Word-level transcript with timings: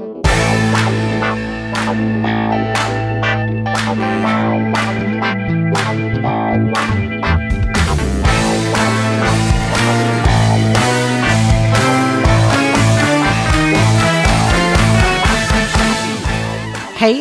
Hey, 0.00 0.06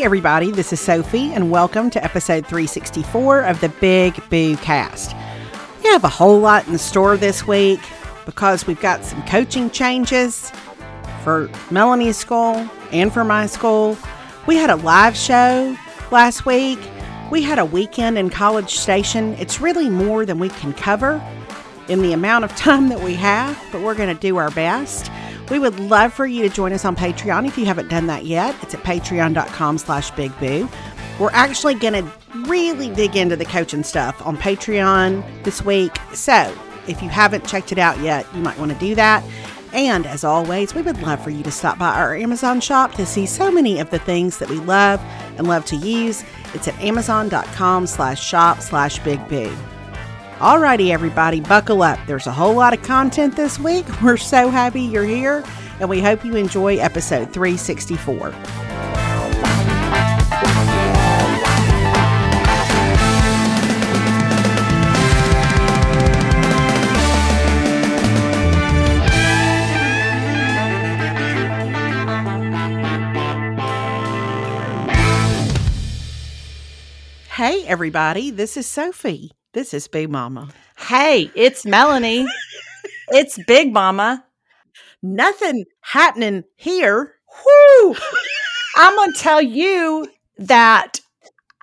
everybody, 0.04 0.52
this 0.52 0.71
is 0.71 0.80
Sophie, 0.80 1.34
and 1.34 1.52
welcome 1.52 1.89
to 1.89 2.02
episode 2.02 2.46
364 2.46 3.41
of 3.41 3.59
the 3.59 3.68
Big 3.68 4.14
Boo 4.30 4.55
Cast. 4.55 5.14
We 5.84 5.89
have 5.89 6.05
a 6.05 6.09
whole 6.09 6.39
lot 6.39 6.66
in 6.70 6.77
store 6.77 7.18
this 7.18 7.46
week 7.46 7.82
because 8.25 8.66
we've 8.66 8.80
got 8.80 9.04
some 9.04 9.21
coaching 9.25 9.70
changes 9.70 10.54
for 11.23 11.49
Melanie's 11.71 12.17
school 12.17 12.70
and 12.91 13.13
for 13.13 13.23
my 13.23 13.45
school. 13.45 13.97
We 14.47 14.55
had 14.55 14.70
a 14.70 14.75
live 14.77 15.16
show 15.16 15.77
last 16.11 16.45
week. 16.45 16.80
We 17.31 17.44
had 17.44 17.59
a 17.59 17.66
weekend 17.66 18.17
in 18.17 18.30
College 18.30 18.75
Station. 18.75 19.34
It's 19.35 19.61
really 19.61 19.89
more 19.89 20.25
than 20.25 20.39
we 20.39 20.49
can 20.49 20.73
cover 20.73 21.21
in 21.88 22.02
the 22.02 22.13
amount 22.13 22.45
of 22.45 22.55
time 22.55 22.89
that 22.89 23.02
we 23.02 23.16
have, 23.16 23.61
but 23.71 23.81
we're 23.81 23.95
going 23.95 24.13
to 24.13 24.20
do 24.20 24.38
our 24.38 24.52
best. 24.52 25.11
We 25.49 25.59
would 25.59 25.80
love 25.80 26.13
for 26.13 26.25
you 26.25 26.47
to 26.47 26.49
join 26.49 26.73
us 26.73 26.85
on 26.85 26.95
Patreon 26.95 27.47
if 27.47 27.58
you 27.58 27.66
haven't 27.66 27.89
done 27.89 28.08
that 28.08 28.25
yet. 28.25 28.55
It's 28.61 28.73
at 28.73 28.83
patreon.com 28.83 29.77
slash 29.80 30.11
bigboo. 30.11 30.70
We're 31.20 31.31
actually 31.31 31.75
going 31.75 31.94
to 31.94 32.11
really 32.47 32.89
dig 32.94 33.16
into 33.16 33.36
the 33.36 33.45
coaching 33.45 33.83
stuff 33.83 34.25
on 34.25 34.38
Patreon 34.38 35.44
this 35.44 35.63
week. 35.63 35.97
So 36.13 36.55
if 36.88 37.02
you 37.02 37.09
haven't 37.09 37.47
checked 37.47 37.72
it 37.72 37.77
out 37.77 37.99
yet, 37.99 38.25
you 38.33 38.41
might 38.41 38.58
want 38.58 38.72
to 38.72 38.77
do 38.77 38.95
that. 38.95 39.23
And 39.73 40.05
as 40.08 40.23
always, 40.23 40.73
we 40.73 40.82
would 40.82 41.02
love 41.02 41.23
for 41.23 41.30
you 41.30 41.44
to 41.44 41.52
stop 41.52 41.78
by 41.78 41.96
our 41.96 42.16
Amazon 42.16 42.59
shop 42.59 42.94
to 42.94 43.05
see 43.05 43.26
so 43.26 43.52
many 43.52 43.80
of 43.80 43.90
the 43.90 44.00
things 44.00 44.40
that 44.40 44.50
we 44.50 44.58
love 44.58 45.00
and 45.38 45.48
love 45.48 45.66
to 45.66 45.76
use. 45.76 46.23
It's 46.53 46.67
at 46.67 46.80
amazon.com 46.80 47.86
slash 47.88 48.23
shop 48.23 48.61
slash 48.61 49.00
bigboo. 49.02 49.56
Alrighty, 50.39 50.89
everybody, 50.92 51.42
buckle 51.42 51.84
up. 51.84 52.00
There's 52.08 52.26
a 52.26 52.31
whole 52.31 52.56
lot 52.56 52.73
of 52.73 52.81
content 52.81 53.36
this 53.36 53.59
week. 53.59 53.86
We're 54.02 54.17
so 54.17 54.50
happy 54.50 54.81
you're 54.81 55.03
here, 55.03 55.44
and 55.80 55.89
we 55.89 56.02
hope 56.02 56.23
you 56.23 56.36
enjoy 56.36 56.78
episode 56.78 57.33
364. 57.33 59.08
Hey, 77.40 77.66
everybody, 77.68 78.32
this 78.32 78.58
is 78.58 78.68
Sophie. 78.68 79.32
This 79.54 79.73
is 79.73 79.88
Big 79.88 80.09
Mama. 80.09 80.50
Hey, 80.78 81.32
it's 81.36 81.66
Melanie. 81.66 82.28
it's 83.12 83.40
Big 83.48 83.72
Mama. 83.72 84.26
Nothing 85.02 85.64
happening 85.80 86.44
here. 86.58 87.14
Whoo! 87.45 87.95
I'm 88.76 88.94
going 88.94 89.14
to 89.14 89.17
tell 89.17 89.42
you 89.42 90.10
that 90.38 91.00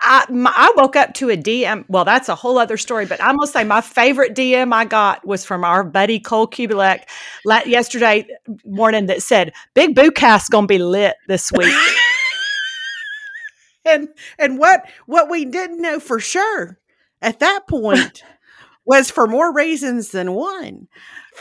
I, 0.00 0.24
my, 0.30 0.50
I 0.56 0.72
woke 0.78 0.96
up 0.96 1.12
to 1.16 1.28
a 1.28 1.36
DM. 1.36 1.84
Well, 1.90 2.06
that's 2.06 2.30
a 2.30 2.34
whole 2.34 2.56
other 2.56 2.78
story, 2.78 3.04
but 3.04 3.22
I'm 3.22 3.36
going 3.36 3.46
to 3.46 3.52
say 3.52 3.62
my 3.62 3.82
favorite 3.82 4.34
DM 4.34 4.72
I 4.72 4.86
got 4.86 5.26
was 5.26 5.44
from 5.44 5.62
our 5.62 5.84
buddy 5.84 6.18
Cole 6.18 6.48
Kubelek 6.48 7.02
yesterday 7.44 8.26
morning 8.64 9.04
that 9.06 9.20
said, 9.20 9.52
Big 9.74 9.94
Boo 9.94 10.10
Cast 10.10 10.50
going 10.50 10.64
to 10.64 10.68
be 10.68 10.78
lit 10.78 11.16
this 11.28 11.52
week. 11.52 11.74
and 13.90 14.08
and 14.38 14.58
what 14.58 14.84
what 15.06 15.30
we 15.30 15.44
didn't 15.44 15.80
know 15.80 16.00
for 16.00 16.20
sure 16.20 16.78
at 17.22 17.38
that 17.40 17.66
point 17.68 18.22
was 18.84 19.10
for 19.10 19.26
more 19.26 19.52
reasons 19.52 20.10
than 20.10 20.32
one. 20.32 20.88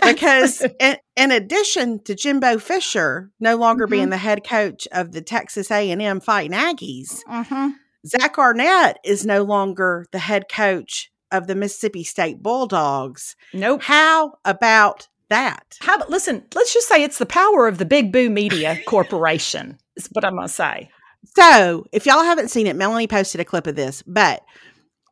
Because 0.03 0.61
in, 0.79 0.97
in, 1.15 1.31
addition 1.31 2.03
to 2.03 2.15
Jimbo 2.15 2.57
Fisher 2.57 3.31
no 3.39 3.55
longer 3.55 3.85
mm-hmm. 3.85 3.91
being 3.91 4.09
the 4.09 4.17
head 4.17 4.45
coach 4.45 4.87
of 4.91 5.13
the 5.13 5.21
Texas 5.21 5.71
A&M 5.71 6.19
Fighting 6.19 6.57
Aggies, 6.57 7.19
mm-hmm. 7.29 7.69
Zach 8.05 8.37
Arnett 8.37 8.97
is 9.05 9.25
no 9.25 9.43
longer 9.43 10.05
the 10.11 10.19
head 10.19 10.49
coach 10.49 11.11
of 11.31 11.47
the 11.47 11.55
Mississippi 11.55 12.03
State 12.03 12.43
Bulldogs. 12.43 13.35
Nope. 13.53 13.83
How 13.83 14.33
about 14.43 15.07
that? 15.29 15.77
How 15.79 15.95
about, 15.95 16.09
listen, 16.09 16.43
let's 16.53 16.73
just 16.73 16.87
say 16.87 17.03
it's 17.03 17.17
the 17.17 17.25
power 17.25 17.67
of 17.67 17.77
the 17.77 17.85
Big 17.85 18.11
Boo 18.11 18.29
Media 18.29 18.77
Corporation, 18.85 19.77
is 19.95 20.09
what 20.11 20.25
I'm 20.25 20.35
going 20.35 20.47
to 20.47 20.53
say. 20.53 20.89
So, 21.35 21.85
if 21.91 22.05
y'all 22.05 22.23
haven't 22.23 22.49
seen 22.49 22.67
it, 22.67 22.75
Melanie 22.75 23.07
posted 23.07 23.41
a 23.41 23.45
clip 23.45 23.67
of 23.67 23.75
this, 23.75 24.03
but 24.05 24.43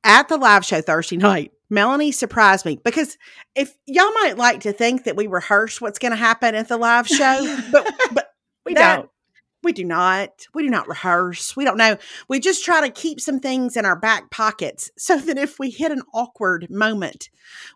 at 0.03 0.27
the 0.27 0.37
live 0.37 0.65
show 0.65 0.81
Thursday 0.81 1.17
night, 1.17 1.51
Melanie 1.69 2.11
surprised 2.11 2.65
me 2.65 2.79
because 2.83 3.17
if 3.55 3.75
y'all 3.87 4.13
might 4.21 4.37
like 4.37 4.61
to 4.61 4.73
think 4.73 5.05
that 5.05 5.15
we 5.15 5.27
rehearse 5.27 5.81
what's 5.81 5.99
going 5.99 6.11
to 6.11 6.17
happen 6.17 6.55
at 6.55 6.67
the 6.67 6.77
live 6.77 7.07
show, 7.07 7.57
but 7.71 7.89
but 8.11 8.33
we 8.65 8.73
that, 8.75 8.95
don't. 8.97 9.09
We 9.63 9.71
do 9.71 9.85
not. 9.85 10.47
We 10.53 10.63
do 10.63 10.69
not 10.69 10.89
rehearse. 10.89 11.55
We 11.55 11.63
don't 11.63 11.77
know. 11.77 11.97
We 12.27 12.41
just 12.41 12.65
try 12.65 12.81
to 12.81 12.89
keep 12.89 13.21
some 13.21 13.39
things 13.39 13.77
in 13.77 13.85
our 13.85 13.95
back 13.95 14.29
pockets 14.29 14.91
so 14.97 15.17
that 15.17 15.37
if 15.37 15.57
we 15.57 15.69
hit 15.69 15.91
an 15.91 16.01
awkward 16.13 16.69
moment, 16.69 17.29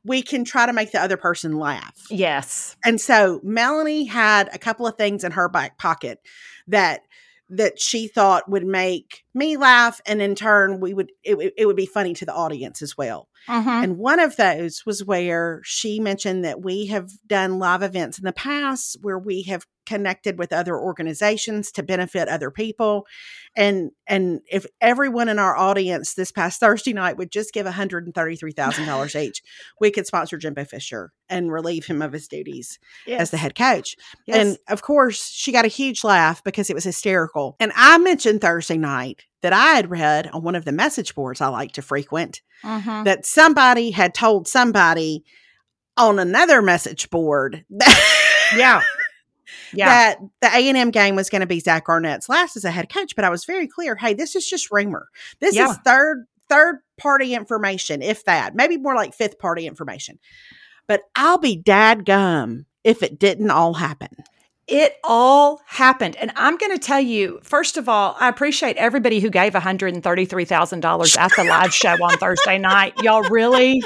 we 0.04 0.22
can 0.22 0.44
try 0.44 0.66
to 0.66 0.74
make 0.74 0.92
the 0.92 1.02
other 1.02 1.18
person 1.18 1.58
laugh. 1.58 1.96
Yes. 2.10 2.76
And 2.86 3.00
so 3.00 3.40
Melanie 3.42 4.06
had 4.06 4.50
a 4.54 4.60
couple 4.60 4.86
of 4.86 4.96
things 4.96 5.24
in 5.24 5.32
her 5.32 5.48
back 5.48 5.78
pocket 5.78 6.20
that 6.68 7.02
that 7.50 7.80
she 7.80 8.08
thought 8.08 8.50
would 8.50 8.66
make 8.66 9.24
me 9.34 9.56
laugh 9.58 10.02
and 10.06 10.22
in 10.22 10.36
turn 10.36 10.80
we 10.80 10.94
would 10.94 11.12
it, 11.24 11.54
it 11.58 11.66
would 11.66 11.76
be 11.76 11.86
funny 11.86 12.14
to 12.14 12.26
the 12.26 12.34
audience 12.34 12.82
as 12.82 12.98
well 12.98 13.30
uh-huh. 13.48 13.70
and 13.84 13.98
one 13.98 14.20
of 14.20 14.36
those 14.36 14.86
was 14.86 15.04
where 15.04 15.62
she 15.64 16.00
mentioned 16.00 16.44
that 16.44 16.62
we 16.62 16.88
have 16.88 17.10
done 17.26 17.60
live 17.60 17.84
events 17.84 18.18
in 18.18 18.26
the 18.26 18.34
past 18.34 18.98
where 19.02 19.20
we 19.20 19.44
have 19.44 19.66
connected 19.88 20.38
with 20.38 20.52
other 20.52 20.78
organizations 20.78 21.72
to 21.72 21.82
benefit 21.82 22.28
other 22.28 22.52
people 22.52 23.08
and 23.56 23.92
and 24.06 24.42
if 24.52 24.66
everyone 24.82 25.30
in 25.30 25.40
our 25.40 25.56
audience 25.56 26.14
this 26.14 26.30
past 26.30 26.60
thursday 26.60 26.92
night 26.92 27.16
would 27.18 27.32
just 27.32 27.54
give 27.54 27.66
$133000 27.66 29.22
each 29.22 29.42
we 29.80 29.90
could 29.90 30.06
sponsor 30.06 30.38
jimbo 30.38 30.66
fisher 30.66 31.14
and 31.30 31.54
relieve 31.54 31.86
him 31.86 32.02
of 32.02 32.12
his 32.12 32.28
duties 32.28 32.80
yes. 33.06 33.22
as 33.22 33.32
the 33.32 33.38
head 33.38 33.56
coach 33.56 33.96
yes. 34.26 34.36
and 34.36 34.58
of 34.68 34.82
course 34.82 35.30
she 35.30 35.54
got 35.54 35.64
a 35.64 35.70
huge 35.70 36.04
laugh 36.04 36.44
because 36.44 36.70
it 36.70 36.76
was 36.76 36.84
hysterical 36.84 37.56
and 37.58 37.72
i 37.74 37.98
mentioned 37.98 38.42
thursday 38.42 38.78
night 38.78 39.26
that 39.42 39.54
i 39.54 39.76
had 39.76 39.90
read 39.90 40.28
on 40.28 40.44
one 40.44 40.56
of 40.56 40.66
the 40.66 40.74
message 40.74 41.16
boards 41.16 41.40
i 41.40 41.48
like 41.48 41.72
to 41.72 41.82
frequent 41.82 42.42
uh-huh. 42.62 43.04
that 43.04 43.26
somebody 43.26 43.92
had 43.92 44.14
told 44.14 44.50
somebody 44.50 45.24
on 45.96 46.20
another 46.20 46.62
message 46.62 47.10
board 47.10 47.64
that 47.70 48.54
yeah 48.58 48.82
yeah. 49.74 49.88
that 49.88 50.20
the 50.42 50.48
A&M 50.48 50.92
game 50.92 51.16
was 51.16 51.30
going 51.30 51.42
to 51.42 51.48
be 51.48 51.60
Zach 51.60 51.88
Arnett's 51.88 52.30
last 52.30 52.56
as 52.56 52.66
a 52.66 52.72
head 52.72 52.92
coach, 52.92 53.16
but 53.16 53.26
I 53.26 53.30
was 53.30 53.46
very 53.46 53.68
clear, 53.68 53.96
hey, 53.96 54.14
this 54.14 54.36
is 54.36 54.48
just 54.48 54.72
rumor. 54.72 55.08
This 55.40 55.56
yeah. 55.56 55.72
is 55.72 55.78
third 55.86 56.26
third 56.50 56.80
party 56.98 57.34
information, 57.34 58.02
if 58.02 58.24
that, 58.26 58.56
maybe 58.56 58.78
more 58.78 58.96
like 58.96 59.14
fifth 59.14 59.40
party 59.40 59.68
information. 59.68 60.20
But 60.88 61.02
I'll 61.16 61.38
be 61.38 61.56
dad 61.56 62.06
gum 62.06 62.66
if 62.84 63.04
it 63.04 63.20
didn't 63.20 63.52
all 63.52 63.74
happen. 63.74 64.10
It 64.68 64.96
all 65.04 65.62
happened. 65.66 66.18
And 66.18 66.32
I'm 66.36 66.58
going 66.58 66.74
to 66.74 66.80
tell 66.80 67.00
you, 67.00 67.40
first 67.42 67.78
of 67.78 67.88
all, 67.88 68.18
I 68.20 68.28
appreciate 68.28 68.76
everybody 68.76 69.22
who 69.22 69.30
gave 69.30 69.54
$133,000 69.54 71.18
at 71.18 71.32
the 71.38 71.44
live 71.46 71.74
show 71.74 71.94
on 71.94 72.18
Thursday 72.18 72.58
night. 72.58 72.94
Y'all 73.02 73.24
really 73.30 73.82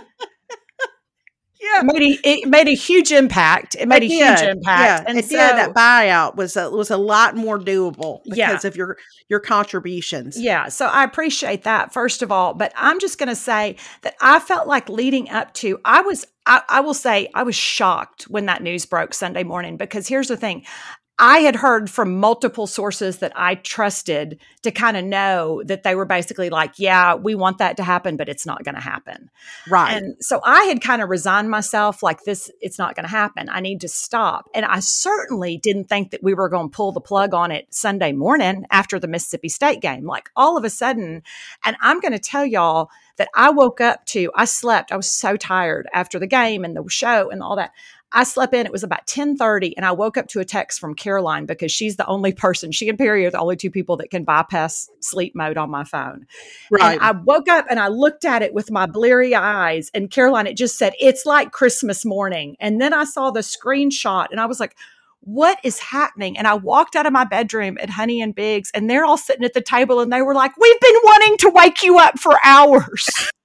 yeah. 1.62 1.82
It 1.82 1.86
made, 1.86 2.02
a, 2.02 2.28
it 2.28 2.50
made 2.50 2.68
a 2.68 2.76
huge 2.76 3.12
impact. 3.12 3.76
It 3.80 3.88
made 3.88 4.04
it 4.04 4.08
a 4.08 4.10
did. 4.10 4.40
huge 4.40 4.50
impact. 4.50 5.04
Yeah, 5.04 5.04
and 5.08 5.18
it 5.18 5.26
so, 5.26 5.38
did. 5.38 5.58
That 5.58 5.74
buyout 5.74 6.36
was 6.36 6.58
a, 6.58 6.70
was 6.70 6.90
a 6.90 6.98
lot 6.98 7.36
more 7.36 7.60
doable 7.60 8.24
because 8.24 8.38
yeah. 8.38 8.68
of 8.68 8.76
your 8.76 8.98
your 9.30 9.40
contributions. 9.40 10.40
Yeah, 10.40 10.70
so 10.70 10.88
I 10.88 11.04
appreciate 11.04 11.64
that 11.64 11.94
first 11.94 12.22
of 12.22 12.32
all. 12.32 12.54
But 12.54 12.74
I'm 12.76 13.00
just 13.00 13.18
going 13.18 13.30
to 13.30 13.36
say 13.36 13.76
that 14.02 14.16
I 14.22 14.40
felt 14.40 14.68
like 14.68 14.90
leading 14.90 15.30
up 15.30 15.54
to 15.56 15.80
I 15.86 16.02
was 16.02 16.26
I, 16.46 16.64
I 16.68 16.82
will 16.82 16.94
say 16.94 17.30
I 17.34 17.44
was 17.44 17.56
shocked 17.56 18.24
when 18.24 18.48
that 18.48 18.64
news 18.64 18.86
broke 18.86 19.14
Sunday 19.14 19.44
morning 19.44 19.78
because 19.78 20.08
here's 20.08 20.28
the 20.28 20.38
thing 20.38 20.66
I 21.20 21.40
had 21.40 21.56
heard 21.56 21.90
from 21.90 22.20
multiple 22.20 22.66
sources 22.66 23.20
that 23.20 23.32
I 23.36 23.56
trusted 23.56 24.40
to 24.64 24.72
kind 24.72 24.98
of 24.98 25.06
know 25.06 25.62
that 25.66 25.84
they 25.84 25.94
were 25.94 26.06
basically 26.06 26.50
like, 26.50 26.74
yeah, 26.78 27.14
we 27.14 27.36
want 27.36 27.60
that 27.60 27.78
to 27.78 27.84
happen, 27.84 28.18
but 28.18 28.28
it's 28.28 28.46
not 28.46 28.64
going 28.64 28.76
to 28.76 28.82
happen. 28.82 29.30
Right. 29.70 29.94
And 29.96 30.16
so 30.20 30.42
I 30.44 30.64
had 30.64 30.82
kind 30.82 31.02
of 31.02 31.10
resigned 31.10 31.52
myself 31.52 32.02
like 32.02 32.24
this, 32.24 32.50
it's 32.60 32.80
not 32.80 32.96
going 32.96 33.04
to 33.04 33.12
happen. 33.12 33.50
I 33.50 33.60
need 33.60 33.82
to 33.82 33.88
stop. 33.88 34.50
And 34.56 34.66
I 34.66 34.80
certainly 34.80 35.58
didn't 35.58 35.90
think 35.90 36.10
that 36.10 36.24
we 36.24 36.34
were 36.34 36.50
going 36.50 36.72
to 36.72 36.76
pull 36.76 36.92
the 36.92 37.02
plug 37.02 37.36
on 37.36 37.52
it 37.52 37.68
Sunday 37.70 38.14
morning 38.14 38.66
after 38.72 38.98
the 38.98 39.08
Mississippi 39.08 39.50
State 39.50 39.82
game. 39.82 40.06
Like 40.06 40.30
all 40.36 40.58
of 40.58 40.64
a 40.64 40.72
sudden, 40.72 41.22
and 41.64 41.78
I'm 41.82 42.00
going 42.00 42.14
to 42.14 42.20
tell 42.20 42.46
y'all 42.46 42.90
that 43.18 43.30
I 43.36 43.52
woke 43.52 43.80
up 43.80 44.06
to, 44.08 44.32
I 44.34 44.46
slept, 44.46 44.92
I 44.92 44.98
was 44.98 45.12
so 45.12 45.38
tired 45.38 45.88
after 45.94 46.18
the 46.18 46.26
game 46.26 46.66
and 46.66 46.76
the 46.76 46.84
show 46.90 47.30
and 47.30 47.44
all 47.44 47.58
that. 47.58 47.72
I 48.14 48.24
slept 48.24 48.54
in. 48.54 48.66
It 48.66 48.72
was 48.72 48.84
about 48.84 49.02
1030 49.02 49.78
and 49.78 49.86
I 49.86 49.92
woke 49.92 50.18
up 50.18 50.28
to 50.30 50.40
a 50.40 50.46
text 50.46 50.80
from 50.80 50.96
Caroline 50.96 51.46
because 51.46 51.72
she's 51.72 51.96
the 51.96 52.06
only 52.08 52.34
person, 52.34 52.72
she 52.72 52.90
and 52.90 52.98
Perry 52.98 53.26
are 53.26 53.32
the 53.32 53.40
only 53.40 53.56
two 53.56 53.72
people 53.72 53.98
that 53.98 54.10
can 54.10 54.24
bypass 54.24 54.90
sleep 55.00 55.36
mode 55.36 55.58
on 55.58 55.70
my 55.70 55.84
phone. 55.84 56.28
Right. 56.70 56.94
And 56.94 57.02
I 57.02 57.12
woke 57.12 57.48
up 57.48 57.66
and 57.70 57.80
I 57.80 57.88
looked 57.88 58.26
at 58.26 58.42
it 58.42 58.54
with 58.54 58.72
my 58.72 58.86
bleary 58.86 59.34
eyes 59.34 59.90
and 59.94 60.10
Caroline, 60.10 60.48
it 60.48 60.58
just 60.58 60.78
said, 60.78 60.94
it's 61.00 61.26
like 61.26 61.52
Christmas 61.52 62.04
morning. 62.06 62.58
And 62.60 62.82
then 62.82 62.94
I 62.94 63.06
saw 63.06 63.32
the 63.32 63.42
screenshot 63.42 64.28
and 64.32 64.40
I 64.40 64.46
was 64.46 64.60
like, 64.60 64.76
what 65.22 65.60
is 65.64 65.80
happening? 65.80 66.38
And 66.38 66.48
I 66.48 66.56
walked 66.56 66.96
out 66.96 67.06
of 67.06 67.14
my 67.14 67.24
bedroom 67.24 67.78
at 67.80 67.92
Honey 67.92 68.22
and 68.22 68.34
Biggs, 68.34 68.72
and 68.74 68.90
they're 68.90 69.06
all 69.06 69.18
sitting 69.18 69.46
at 69.46 69.54
the 69.54 69.62
table 69.62 70.00
and 70.00 70.12
they 70.12 70.22
were 70.24 70.34
like, 70.34 70.52
We've 70.58 70.80
been 70.80 70.96
wanting 71.04 71.38
to 71.38 71.50
wake 71.52 71.84
you 71.84 72.00
up 72.00 72.20
for 72.20 72.38
hours. 72.44 73.08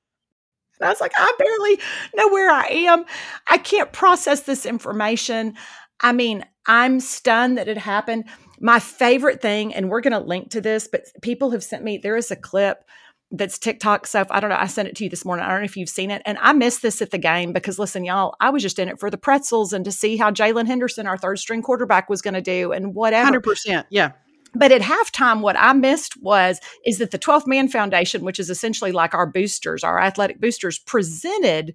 I 0.80 0.88
was 0.88 1.00
like, 1.00 1.12
I 1.16 1.32
barely 1.38 1.80
know 2.14 2.28
where 2.28 2.50
I 2.50 2.66
am. 2.66 3.04
I 3.48 3.58
can't 3.58 3.92
process 3.92 4.42
this 4.42 4.66
information. 4.66 5.54
I 6.00 6.12
mean, 6.12 6.44
I'm 6.66 7.00
stunned 7.00 7.58
that 7.58 7.68
it 7.68 7.78
happened. 7.78 8.24
My 8.60 8.78
favorite 8.78 9.40
thing, 9.40 9.74
and 9.74 9.88
we're 9.88 10.00
going 10.00 10.12
to 10.12 10.18
link 10.18 10.50
to 10.50 10.60
this, 10.60 10.88
but 10.90 11.02
people 11.22 11.50
have 11.50 11.64
sent 11.64 11.84
me, 11.84 11.98
there 11.98 12.16
is 12.16 12.30
a 12.30 12.36
clip 12.36 12.84
that's 13.32 13.58
TikTok 13.58 14.06
stuff. 14.06 14.28
I 14.30 14.38
don't 14.40 14.50
know. 14.50 14.56
I 14.58 14.66
sent 14.66 14.88
it 14.88 14.96
to 14.96 15.04
you 15.04 15.10
this 15.10 15.24
morning. 15.24 15.44
I 15.44 15.48
don't 15.48 15.60
know 15.60 15.64
if 15.64 15.76
you've 15.76 15.88
seen 15.88 16.10
it. 16.10 16.22
And 16.24 16.38
I 16.40 16.52
missed 16.52 16.80
this 16.80 17.02
at 17.02 17.10
the 17.10 17.18
game 17.18 17.52
because 17.52 17.78
listen, 17.78 18.04
y'all, 18.04 18.36
I 18.40 18.50
was 18.50 18.62
just 18.62 18.78
in 18.78 18.88
it 18.88 19.00
for 19.00 19.10
the 19.10 19.18
pretzels 19.18 19.72
and 19.72 19.84
to 19.84 19.92
see 19.92 20.16
how 20.16 20.30
Jaylen 20.30 20.66
Henderson, 20.66 21.06
our 21.06 21.18
third 21.18 21.38
string 21.38 21.60
quarterback, 21.60 22.08
was 22.08 22.22
going 22.22 22.34
to 22.34 22.40
do 22.40 22.72
and 22.72 22.94
whatever. 22.94 23.40
100%. 23.40 23.84
Yeah. 23.90 24.12
But 24.54 24.72
at 24.72 24.82
halftime, 24.82 25.40
what 25.40 25.56
I 25.58 25.72
missed 25.72 26.20
was 26.20 26.60
is 26.84 26.98
that 26.98 27.10
the 27.10 27.18
12th 27.18 27.46
Man 27.46 27.68
Foundation, 27.68 28.24
which 28.24 28.38
is 28.38 28.50
essentially 28.50 28.92
like 28.92 29.14
our 29.14 29.26
boosters, 29.26 29.84
our 29.84 30.00
athletic 30.00 30.40
boosters, 30.40 30.78
presented 30.78 31.74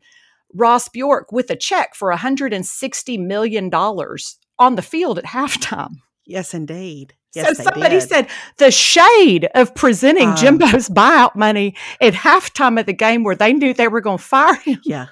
Ross 0.53 0.87
Bjork 0.89 1.31
with 1.31 1.49
a 1.49 1.55
check 1.55 1.95
for 1.95 2.11
$160 2.13 3.19
million 3.19 3.73
on 3.73 4.75
the 4.75 4.81
field 4.81 5.17
at 5.19 5.25
halftime. 5.25 5.95
Yes, 6.25 6.53
indeed. 6.53 7.13
Yes, 7.33 7.57
so 7.57 7.63
somebody 7.63 7.99
did. 7.99 8.09
said 8.09 8.27
the 8.57 8.71
shade 8.71 9.47
of 9.55 9.73
presenting 9.73 10.29
um, 10.29 10.35
Jimbo's 10.35 10.89
buyout 10.89 11.35
money 11.35 11.75
at 12.01 12.13
halftime 12.13 12.77
of 12.79 12.85
the 12.85 12.93
game 12.93 13.23
where 13.23 13.35
they 13.35 13.53
knew 13.53 13.73
they 13.73 13.87
were 13.87 14.01
going 14.01 14.17
to 14.17 14.23
fire 14.23 14.55
him. 14.55 14.81
Yeah. 14.83 15.07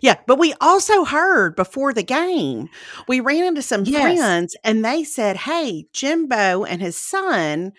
Yeah, 0.00 0.16
but 0.26 0.38
we 0.38 0.54
also 0.60 1.04
heard 1.04 1.56
before 1.56 1.92
the 1.92 2.02
game, 2.02 2.68
we 3.08 3.20
ran 3.20 3.44
into 3.44 3.62
some 3.62 3.84
yes. 3.84 4.00
friends 4.00 4.56
and 4.64 4.84
they 4.84 5.04
said, 5.04 5.36
"Hey, 5.36 5.86
Jimbo 5.92 6.64
and 6.64 6.80
his 6.80 6.96
son 6.96 7.72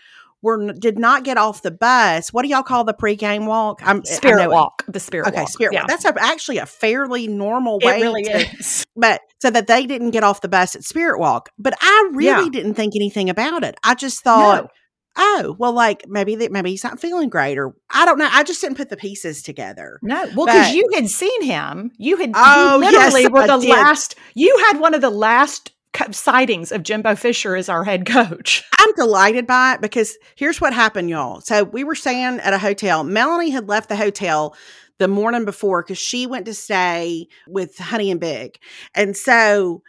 were 0.44 0.74
did 0.74 1.00
not 1.00 1.24
get 1.24 1.38
off 1.38 1.64
the 1.64 1.72
bus. 1.72 2.32
What 2.32 2.44
do 2.44 2.50
y'all 2.50 2.62
call 2.64 2.84
the 2.84 2.94
pregame 2.94 3.48
walk? 3.48 3.82
I'm 3.84 4.00
eh, 4.00 4.02
spirit 4.04 4.50
walk. 4.52 4.84
The 4.88 5.00
spirit 5.00 5.30
okay, 5.30 5.40
walk. 5.42 5.50
spirit 5.50 5.74
yeah. 5.74 5.82
walk. 5.82 5.88
That's 5.88 6.06
a, 6.06 6.14
actually 6.20 6.58
a 6.60 6.66
fairly 6.66 7.28
normal 7.28 7.80
way. 7.82 8.00
It 8.00 8.04
really 8.04 8.24
to, 8.26 8.38
is. 8.60 8.86
But 8.96 9.22
so 9.42 9.50
that 9.50 9.68
they 9.68 9.88
didn't 9.88 10.12
get 10.12 10.24
off 10.24 10.42
the 10.42 10.50
bus 10.50 10.76
at 10.76 10.84
Spirit 10.84 11.20
Walk. 11.20 11.50
But 11.58 11.74
I 11.82 12.10
really 12.14 12.46
yeah. 12.46 12.50
didn't 12.52 12.76
think 12.76 12.96
anything 12.96 13.30
about 13.30 13.64
it. 13.64 13.76
I 13.84 13.96
just 13.96 14.24
thought. 14.24 14.66
No 14.66 14.70
oh 15.16 15.56
well 15.60 15.74
like 15.74 16.04
maybe 16.08 16.36
that 16.36 16.52
maybe 16.52 16.72
he's 16.72 16.84
not 16.84 17.00
feeling 17.00 17.30
great 17.30 17.58
or 17.58 17.76
i 17.92 18.06
don't 18.06 18.18
know 18.18 18.30
i 18.32 18.44
just 18.44 18.62
didn't 18.62 18.78
put 18.78 18.90
the 18.90 18.98
pieces 18.98 19.42
together. 19.42 20.00
No 20.02 20.28
well 20.36 20.46
because 20.46 20.74
you 20.74 20.90
had 20.94 21.10
seen 21.10 21.44
him. 21.44 21.92
You 21.98 22.18
had 22.18 22.32
oh 22.36 22.76
you 22.76 22.86
literally 22.86 23.22
yes, 23.24 23.32
were 23.32 23.48
the 23.48 23.58
last 23.58 24.16
you 24.34 24.56
had 24.68 24.80
one 24.80 24.94
of 24.94 25.02
the 25.02 25.10
last 25.10 25.72
sightings 26.12 26.72
of 26.72 26.84
jimbo 26.84 27.16
fisher 27.16 27.56
as 27.56 27.70
our 27.70 27.84
head 27.84 28.06
coach. 28.06 28.64
I'm 28.80 28.94
delighted 28.96 29.46
by 29.46 29.74
it 29.74 29.82
because 29.82 30.18
here's 30.36 30.60
what 30.60 30.74
happened 30.74 31.10
y'all. 31.10 31.42
So 31.42 31.64
we 31.64 31.84
were 31.84 31.96
staying 31.96 32.40
at 32.40 32.54
a 32.54 32.58
hotel. 32.58 33.04
Melanie 33.04 33.52
had 33.52 33.70
left 33.70 33.90
the 33.90 33.96
hotel 33.96 34.56
the 34.98 35.08
morning 35.08 35.46
before 35.46 35.84
because 35.84 35.98
she 35.98 36.26
went 36.28 36.46
to 36.46 36.54
stay 36.54 37.28
with 37.48 37.78
honey 37.78 38.12
and 38.12 38.20
big. 38.20 38.58
And 38.96 39.16
so 39.16 39.84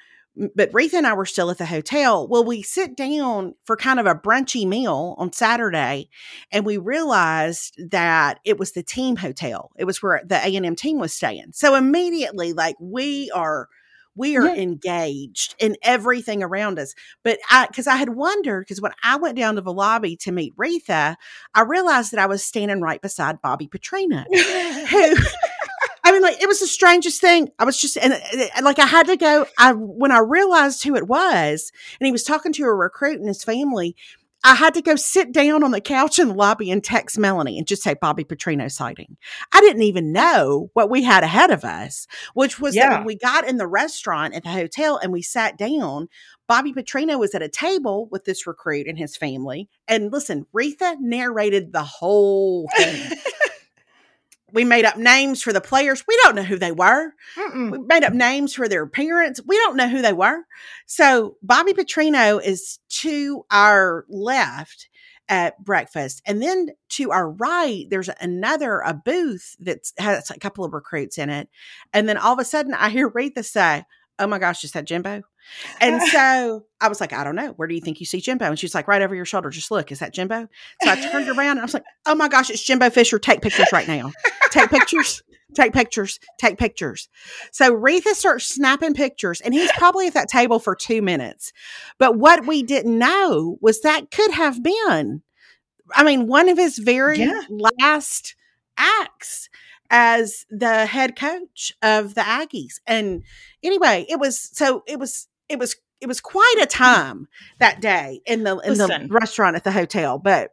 but 0.54 0.72
Retha 0.72 0.94
and 0.94 1.06
I 1.06 1.14
were 1.14 1.26
still 1.26 1.50
at 1.50 1.58
the 1.58 1.66
hotel. 1.66 2.26
Well, 2.26 2.44
we 2.44 2.62
sit 2.62 2.96
down 2.96 3.54
for 3.64 3.76
kind 3.76 4.00
of 4.00 4.06
a 4.06 4.14
brunchy 4.14 4.66
meal 4.66 5.14
on 5.18 5.32
Saturday, 5.32 6.08
and 6.50 6.66
we 6.66 6.76
realized 6.76 7.78
that 7.90 8.40
it 8.44 8.58
was 8.58 8.72
the 8.72 8.82
team 8.82 9.16
hotel. 9.16 9.70
It 9.76 9.84
was 9.84 10.02
where 10.02 10.22
the 10.24 10.36
A 10.36 10.56
and 10.56 10.66
M 10.66 10.76
team 10.76 10.98
was 10.98 11.14
staying. 11.14 11.52
So 11.52 11.74
immediately, 11.76 12.52
like 12.52 12.76
we 12.80 13.30
are, 13.30 13.68
we 14.16 14.36
are 14.36 14.46
yeah. 14.46 14.62
engaged 14.62 15.54
in 15.58 15.76
everything 15.82 16.42
around 16.42 16.78
us. 16.78 16.94
But 17.22 17.38
I, 17.50 17.66
because 17.66 17.86
I 17.86 17.96
had 17.96 18.10
wondered, 18.10 18.62
because 18.62 18.80
when 18.80 18.92
I 19.02 19.16
went 19.16 19.36
down 19.36 19.54
to 19.54 19.60
the 19.60 19.72
lobby 19.72 20.16
to 20.18 20.32
meet 20.32 20.56
Retha, 20.56 21.14
I 21.54 21.62
realized 21.62 22.12
that 22.12 22.20
I 22.20 22.26
was 22.26 22.44
standing 22.44 22.80
right 22.80 23.00
beside 23.00 23.40
Bobby 23.40 23.68
Petrino, 23.68 24.24
who 24.88 25.16
I 26.04 26.12
mean, 26.12 26.22
like 26.22 26.40
it 26.40 26.46
was 26.46 26.60
the 26.60 26.66
strangest 26.66 27.20
thing. 27.20 27.48
I 27.58 27.64
was 27.64 27.80
just 27.80 27.96
and, 27.96 28.12
and, 28.12 28.64
like 28.64 28.78
I 28.78 28.86
had 28.86 29.06
to 29.06 29.16
go. 29.16 29.46
I 29.58 29.72
when 29.72 30.12
I 30.12 30.18
realized 30.18 30.84
who 30.84 30.96
it 30.96 31.08
was, 31.08 31.72
and 31.98 32.06
he 32.06 32.12
was 32.12 32.24
talking 32.24 32.52
to 32.52 32.64
a 32.64 32.74
recruit 32.74 33.18
and 33.18 33.28
his 33.28 33.42
family. 33.42 33.96
I 34.46 34.54
had 34.54 34.74
to 34.74 34.82
go 34.82 34.94
sit 34.94 35.32
down 35.32 35.64
on 35.64 35.70
the 35.70 35.80
couch 35.80 36.18
in 36.18 36.28
the 36.28 36.34
lobby 36.34 36.70
and 36.70 36.84
text 36.84 37.18
Melanie 37.18 37.56
and 37.56 37.66
just 37.66 37.82
say 37.82 37.94
Bobby 37.94 38.24
Petrino 38.24 38.70
sighting. 38.70 39.16
I 39.54 39.60
didn't 39.60 39.84
even 39.84 40.12
know 40.12 40.68
what 40.74 40.90
we 40.90 41.02
had 41.02 41.24
ahead 41.24 41.50
of 41.50 41.64
us, 41.64 42.06
which 42.34 42.60
was 42.60 42.76
yeah. 42.76 42.90
that 42.90 42.98
when 42.98 43.06
we 43.06 43.16
got 43.16 43.48
in 43.48 43.56
the 43.56 43.66
restaurant 43.66 44.34
at 44.34 44.42
the 44.42 44.50
hotel 44.50 45.00
and 45.02 45.14
we 45.14 45.22
sat 45.22 45.56
down, 45.56 46.08
Bobby 46.46 46.74
Petrino 46.74 47.18
was 47.18 47.34
at 47.34 47.40
a 47.40 47.48
table 47.48 48.06
with 48.10 48.26
this 48.26 48.46
recruit 48.46 48.86
and 48.86 48.98
his 48.98 49.16
family. 49.16 49.70
And 49.88 50.12
listen, 50.12 50.44
Retha 50.54 50.96
narrated 51.00 51.72
the 51.72 51.82
whole 51.82 52.68
thing. 52.76 53.12
we 54.54 54.64
made 54.64 54.84
up 54.84 54.96
names 54.96 55.42
for 55.42 55.52
the 55.52 55.60
players. 55.60 56.04
We 56.06 56.18
don't 56.22 56.36
know 56.36 56.44
who 56.44 56.58
they 56.58 56.72
were. 56.72 57.12
Mm-mm. 57.36 57.72
We 57.72 57.78
made 57.78 58.04
up 58.04 58.12
names 58.12 58.54
for 58.54 58.68
their 58.68 58.86
parents. 58.86 59.40
We 59.44 59.56
don't 59.56 59.76
know 59.76 59.88
who 59.88 60.00
they 60.00 60.12
were. 60.12 60.44
So 60.86 61.36
Bobby 61.42 61.74
Petrino 61.74 62.42
is 62.42 62.78
to 63.00 63.44
our 63.50 64.06
left 64.08 64.88
at 65.28 65.62
breakfast. 65.62 66.22
And 66.24 66.40
then 66.40 66.68
to 66.90 67.10
our 67.10 67.28
right, 67.28 67.86
there's 67.90 68.10
another 68.20 68.80
a 68.80 68.94
booth 68.94 69.56
that 69.58 69.90
has 69.98 70.30
a 70.30 70.38
couple 70.38 70.64
of 70.64 70.72
recruits 70.72 71.18
in 71.18 71.30
it. 71.30 71.48
And 71.92 72.08
then 72.08 72.16
all 72.16 72.34
of 72.34 72.38
a 72.38 72.44
sudden 72.44 72.74
I 72.74 72.90
hear 72.90 73.10
Retha 73.10 73.44
say, 73.44 73.84
Oh 74.18 74.28
my 74.28 74.38
gosh, 74.38 74.62
is 74.62 74.72
that 74.72 74.84
Jimbo? 74.84 75.22
And 75.80 76.02
so 76.10 76.64
I 76.80 76.88
was 76.88 77.00
like, 77.00 77.12
I 77.12 77.24
don't 77.24 77.36
know. 77.36 77.52
Where 77.52 77.68
do 77.68 77.74
you 77.74 77.80
think 77.80 78.00
you 78.00 78.06
see 78.06 78.20
Jimbo? 78.20 78.46
And 78.46 78.58
she's 78.58 78.74
like, 78.74 78.88
right 78.88 79.02
over 79.02 79.14
your 79.14 79.24
shoulder. 79.24 79.50
Just 79.50 79.70
look. 79.70 79.92
Is 79.92 80.00
that 80.00 80.12
Jimbo? 80.12 80.48
So 80.82 80.90
I 80.90 81.00
turned 81.10 81.28
around 81.36 81.52
and 81.52 81.60
I 81.60 81.64
was 81.64 81.74
like, 81.74 81.84
oh 82.06 82.14
my 82.14 82.28
gosh, 82.28 82.50
it's 82.50 82.62
Jimbo 82.62 82.90
Fisher. 82.90 83.18
Take 83.18 83.42
pictures 83.42 83.68
right 83.72 83.88
now. 83.88 84.12
Take 84.50 84.70
pictures. 84.70 85.22
Take 85.54 85.72
pictures. 85.72 86.18
Take 86.38 86.58
pictures. 86.58 87.08
So 87.52 87.74
Retha 87.74 88.14
starts 88.14 88.46
snapping 88.46 88.94
pictures, 88.94 89.40
and 89.40 89.54
he's 89.54 89.70
probably 89.72 90.08
at 90.08 90.14
that 90.14 90.28
table 90.28 90.58
for 90.58 90.74
two 90.74 91.00
minutes. 91.00 91.52
But 91.98 92.18
what 92.18 92.46
we 92.46 92.62
didn't 92.62 92.98
know 92.98 93.56
was 93.60 93.80
that 93.82 94.10
could 94.10 94.32
have 94.32 94.62
been, 94.62 95.22
I 95.94 96.02
mean, 96.02 96.26
one 96.26 96.48
of 96.48 96.58
his 96.58 96.78
very 96.78 97.20
yeah. 97.20 97.42
last 97.48 98.34
acts 98.76 99.48
as 99.90 100.44
the 100.50 100.86
head 100.86 101.16
coach 101.16 101.72
of 101.82 102.14
the 102.14 102.22
Aggies. 102.22 102.80
And 102.86 103.22
anyway, 103.62 104.06
it 104.08 104.18
was 104.18 104.40
so 104.40 104.82
it 104.86 104.98
was 104.98 105.28
it 105.48 105.58
was 105.58 105.76
it 106.00 106.06
was 106.06 106.20
quite 106.20 106.56
a 106.60 106.66
time 106.66 107.28
that 107.58 107.80
day 107.80 108.20
in 108.26 108.44
the 108.44 108.58
in 108.58 108.74
Listen. 108.74 109.08
the 109.08 109.14
restaurant 109.14 109.56
at 109.56 109.64
the 109.64 109.72
hotel. 109.72 110.18
But 110.18 110.52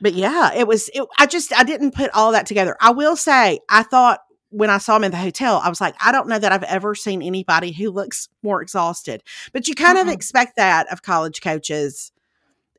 but 0.00 0.14
yeah, 0.14 0.52
it 0.54 0.66
was 0.66 0.88
it, 0.94 1.06
I 1.18 1.26
just 1.26 1.52
I 1.52 1.64
didn't 1.64 1.94
put 1.94 2.10
all 2.14 2.32
that 2.32 2.46
together. 2.46 2.76
I 2.80 2.90
will 2.90 3.16
say 3.16 3.60
I 3.68 3.82
thought 3.82 4.20
when 4.50 4.70
I 4.70 4.78
saw 4.78 4.96
him 4.96 5.04
in 5.04 5.12
the 5.12 5.16
hotel, 5.16 5.60
I 5.62 5.68
was 5.68 5.80
like, 5.80 5.94
I 6.00 6.10
don't 6.10 6.28
know 6.28 6.38
that 6.38 6.50
I've 6.50 6.64
ever 6.64 6.94
seen 6.94 7.22
anybody 7.22 7.72
who 7.72 7.90
looks 7.90 8.28
more 8.42 8.60
exhausted. 8.60 9.22
But 9.52 9.68
you 9.68 9.74
kind 9.74 9.96
mm-hmm. 9.96 10.08
of 10.08 10.14
expect 10.14 10.56
that 10.56 10.92
of 10.92 11.02
college 11.02 11.40
coaches 11.40 12.10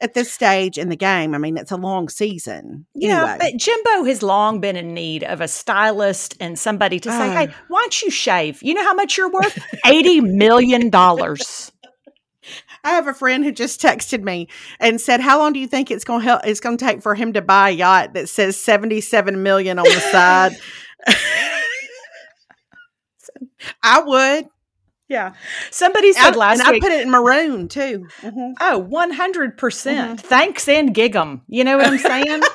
at 0.02 0.16
this 0.16 0.32
stage 0.32 0.78
in 0.78 0.90
the 0.90 0.96
game. 0.96 1.34
I 1.34 1.38
mean, 1.38 1.58
it's 1.58 1.72
a 1.72 1.78
long 1.78 2.10
season. 2.10 2.86
Yeah, 2.96 3.24
anyway. 3.24 3.38
but 3.40 3.60
Jimbo 3.60 4.04
has 4.06 4.24
long 4.24 4.60
been 4.60 4.76
in 4.76 4.94
need 4.94 5.24
of 5.24 5.40
a 5.40 5.48
stylist 5.48 6.36
and 6.40 6.58
somebody 6.58 7.00
to 7.00 7.10
say, 7.10 7.30
"Hey, 7.30 7.48
oh. 7.50 7.56
why 7.68 7.82
don't 7.82 8.02
you 8.02 8.10
shave? 8.10 8.62
You 8.64 8.74
know 8.74 8.84
how 8.84 8.94
much 8.94 9.18
you're 9.18 9.32
worth? 9.32 9.58
Eighty 9.86 10.20
million 10.20 10.90
dollars." 10.90 11.72
I 12.84 12.92
have 12.92 13.08
a 13.08 13.14
friend 13.14 13.44
who 13.44 13.52
just 13.52 13.80
texted 13.80 14.24
me 14.24 14.48
and 14.80 15.00
said, 15.00 15.22
"How 15.22 15.38
long 15.38 15.54
do 15.54 15.60
you 15.60 15.68
think 15.68 15.92
it's 15.92 16.04
going 16.04 16.22
to 16.22 16.26
help? 16.26 16.42
It's 16.46 16.60
going 16.60 16.78
to 16.78 16.86
take 16.86 17.04
for 17.04 17.14
him 17.14 17.34
to 17.34 17.42
buy 17.42 17.70
a 17.70 17.74
yacht 17.74 18.14
that 18.16 18.28
says 18.28 18.60
seventy-seven 18.60 19.44
million 19.44 19.78
on 19.80 19.86
the 19.86 20.00
side?" 20.12 20.58
I 23.84 24.02
would. 24.02 24.46
Yeah. 25.12 25.34
Somebody 25.72 26.14
said 26.14 26.36
I, 26.36 26.38
last 26.38 26.60
and 26.62 26.70
week. 26.72 26.82
I 26.82 26.88
put 26.88 26.94
it 26.94 27.02
in 27.02 27.12
maroon 27.12 27.68
too. 27.68 28.08
Mm-hmm. 28.22 28.54
Oh, 28.62 28.88
100%. 28.90 29.58
percent 29.58 30.20
mm 30.20 30.22
hmm 30.22 30.28
Thanks 30.28 30.68
and 30.70 30.94
gig 30.96 31.16
'em. 31.16 31.42
You 31.48 31.66
know 31.66 31.78
what 31.78 31.88
I'm 31.88 31.98
saying? 31.98 32.42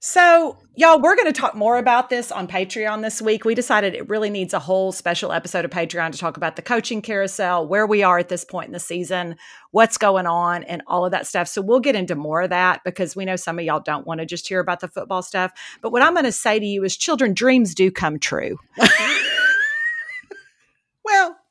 So, 0.00 0.56
y'all, 0.74 1.02
we're 1.02 1.16
going 1.16 1.30
to 1.30 1.38
talk 1.38 1.54
more 1.54 1.76
about 1.76 2.08
this 2.08 2.32
on 2.32 2.46
Patreon 2.46 3.02
this 3.02 3.20
week. 3.20 3.44
We 3.44 3.54
decided 3.54 3.94
it 3.94 4.08
really 4.08 4.30
needs 4.30 4.54
a 4.54 4.58
whole 4.58 4.90
special 4.90 5.32
episode 5.32 5.66
of 5.66 5.70
Patreon 5.70 6.12
to 6.12 6.18
talk 6.18 6.38
about 6.38 6.56
the 6.56 6.62
coaching 6.62 7.02
carousel, 7.02 7.68
where 7.68 7.86
we 7.86 8.02
are 8.02 8.18
at 8.18 8.30
this 8.30 8.42
point 8.42 8.68
in 8.68 8.72
the 8.72 8.78
season, 8.78 9.36
what's 9.70 9.98
going 9.98 10.26
on, 10.26 10.62
and 10.62 10.82
all 10.86 11.04
of 11.04 11.10
that 11.10 11.26
stuff. 11.26 11.46
So, 11.46 11.60
we'll 11.60 11.80
get 11.80 11.94
into 11.94 12.14
more 12.14 12.40
of 12.40 12.50
that 12.50 12.80
because 12.84 13.14
we 13.14 13.26
know 13.26 13.36
some 13.36 13.58
of 13.58 13.66
y'all 13.66 13.80
don't 13.80 14.06
want 14.06 14.20
to 14.20 14.26
just 14.26 14.48
hear 14.48 14.60
about 14.60 14.80
the 14.80 14.88
football 14.88 15.20
stuff. 15.20 15.52
But 15.82 15.92
what 15.92 16.00
I'm 16.00 16.14
going 16.14 16.24
to 16.24 16.32
say 16.32 16.58
to 16.58 16.66
you 16.66 16.84
is 16.84 16.96
children, 16.96 17.34
dreams 17.34 17.74
do 17.74 17.90
come 17.90 18.18
true. 18.18 18.58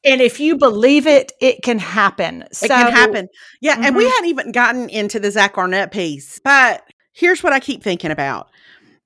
And 0.03 0.21
if 0.21 0.39
you 0.39 0.57
believe 0.57 1.07
it, 1.07 1.31
it 1.41 1.63
can 1.63 1.79
happen. 1.79 2.45
So, 2.51 2.65
it 2.65 2.69
can 2.69 2.91
happen. 2.91 3.27
Yeah. 3.61 3.75
Mm-hmm. 3.75 3.83
And 3.83 3.95
we 3.95 4.03
mm-hmm. 4.03 4.11
hadn't 4.11 4.29
even 4.29 4.51
gotten 4.51 4.89
into 4.89 5.19
the 5.19 5.31
Zach 5.31 5.57
Arnett 5.57 5.91
piece, 5.91 6.39
but 6.39 6.83
here's 7.13 7.43
what 7.43 7.53
I 7.53 7.59
keep 7.59 7.83
thinking 7.83 8.11
about. 8.11 8.49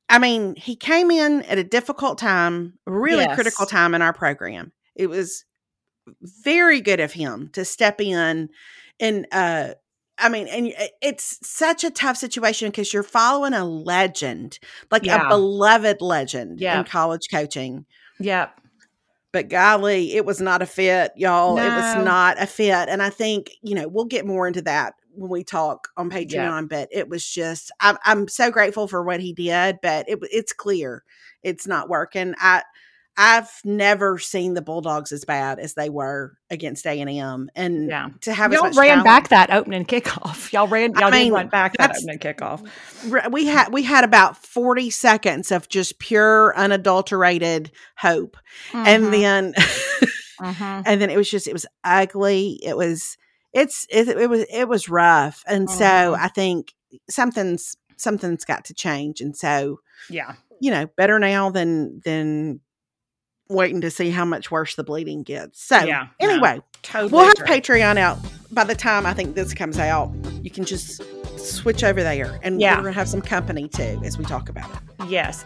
I 0.09 0.19
mean, 0.19 0.55
he 0.55 0.75
came 0.75 1.09
in 1.09 1.43
at 1.43 1.57
a 1.57 1.63
difficult 1.63 2.17
time, 2.17 2.73
really 2.85 3.23
yes. 3.23 3.35
critical 3.35 3.65
time 3.65 3.95
in 3.95 4.01
our 4.01 4.13
program. 4.13 4.73
It 4.95 5.07
was 5.07 5.45
very 6.21 6.81
good 6.81 6.99
of 6.99 7.13
him 7.13 7.49
to 7.53 7.63
step 7.63 8.01
in 8.01 8.49
and 8.99 9.27
uh 9.31 9.69
I 10.17 10.29
mean, 10.29 10.47
and 10.47 10.71
it's 11.01 11.39
such 11.41 11.83
a 11.83 11.89
tough 11.89 12.15
situation 12.15 12.69
because 12.69 12.93
you're 12.93 13.01
following 13.01 13.53
a 13.53 13.65
legend, 13.65 14.59
like 14.91 15.03
yeah. 15.03 15.25
a 15.25 15.29
beloved 15.29 15.99
legend 15.99 16.61
yeah. 16.61 16.77
in 16.77 16.85
college 16.85 17.21
coaching. 17.31 17.85
Yep. 18.19 18.60
But 19.33 19.49
golly, 19.49 20.13
it 20.13 20.25
was 20.25 20.41
not 20.41 20.61
a 20.61 20.65
fit, 20.65 21.13
y'all. 21.15 21.55
No. 21.55 21.63
It 21.63 21.69
was 21.69 22.05
not 22.05 22.41
a 22.41 22.45
fit. 22.45 22.89
And 22.89 23.01
I 23.01 23.09
think, 23.09 23.51
you 23.61 23.75
know, 23.75 23.87
we'll 23.87 24.05
get 24.05 24.25
more 24.25 24.47
into 24.47 24.61
that 24.63 24.95
when 25.13 25.29
we 25.29 25.43
talk 25.43 25.89
on 25.97 26.09
Patreon, 26.09 26.33
yeah. 26.33 26.61
but 26.69 26.89
it 26.91 27.07
was 27.07 27.25
just, 27.25 27.71
I'm, 27.79 27.97
I'm 28.03 28.27
so 28.27 28.51
grateful 28.51 28.87
for 28.87 29.03
what 29.03 29.19
he 29.21 29.33
did, 29.33 29.79
but 29.81 30.07
it, 30.09 30.19
it's 30.31 30.53
clear 30.53 31.03
it's 31.43 31.65
not 31.65 31.89
working. 31.89 32.33
I, 32.39 32.63
I've 33.17 33.51
never 33.65 34.17
seen 34.17 34.53
the 34.53 34.61
Bulldogs 34.61 35.11
as 35.11 35.25
bad 35.25 35.59
as 35.59 35.73
they 35.73 35.89
were 35.89 36.37
against 36.49 36.87
A 36.87 36.99
and 37.01 37.09
M, 37.09 37.49
and 37.55 37.89
yeah. 37.89 38.09
to 38.21 38.33
have 38.33 38.53
y'all 38.53 38.63
ran 38.71 38.73
talent, 38.73 39.03
back 39.03 39.29
that 39.29 39.51
opening 39.51 39.85
kickoff. 39.85 40.51
Y'all 40.53 40.67
ran, 40.67 40.93
y'all 40.93 41.05
I 41.05 41.11
mean, 41.11 41.33
did 41.33 41.51
back 41.51 41.75
that 41.77 41.95
opening 41.97 42.19
kickoff. 42.19 43.31
We 43.31 43.45
had 43.47 43.73
we 43.73 43.83
had 43.83 44.05
about 44.05 44.37
forty 44.37 44.89
seconds 44.89 45.51
of 45.51 45.67
just 45.67 45.99
pure, 45.99 46.55
unadulterated 46.55 47.71
hope, 47.97 48.37
mm-hmm. 48.71 48.87
and 48.87 49.13
then, 49.13 49.53
mm-hmm. 49.53 50.63
and 50.85 51.01
then 51.01 51.09
it 51.09 51.17
was 51.17 51.29
just 51.29 51.47
it 51.47 51.53
was 51.53 51.65
ugly. 51.83 52.59
It 52.63 52.77
was 52.77 53.17
it's 53.53 53.85
it, 53.89 54.07
it 54.07 54.29
was 54.29 54.45
it 54.49 54.69
was 54.69 54.87
rough, 54.87 55.43
and 55.47 55.67
mm-hmm. 55.67 55.77
so 55.77 56.15
I 56.15 56.29
think 56.29 56.73
something's 57.09 57.75
something's 57.97 58.45
got 58.45 58.65
to 58.65 58.73
change, 58.73 59.19
and 59.19 59.35
so 59.35 59.81
yeah, 60.09 60.35
you 60.61 60.71
know, 60.71 60.87
better 60.95 61.19
now 61.19 61.49
than 61.49 62.01
than 62.05 62.61
waiting 63.51 63.81
to 63.81 63.91
see 63.91 64.09
how 64.09 64.25
much 64.25 64.51
worse 64.51 64.75
the 64.75 64.83
bleeding 64.83 65.23
gets. 65.23 65.61
So, 65.61 65.79
yeah, 65.83 66.07
anyway, 66.19 66.55
no, 66.55 66.63
totally 66.81 67.11
we'll 67.11 67.25
have 67.25 67.35
Patreon 67.37 67.97
out 67.97 68.17
by 68.51 68.63
the 68.63 68.75
time 68.75 69.05
I 69.05 69.13
think 69.13 69.35
this 69.35 69.53
comes 69.53 69.79
out. 69.79 70.11
You 70.41 70.49
can 70.49 70.65
just 70.65 71.01
switch 71.37 71.83
over 71.83 72.03
there, 72.03 72.39
and 72.43 72.61
yeah. 72.61 72.75
we're 72.75 72.83
going 72.83 72.93
to 72.93 72.99
have 72.99 73.09
some 73.09 73.21
company 73.21 73.67
too 73.67 74.01
as 74.03 74.17
we 74.17 74.25
talk 74.25 74.49
about 74.49 74.69
it. 74.69 75.09
Yes. 75.09 75.45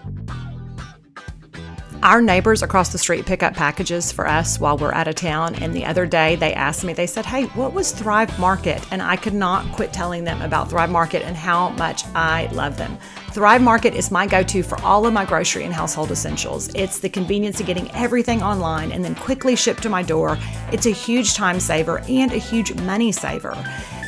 Our 2.04 2.22
neighbors 2.22 2.62
across 2.62 2.90
the 2.90 2.98
street 2.98 3.26
pick 3.26 3.42
up 3.42 3.56
packages 3.56 4.12
for 4.12 4.28
us 4.28 4.60
while 4.60 4.78
we're 4.78 4.94
out 4.94 5.08
of 5.08 5.16
town. 5.16 5.56
And 5.56 5.74
the 5.74 5.86
other 5.86 6.06
day 6.06 6.36
they 6.36 6.54
asked 6.54 6.84
me, 6.84 6.94
they 6.94 7.08
said, 7.08 7.26
Hey, 7.26 7.46
what 7.48 7.74
was 7.74 7.92
Thrive 7.92 8.38
Market? 8.38 8.86
And 8.92 9.02
I 9.02 9.16
could 9.16 9.34
not 9.34 9.66
quit 9.76 9.92
telling 9.92 10.24
them 10.24 10.40
about 10.42 10.70
Thrive 10.70 10.92
Market 10.92 11.24
and 11.24 11.36
how 11.36 11.70
much 11.70 12.06
I 12.14 12.48
love 12.52 12.78
them. 12.78 12.98
Thrive 13.36 13.62
Market 13.62 13.94
is 13.96 14.12
my 14.12 14.26
go 14.26 14.44
to 14.44 14.64
for 14.64 14.80
all 14.80 15.06
of 15.06 15.12
my 15.12 15.26
grocery 15.26 15.66
and 15.66 15.74
household 15.74 16.10
essentials. 16.10 16.70
It's 16.74 17.00
the 17.00 17.10
convenience 17.10 17.60
of 17.60 17.66
getting 17.66 17.92
everything 17.92 18.42
online 18.42 18.94
and 18.94 19.04
then 19.04 19.14
quickly 19.14 19.58
shipped 19.58 19.84
to 19.84 19.90
my 19.90 20.04
door. 20.04 20.38
It's 20.72 20.86
a 20.86 20.92
huge 20.92 21.34
time 21.34 21.60
saver 21.60 22.00
and 22.08 22.32
a 22.32 22.38
huge 22.38 22.74
money 22.84 23.12
saver. 23.12 23.54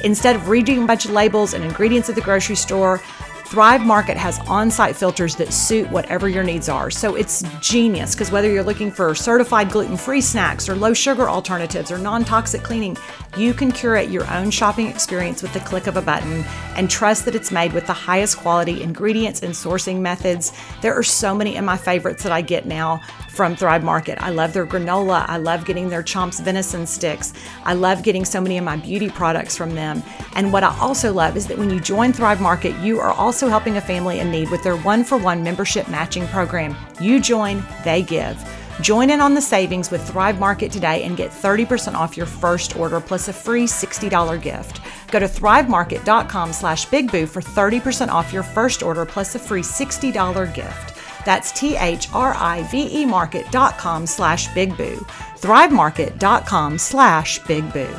Instead 0.06 0.38
of 0.38 0.48
reading 0.48 0.82
a 0.82 0.88
bunch 0.88 1.04
of 1.04 1.12
labels 1.12 1.54
and 1.54 1.62
ingredients 1.66 2.08
at 2.08 2.16
the 2.16 2.22
grocery 2.22 2.56
store, 2.56 3.02
Thrive 3.48 3.86
Market 3.86 4.18
has 4.18 4.40
on 4.40 4.70
site 4.70 4.94
filters 4.94 5.38
that 5.38 5.54
suit 5.54 5.90
whatever 5.90 6.28
your 6.28 6.44
needs 6.44 6.68
are. 6.68 6.92
So 6.92 7.16
it's 7.16 7.44
genius 7.62 8.14
because 8.14 8.30
whether 8.30 8.52
you're 8.52 8.62
looking 8.62 8.92
for 8.92 9.16
certified 9.16 9.72
gluten 9.72 9.96
free 9.96 10.20
snacks 10.20 10.68
or 10.68 10.76
low 10.76 10.94
sugar 10.94 11.30
alternatives 11.30 11.90
or 11.90 11.98
non 11.98 12.26
toxic 12.26 12.62
cleaning, 12.62 12.98
you 13.38 13.54
can 13.54 13.72
curate 13.72 14.10
your 14.10 14.30
own 14.34 14.52
shopping 14.52 14.88
experience 14.88 15.42
with 15.42 15.54
the 15.54 15.62
click 15.62 15.88
of 15.88 15.96
a 15.96 16.02
button 16.02 16.44
and 16.76 16.90
trust 16.90 17.24
that 17.24 17.36
it's 17.36 17.50
made 17.50 17.72
with 17.72 17.88
the 17.88 17.94
highest 17.94 18.36
quality 18.36 18.84
ingredients 18.84 19.42
and 19.42 19.54
sourcing 19.54 20.02
methods. 20.02 20.52
There 20.82 20.94
are 20.94 21.04
so 21.04 21.34
many 21.34 21.56
of 21.56 21.64
my 21.64 21.78
favorites 21.78 22.24
that 22.24 22.34
I 22.34 22.42
get 22.42 22.66
now 22.66 23.02
from 23.38 23.56
Thrive 23.56 23.84
Market. 23.84 24.18
I 24.20 24.32
love 24.32 24.52
their 24.52 24.66
granola. 24.66 25.24
I 25.28 25.38
love 25.38 25.64
getting 25.64 25.90
their 25.90 26.02
Chomps 26.02 26.42
venison 26.42 26.88
sticks. 26.88 27.34
I 27.66 27.76
love 27.76 28.02
getting 28.02 28.26
so 28.26 28.42
many 28.42 28.58
of 28.58 28.64
my 28.64 28.78
beauty 28.78 29.12
products 29.12 29.56
from 29.56 29.76
them. 29.76 30.02
And 30.34 30.52
what 30.52 30.64
I 30.64 30.76
also 30.80 31.14
love 31.14 31.38
is 31.38 31.46
that 31.46 31.58
when 31.60 31.70
you 31.70 31.80
join 31.80 32.12
Thrive 32.12 32.42
Market, 32.42 32.76
you 32.80 33.00
are 33.00 33.12
also 33.12 33.48
helping 33.48 33.78
a 33.78 33.82
family 33.82 34.22
in 34.22 34.32
need 34.32 34.50
with 34.50 34.64
their 34.64 34.78
one 34.78 35.04
for 35.04 35.20
one 35.20 35.44
membership 35.44 35.88
matching 35.88 36.28
program. 36.30 36.76
You 37.00 37.20
join, 37.20 37.64
they 37.84 38.02
give. 38.02 38.44
Join 38.82 39.12
in 39.12 39.22
on 39.22 39.36
the 39.36 39.42
savings 39.42 39.92
with 39.92 40.08
Thrive 40.08 40.40
Market 40.40 40.72
today 40.72 41.04
and 41.04 41.16
get 41.16 41.30
30% 41.30 41.94
off 41.94 42.18
your 42.18 42.26
first 42.26 42.76
order 42.76 43.00
plus 43.00 43.28
a 43.28 43.34
free 43.34 43.66
$60 43.66 44.42
gift. 44.42 44.82
Go 45.12 45.20
to 45.20 45.28
thrivemarket.com 45.28 46.54
slash 46.54 46.88
bigboo 46.88 47.30
for 47.30 47.42
30% 47.44 48.10
off 48.10 48.34
your 48.34 48.44
first 48.44 48.82
order 48.82 49.06
plus 49.06 49.36
a 49.36 49.40
free 49.40 49.62
$60 49.62 50.56
gift. 50.56 50.97
That's 51.28 51.52
T-H-R-I-V-E 51.52 53.06
market.com 53.06 54.08
slash 54.08 54.48
Big 54.54 54.78
Boo. 54.78 54.96
Thrivemarket.com 55.40 56.78
slash 56.78 57.40
Big 57.40 57.74
Boo. 57.74 57.90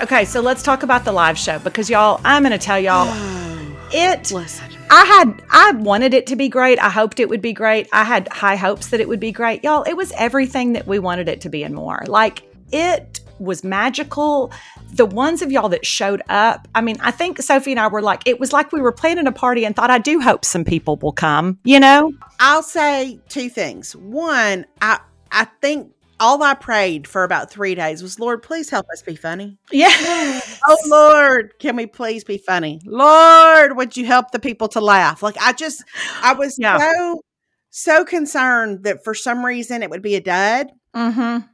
Okay, 0.00 0.24
so 0.24 0.40
let's 0.40 0.62
talk 0.62 0.84
about 0.84 1.04
the 1.04 1.12
live 1.12 1.36
show 1.36 1.58
because 1.58 1.90
y'all, 1.90 2.18
I'm 2.24 2.42
going 2.44 2.52
to 2.52 2.58
tell 2.58 2.80
y'all, 2.80 3.08
it. 3.92 4.32
Listen. 4.32 4.64
I 4.88 5.04
had, 5.04 5.42
I 5.50 5.72
wanted 5.72 6.14
it 6.14 6.26
to 6.28 6.36
be 6.36 6.48
great. 6.48 6.78
I 6.78 6.88
hoped 6.88 7.20
it 7.20 7.28
would 7.28 7.42
be 7.42 7.52
great. 7.52 7.86
I 7.92 8.04
had 8.04 8.26
high 8.28 8.56
hopes 8.56 8.88
that 8.88 9.00
it 9.00 9.08
would 9.08 9.20
be 9.20 9.32
great. 9.32 9.62
Y'all, 9.62 9.82
it 9.82 9.98
was 9.98 10.12
everything 10.16 10.72
that 10.72 10.86
we 10.86 10.98
wanted 10.98 11.28
it 11.28 11.42
to 11.42 11.50
be 11.50 11.62
and 11.62 11.74
more. 11.74 12.02
Like, 12.06 12.42
it 12.72 13.20
was 13.40 13.64
magical. 13.64 14.52
The 14.92 15.06
ones 15.06 15.42
of 15.42 15.50
y'all 15.50 15.68
that 15.70 15.86
showed 15.86 16.22
up, 16.28 16.68
I 16.74 16.80
mean, 16.80 16.96
I 17.00 17.10
think 17.10 17.40
Sophie 17.40 17.72
and 17.72 17.80
I 17.80 17.88
were 17.88 18.02
like, 18.02 18.22
it 18.26 18.38
was 18.38 18.52
like 18.52 18.72
we 18.72 18.80
were 18.80 18.92
planning 18.92 19.26
a 19.26 19.32
party 19.32 19.64
and 19.64 19.74
thought, 19.74 19.90
I 19.90 19.98
do 19.98 20.20
hope 20.20 20.44
some 20.44 20.64
people 20.64 20.96
will 20.96 21.12
come, 21.12 21.58
you 21.64 21.80
know? 21.80 22.12
I'll 22.38 22.62
say 22.62 23.18
two 23.28 23.48
things. 23.48 23.96
One, 23.96 24.66
I, 24.82 25.00
I 25.32 25.46
think 25.60 25.92
all 26.20 26.42
I 26.42 26.54
prayed 26.54 27.08
for 27.08 27.24
about 27.24 27.50
three 27.50 27.74
days 27.74 28.02
was, 28.02 28.20
Lord, 28.20 28.42
please 28.42 28.68
help 28.68 28.86
us 28.92 29.02
be 29.02 29.16
funny. 29.16 29.58
Yeah. 29.72 29.88
oh, 30.66 30.76
Lord, 30.86 31.54
can 31.58 31.76
we 31.76 31.86
please 31.86 32.24
be 32.24 32.36
funny? 32.36 32.80
Lord, 32.84 33.76
would 33.76 33.96
you 33.96 34.04
help 34.04 34.30
the 34.30 34.38
people 34.38 34.68
to 34.68 34.80
laugh? 34.80 35.22
Like, 35.22 35.36
I 35.40 35.54
just, 35.54 35.82
I 36.22 36.34
was 36.34 36.56
yeah. 36.58 36.78
so, 36.78 37.22
so 37.70 38.04
concerned 38.04 38.84
that 38.84 39.02
for 39.02 39.14
some 39.14 39.44
reason 39.44 39.82
it 39.82 39.88
would 39.88 40.02
be 40.02 40.14
a 40.14 40.20
dud. 40.20 40.68
Mm-hmm. 40.94 41.46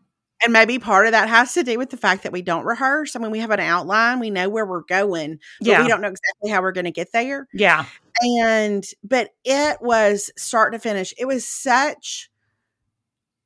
And 0.43 0.53
maybe 0.53 0.79
part 0.79 1.07
of 1.07 1.13
that 1.13 1.29
has 1.29 1.55
to 1.55 1.63
do 1.63 1.79
with 1.79 1.91
the 1.91 1.97
fact 1.97 2.23
that 2.23 2.33
we 2.33 2.43
don't 2.43 2.65
rehearse. 2.65 3.17
I 3.17 3.19
mean, 3.19 3.31
we 3.31 3.39
have 3.39 3.51
an 3.51 3.61
outline, 3.61 4.21
we 4.21 4.31
know 4.31 4.49
where 4.49 4.67
we're 4.67 4.83
going, 4.83 5.39
but 5.61 5.69
yeah. 5.69 5.83
we 5.83 5.89
don't 5.89 6.03
know 6.03 6.09
exactly 6.09 6.51
how 6.51 6.61
we're 6.61 6.73
going 6.73 6.85
to 6.85 6.91
get 6.91 7.13
there. 7.13 7.49
Yeah. 7.55 7.87
And, 8.21 8.85
but 9.03 9.31
it 9.45 9.79
was 9.81 10.31
start 10.37 10.73
to 10.75 10.79
finish, 10.79 11.15
it 11.19 11.25
was 11.25 11.49
such 11.49 12.31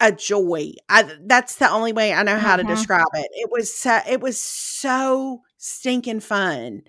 a 0.01 0.11
joy. 0.11 0.73
I, 0.89 1.09
that's 1.25 1.57
the 1.57 1.71
only 1.71 1.93
way 1.93 2.13
I 2.13 2.25
know 2.25 2.39
how 2.39 2.57
mm-hmm. 2.57 2.67
to 2.67 2.75
describe 2.75 3.07
it. 3.15 3.29
It 3.35 3.51
was, 3.53 3.73
so, 3.73 4.01
it 4.09 4.21
was 4.21 4.41
so 4.41 5.43
stinking 5.59 6.21
fun. 6.21 6.83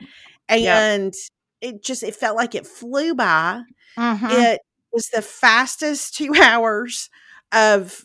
And 0.50 1.14
it 1.62 1.84
just, 1.84 2.02
it 2.02 2.16
felt 2.16 2.38
like 2.38 2.56
it 2.56 2.66
flew 2.66 3.14
by. 3.14 3.62
Mm-hmm. 3.98 4.28
It 4.30 4.62
was 4.92 5.10
the 5.10 5.22
fastest 5.22 6.16
two 6.16 6.34
hours 6.42 7.10
of 7.52 8.04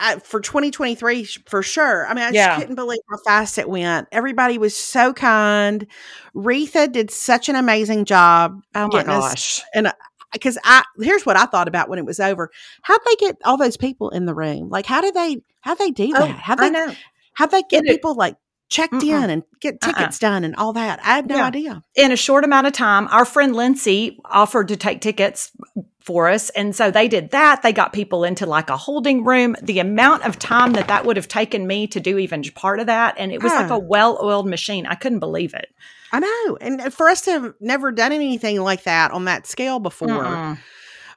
I, 0.00 0.18
for 0.18 0.40
2023 0.40 1.24
for 1.46 1.62
sure. 1.62 2.06
I 2.06 2.14
mean, 2.14 2.24
I 2.24 2.30
yeah. 2.30 2.46
just 2.46 2.60
couldn't 2.60 2.74
believe 2.74 3.00
how 3.10 3.18
fast 3.18 3.58
it 3.58 3.68
went. 3.68 4.08
Everybody 4.10 4.56
was 4.56 4.74
so 4.74 5.12
kind. 5.12 5.86
Retha 6.34 6.90
did 6.90 7.10
such 7.10 7.48
an 7.48 7.54
amazing 7.54 8.06
job. 8.06 8.62
Oh 8.74 8.88
my 8.88 9.02
gosh! 9.02 9.60
Us, 9.60 9.64
and 9.74 9.88
uh, 9.88 9.92
because 10.32 10.58
I 10.64 10.82
here's 10.98 11.26
what 11.26 11.36
I 11.36 11.44
thought 11.44 11.68
about 11.68 11.88
when 11.88 11.98
it 11.98 12.06
was 12.06 12.18
over. 12.18 12.50
How'd 12.82 13.00
they 13.04 13.16
get 13.16 13.36
all 13.44 13.58
those 13.58 13.76
people 13.76 14.08
in 14.10 14.24
the 14.24 14.34
room? 14.34 14.70
Like, 14.70 14.86
how 14.86 15.02
did 15.02 15.14
they 15.14 15.42
how 15.60 15.74
they 15.74 15.90
do 15.90 16.12
oh, 16.16 16.26
that? 16.26 16.30
how 16.30 16.54
they 16.54 16.70
know. 16.70 16.92
How'd 17.34 17.50
they 17.50 17.62
get 17.68 17.84
people 17.84 18.14
like 18.14 18.36
checked 18.70 18.94
Mm-mm. 18.94 19.24
in 19.24 19.30
and 19.30 19.42
get 19.60 19.74
uh-uh. 19.74 19.92
tickets 19.92 20.22
uh-uh. 20.22 20.30
done 20.30 20.44
and 20.44 20.56
all 20.56 20.72
that. 20.72 21.00
I 21.04 21.16
had 21.16 21.26
no 21.26 21.36
yeah. 21.36 21.46
idea. 21.46 21.84
In 21.96 22.12
a 22.12 22.16
short 22.16 22.44
amount 22.44 22.66
of 22.66 22.72
time, 22.72 23.08
our 23.08 23.24
friend 23.24 23.54
Lindsay 23.54 24.18
offered 24.24 24.68
to 24.68 24.76
take 24.76 25.00
tickets 25.00 25.52
for 26.00 26.28
us. 26.28 26.50
And 26.50 26.74
so 26.74 26.90
they 26.90 27.08
did 27.08 27.30
that. 27.32 27.62
They 27.62 27.72
got 27.72 27.92
people 27.92 28.24
into 28.24 28.46
like 28.46 28.70
a 28.70 28.76
holding 28.76 29.24
room. 29.24 29.54
The 29.60 29.80
amount 29.80 30.24
of 30.24 30.38
time 30.38 30.72
that 30.72 30.88
that 30.88 31.04
would 31.04 31.16
have 31.16 31.28
taken 31.28 31.66
me 31.66 31.86
to 31.88 32.00
do 32.00 32.16
even 32.16 32.42
part 32.54 32.80
of 32.80 32.86
that. 32.86 33.16
And 33.18 33.32
it 33.32 33.42
was 33.42 33.52
like 33.52 33.70
a 33.70 33.78
well 33.78 34.18
oiled 34.22 34.48
machine. 34.48 34.86
I 34.86 34.94
couldn't 34.94 35.18
believe 35.18 35.52
it. 35.52 35.68
I 36.12 36.20
know. 36.20 36.56
And 36.60 36.92
for 36.92 37.08
us 37.08 37.20
to 37.22 37.32
have 37.32 37.54
never 37.60 37.92
done 37.92 38.12
anything 38.12 38.60
like 38.60 38.84
that 38.84 39.10
on 39.10 39.26
that 39.26 39.46
scale 39.46 39.78
before. 39.78 40.08
Mm-mm. 40.08 40.58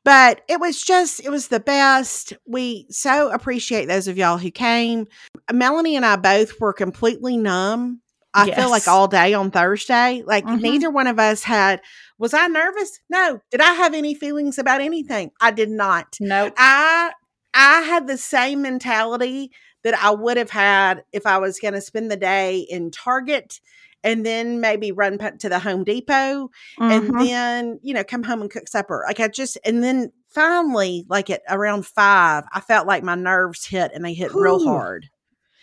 But 0.04 0.42
it 0.50 0.60
was 0.60 0.84
just, 0.84 1.22
it 1.24 1.30
was 1.30 1.48
the 1.48 1.60
best. 1.60 2.34
We 2.46 2.88
so 2.90 3.32
appreciate 3.32 3.88
those 3.88 4.08
of 4.08 4.18
y'all 4.18 4.38
who 4.38 4.52
came. 4.52 5.08
Melanie 5.52 5.96
and 5.96 6.06
I 6.06 6.18
both 6.18 6.60
were 6.60 6.74
completely 6.74 7.38
numb. 7.38 8.02
I 8.34 8.46
yes. 8.46 8.58
feel 8.58 8.70
like 8.70 8.88
all 8.88 9.08
day 9.08 9.34
on 9.34 9.52
Thursday. 9.52 10.24
Like 10.26 10.46
mm-hmm. 10.46 10.62
neither 10.62 10.90
one 10.90 11.08
of 11.08 11.20
us 11.20 11.44
had 11.44 11.82
was 12.18 12.34
I 12.34 12.48
nervous? 12.48 13.00
No. 13.10 13.42
Did 13.52 13.62
I 13.62 13.74
have 13.74 13.94
any 13.94 14.16
feelings 14.16 14.58
about 14.58 14.82
anything? 14.82 15.32
I 15.40 15.52
did 15.52 15.70
not. 15.70 16.18
No. 16.20 16.46
Nope. 16.46 16.54
I 16.58 17.12
I 17.54 17.82
had 17.82 18.08
the 18.08 18.18
same 18.18 18.62
mentality 18.62 19.52
that 19.84 19.94
I 20.02 20.12
would 20.12 20.38
have 20.38 20.50
had 20.50 21.04
if 21.12 21.26
I 21.26 21.38
was 21.38 21.60
going 21.60 21.74
to 21.76 21.82
spend 21.82 22.10
the 22.10 22.18
day 22.18 22.60
in 22.60 22.90
Target 22.90 23.60
and 24.04 24.26
then 24.26 24.60
maybe 24.60 24.92
run 24.92 25.18
to 25.18 25.50
the 25.50 25.60
Home 25.60 25.84
Depot 25.84 26.50
mm-hmm. 26.80 26.84
and 26.84 27.20
then, 27.20 27.80
you 27.82 27.94
know, 27.94 28.04
come 28.04 28.24
home 28.24 28.42
and 28.42 28.52
cook 28.52 28.68
supper. 28.68 29.04
Like 29.08 29.20
I 29.20 29.28
just, 29.28 29.58
and 29.66 29.84
then 29.84 30.12
finally, 30.28 31.06
like 31.10 31.30
at 31.30 31.42
around 31.50 31.86
five, 31.86 32.44
I 32.52 32.60
felt 32.60 32.88
like 32.88 33.04
my 33.04 33.16
nerves 33.16 33.66
hit 33.66 33.92
and 33.94 34.04
they 34.04 34.14
hit 34.14 34.34
Ooh. 34.34 34.42
real 34.42 34.64
hard. 34.64 35.10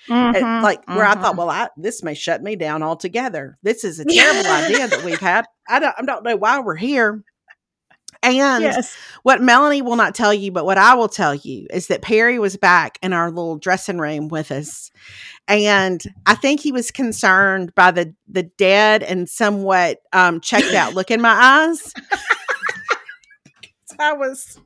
Mm-hmm, 0.09 0.65
like 0.65 0.87
where 0.89 1.05
mm-hmm. 1.05 1.19
I 1.19 1.23
thought, 1.23 1.33
mm-hmm. 1.33 1.39
well, 1.39 1.51
I, 1.51 1.69
this 1.77 2.03
may 2.03 2.15
shut 2.15 2.43
me 2.43 2.57
down 2.57 2.83
altogether. 2.83 3.59
This 3.63 3.85
is 3.85 4.01
a 4.01 4.05
terrible 4.05 4.51
idea 4.51 4.89
that 4.89 5.05
we've 5.05 5.21
had. 5.21 5.45
I 5.69 5.79
don't, 5.79 5.95
I 5.99 6.03
don't 6.03 6.25
know 6.25 6.37
why 6.37 6.61
we're 6.61 6.77
here. 6.77 7.23
And 8.23 8.63
yes. 8.63 8.97
what 9.23 9.41
Melanie 9.41 9.83
will 9.83 9.97
not 9.97 10.15
tell 10.15 10.35
you, 10.35 10.53
but 10.53 10.67
what 10.67 10.77
I 10.77 10.95
will 10.95 11.09
tell 11.09 11.35
you 11.35 11.67
is 11.71 11.87
that 11.87 12.03
Perry 12.03 12.39
was 12.39 12.57
back 12.57 12.99
in 13.03 13.13
our 13.13 13.31
little 13.31 13.57
dressing 13.57 13.99
room 13.99 14.29
with 14.29 14.53
us. 14.53 14.91
And 15.51 16.03
I 16.27 16.35
think 16.35 16.61
he 16.61 16.73
was 16.73 16.91
concerned 16.91 17.75
by 17.75 17.91
the 17.91 18.15
the 18.29 18.45
dead 18.45 19.03
and 19.03 19.29
somewhat 19.29 19.99
um, 20.13 20.41
checked 20.41 20.75
out 20.75 20.95
look 20.95 21.11
in 21.11 21.21
my 21.21 21.69
eyes. 21.69 21.93
I 23.99 24.15
was 24.15 24.59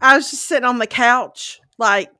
I 0.00 0.16
was 0.16 0.30
just 0.30 0.46
sitting 0.46 0.64
on 0.64 0.78
the 0.78 0.86
couch, 0.86 1.60
like 1.76 2.10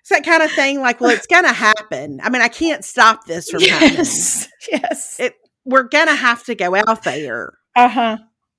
it's 0.00 0.10
that 0.10 0.24
kind 0.24 0.42
of 0.42 0.50
thing. 0.50 0.80
Like, 0.80 1.00
well, 1.00 1.10
it's 1.10 1.26
gonna 1.26 1.52
happen. 1.52 2.20
I 2.22 2.28
mean, 2.28 2.42
I 2.42 2.48
can't 2.48 2.84
stop 2.84 3.26
this 3.26 3.50
from 3.50 3.60
yes. 3.60 3.80
happening. 3.80 4.82
Yes, 4.82 5.20
it, 5.20 5.34
we're 5.64 5.84
gonna 5.84 6.14
have 6.14 6.44
to 6.44 6.54
go 6.54 6.74
out 6.74 7.04
there. 7.04 7.56
Uh 7.76 7.88
huh 7.88 8.16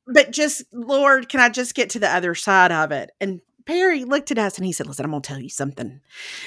but 0.07 0.31
just 0.31 0.63
Lord, 0.73 1.29
can 1.29 1.39
I 1.39 1.49
just 1.49 1.75
get 1.75 1.91
to 1.91 1.99
the 1.99 2.13
other 2.13 2.33
side 2.33 2.71
of 2.71 2.91
it? 2.91 3.11
And 3.19 3.41
Perry 3.67 4.05
looked 4.05 4.31
at 4.31 4.37
us 4.37 4.57
and 4.57 4.65
he 4.65 4.71
said, 4.71 4.87
Listen, 4.87 5.05
I'm 5.05 5.11
going 5.11 5.21
to 5.21 5.27
tell 5.27 5.39
you 5.39 5.49
something. 5.49 5.99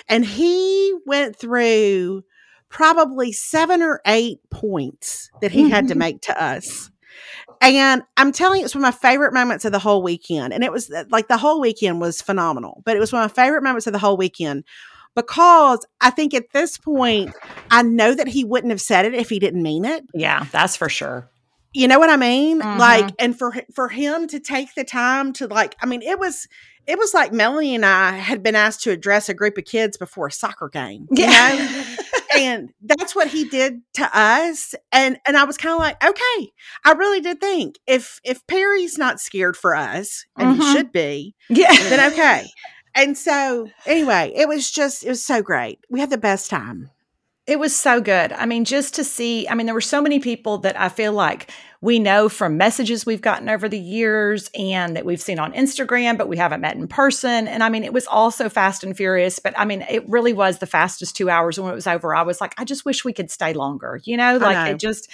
And 0.09 0.25
he 0.25 0.95
went 1.07 1.37
through 1.37 2.25
probably 2.71 3.31
seven 3.31 3.83
or 3.83 4.01
eight 4.07 4.39
points 4.51 5.31
that 5.43 5.53
he 5.53 5.69
had 5.69 5.89
to 5.89 5.95
make 5.95 6.23
to 6.23 6.43
us. 6.43 6.91
And 7.61 8.03
I'm 8.17 8.33
telling 8.33 8.61
you, 8.61 8.65
it's 8.65 8.75
one 8.75 8.83
of 8.85 8.95
my 8.95 9.09
favorite 9.11 9.35
moments 9.35 9.67
of 9.67 9.73
the 9.73 9.79
whole 9.79 10.03
weekend. 10.03 10.55
And 10.55 10.65
it 10.65 10.73
was 10.73 10.91
uh, 10.91 11.05
like 11.11 11.29
the 11.29 11.37
whole 11.37 11.61
weekend 11.61 12.01
was 12.01 12.23
phenomenal, 12.23 12.83
but 12.87 12.97
it 12.97 13.01
was 13.01 13.13
one 13.13 13.23
of 13.23 13.31
my 13.31 13.43
favorite 13.45 13.63
moments 13.63 13.87
of 13.87 13.93
the 13.93 13.99
whole 13.99 14.17
weekend 14.17 14.65
because 15.15 15.85
I 16.01 16.11
think 16.11 16.33
at 16.33 16.53
this 16.53 16.79
point, 16.79 17.35
I 17.71 17.83
know 17.83 18.15
that 18.15 18.29
he 18.29 18.45
wouldn't 18.45 18.71
have 18.71 18.81
said 18.81 19.05
it 19.05 19.15
if 19.15 19.29
he 19.29 19.39
didn't 19.39 19.63
mean 19.63 19.85
it. 19.85 20.05
Yeah, 20.15 20.47
that's 20.53 20.77
for 20.77 20.89
sure. 20.89 21.29
You 21.73 21.87
know 21.87 21.99
what 21.99 22.11
I 22.11 22.17
mean? 22.17 22.61
Mm-hmm. 22.61 22.79
Like, 22.79 23.11
and 23.19 23.37
for 23.39 23.55
for 23.75 23.89
him 23.89 24.27
to 24.29 24.41
take 24.41 24.75
the 24.75 24.85
time 24.85 25.33
to 25.35 25.47
like, 25.47 25.77
I 25.81 25.87
mean, 25.87 26.03
it 26.03 26.19
was 26.19 26.49
it 26.87 26.99
was 26.99 27.15
like 27.15 27.33
Melanie 27.33 27.75
and 27.75 27.85
I 27.85 28.13
had 28.13 28.43
been 28.43 28.57
asked 28.57 28.83
to 28.83 28.91
address 28.91 29.29
a 29.29 29.35
group 29.35 29.59
of 29.59 29.65
kids 29.65 29.97
before 29.97 30.29
a 30.29 30.33
soccer 30.33 30.69
game. 30.69 31.07
You 31.11 31.25
yeah. 31.25 31.31
know? 31.59 31.95
and 32.37 32.73
that's 32.83 33.15
what 33.15 33.29
he 33.29 33.45
did 33.45 33.81
to 33.95 34.09
us. 34.13 34.75
And 34.93 35.19
and 35.27 35.37
I 35.37 35.45
was 35.45 35.57
kind 35.57 35.73
of 35.73 35.79
like, 35.79 36.03
okay, 36.03 36.53
I 36.85 36.93
really 36.93 37.21
did 37.21 37.41
think 37.41 37.79
if 37.87 38.21
if 38.25 38.47
Perry's 38.47 38.99
not 38.99 39.21
scared 39.21 39.57
for 39.57 39.75
us, 39.75 40.27
and 40.37 40.53
mm-hmm. 40.53 40.63
he 40.63 40.73
should 40.73 40.93
be, 40.93 41.35
yeah, 41.49 41.73
then 41.73 42.13
okay. 42.13 42.47
And 42.93 43.17
so 43.17 43.69
anyway, 43.87 44.33
it 44.35 44.49
was 44.49 44.69
just 44.69 45.05
it 45.05 45.09
was 45.09 45.25
so 45.25 45.43
great. 45.43 45.79
We 45.89 46.01
had 46.01 46.11
the 46.11 46.19
best 46.19 46.51
time. 46.51 46.91
It 47.51 47.59
was 47.59 47.75
so 47.75 48.01
good. 48.01 48.33
I 48.33 48.47
mean, 48.47 48.65
just 48.65 48.95
to 48.95 49.03
see, 49.03 49.49
I 49.49 49.55
mean, 49.55 49.67
there 49.67 49.75
were 49.75 49.81
so 49.81 50.01
many 50.01 50.21
people 50.21 50.59
that 50.59 50.79
I 50.79 50.89
feel 50.89 51.13
like 51.13 51.51
we 51.81 51.99
know 51.99 52.29
from 52.29 52.57
messages 52.57 53.05
we've 53.05 53.21
gotten 53.21 53.49
over 53.49 53.69
the 53.69 53.77
years 53.77 54.49
and 54.57 54.95
that 54.95 55.05
we've 55.05 55.21
seen 55.21 55.41
on 55.41 55.53
Instagram, 55.55 56.17
but 56.17 56.29
we 56.29 56.37
haven't 56.37 56.61
met 56.61 56.77
in 56.77 56.87
person. 56.87 57.49
And 57.49 57.65
I 57.65 57.69
mean, 57.69 57.83
it 57.83 57.93
was 57.93 58.07
also 58.07 58.49
fast 58.49 58.85
and 58.85 58.97
furious, 58.97 59.41
but 59.41 59.53
I 59.59 59.65
mean, 59.65 59.85
it 59.91 60.09
really 60.09 60.33
was 60.33 60.59
the 60.59 60.67
fastest 60.67 61.17
two 61.17 61.29
hours. 61.29 61.59
And 61.59 61.65
when 61.65 61.73
it 61.73 61.75
was 61.75 61.89
over, 61.89 62.15
I 62.15 62.23
was 62.23 62.41
like, 62.41 62.55
I 62.57 62.65
just 62.65 62.85
wish 62.85 63.05
we 63.05 63.13
could 63.13 63.33
stay 63.33 63.53
longer, 63.53 64.01
you 64.05 64.17
know, 64.17 64.37
like 64.37 64.55
know. 64.55 64.73
it 64.73 64.79
just, 64.79 65.11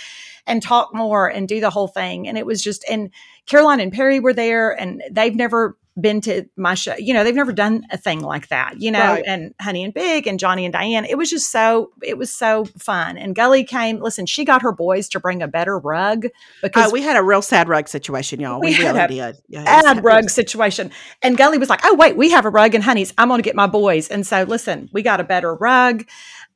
and 0.47 0.63
talk 0.63 0.95
more 0.95 1.29
and 1.29 1.49
do 1.49 1.63
the 1.63 1.71
whole 1.71 1.89
thing. 1.89 2.29
And 2.29 2.37
it 2.37 2.45
was 2.45 2.63
just, 2.63 2.85
and 2.87 3.09
Caroline 3.47 3.81
and 3.81 3.95
Perry 3.95 4.21
were 4.21 4.35
there 4.35 4.79
and 4.79 5.03
they've 5.11 5.35
never 5.35 5.79
been 6.01 6.21
to 6.23 6.45
my 6.57 6.75
show. 6.75 6.95
You 6.97 7.15
know, 7.15 7.25
they've 7.25 7.35
never 7.35 7.53
done 7.53 7.87
a 7.91 7.97
thing 7.97 8.21
like 8.21 8.49
that, 8.49 8.81
you 8.81 8.91
know, 8.91 9.15
right. 9.15 9.25
and 9.27 9.55
Honey 9.61 9.85
and 9.85 9.95
Big 9.95 10.27
and 10.27 10.39
Johnny 10.39 10.65
and 10.65 10.73
Diane. 10.73 11.05
It 11.05 11.17
was 11.17 11.31
just 11.31 11.51
so, 11.51 11.91
it 12.03 12.19
was 12.19 12.33
so 12.33 12.67
fun. 12.79 13.17
And 13.17 13.35
Gully 13.35 13.65
came, 13.65 14.01
listen, 14.01 14.27
she 14.27 14.45
got 14.45 14.63
her 14.63 14.73
boys 14.73 15.09
to 15.11 15.21
bring 15.21 15.43
a 15.43 15.49
better 15.49 15.79
rug 15.79 16.27
because 16.63 16.89
uh, 16.89 16.93
we 16.93 17.03
had 17.03 17.17
a 17.17 17.23
real 17.23 17.43
sad 17.43 17.69
rug 17.69 17.89
situation, 17.89 18.41
y'all. 18.41 18.61
We, 18.61 18.71
we 18.71 18.79
really 18.79 19.07
did. 19.07 19.37
Yeah, 19.49 19.65
sad 19.65 20.05
rug 20.05 20.29
situation. 20.29 20.91
And 21.23 21.37
Gully 21.37 21.59
was 21.59 21.71
like, 21.71 21.81
oh, 21.85 21.95
wait, 21.95 22.17
we 22.17 22.31
have 22.31 22.45
a 22.45 22.51
rug 22.51 22.75
and 22.75 22.85
Honey's. 22.85 23.15
I'm 23.17 23.29
going 23.29 23.39
to 23.39 23.45
get 23.45 23.57
my 23.57 23.67
boys. 23.67 24.09
And 24.09 24.27
so, 24.27 24.43
listen, 24.43 24.91
we 24.93 25.03
got 25.03 25.21
a 25.21 25.25
better 25.25 25.55
rug 25.55 26.05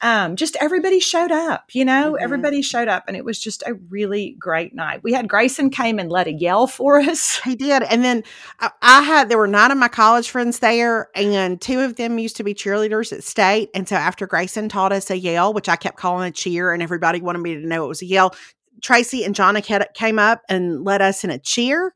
um, 0.03 0.37
just 0.37 0.57
everybody 0.61 0.99
showed 0.99 1.31
up, 1.31 1.67
you 1.73 1.85
know, 1.85 2.13
mm-hmm. 2.13 2.25
everybody 2.25 2.63
showed 2.63 2.89
up 2.89 3.05
and 3.07 3.17
it 3.17 3.25
was 3.25 3.39
just 3.39 3.63
a 3.67 3.75
really 3.75 4.37
great 4.39 4.75
night. 4.75 5.03
We 5.03 5.13
had 5.13 5.29
Grayson 5.29 5.71
came 5.71 5.99
and 5.99 6.11
let 6.11 6.27
a 6.27 6.33
yell 6.33 6.67
for 6.67 6.99
us. 7.01 7.39
He 7.41 7.55
did. 7.55 7.83
And 7.83 8.05
then 8.05 8.25
I, 8.61 8.71
I 8.81 9.03
had, 9.03 9.29
there 9.31 9.39
were 9.39 9.47
nine 9.47 9.71
of 9.71 9.79
my 9.79 9.89
college 9.89 10.29
friends 10.29 10.59
there 10.59 11.09
and 11.15 11.61
two 11.61 11.81
of 11.81 11.97
them 11.97 12.19
used 12.19 12.37
to 12.37 12.45
be 12.45 12.53
cheerleaders 12.53 13.13
at 13.13 13.23
state. 13.23 13.71
And 13.75 13.89
so 13.89 13.97
after 13.97 14.27
Grayson 14.27 14.69
taught 14.69 14.93
us 14.93 15.11
a 15.11 15.17
yell, 15.17 15.53
which 15.53 15.69
I 15.69 15.77
kept 15.77 15.97
calling 15.97 16.29
a 16.29 16.33
cheer 16.33 16.73
and 16.73 16.83
everybody 16.83 17.21
wanted 17.21 17.39
me 17.39 17.55
to 17.55 17.67
know 17.67 17.85
it 17.85 17.89
was 17.89 18.03
a 18.03 18.07
yell, 18.07 18.35
Tracy 18.83 19.25
and 19.25 19.35
Johnny 19.35 19.63
came 19.63 20.19
up 20.19 20.43
and 20.49 20.85
led 20.85 21.01
us 21.01 21.23
in 21.23 21.31
a 21.31 21.39
cheer. 21.39 21.95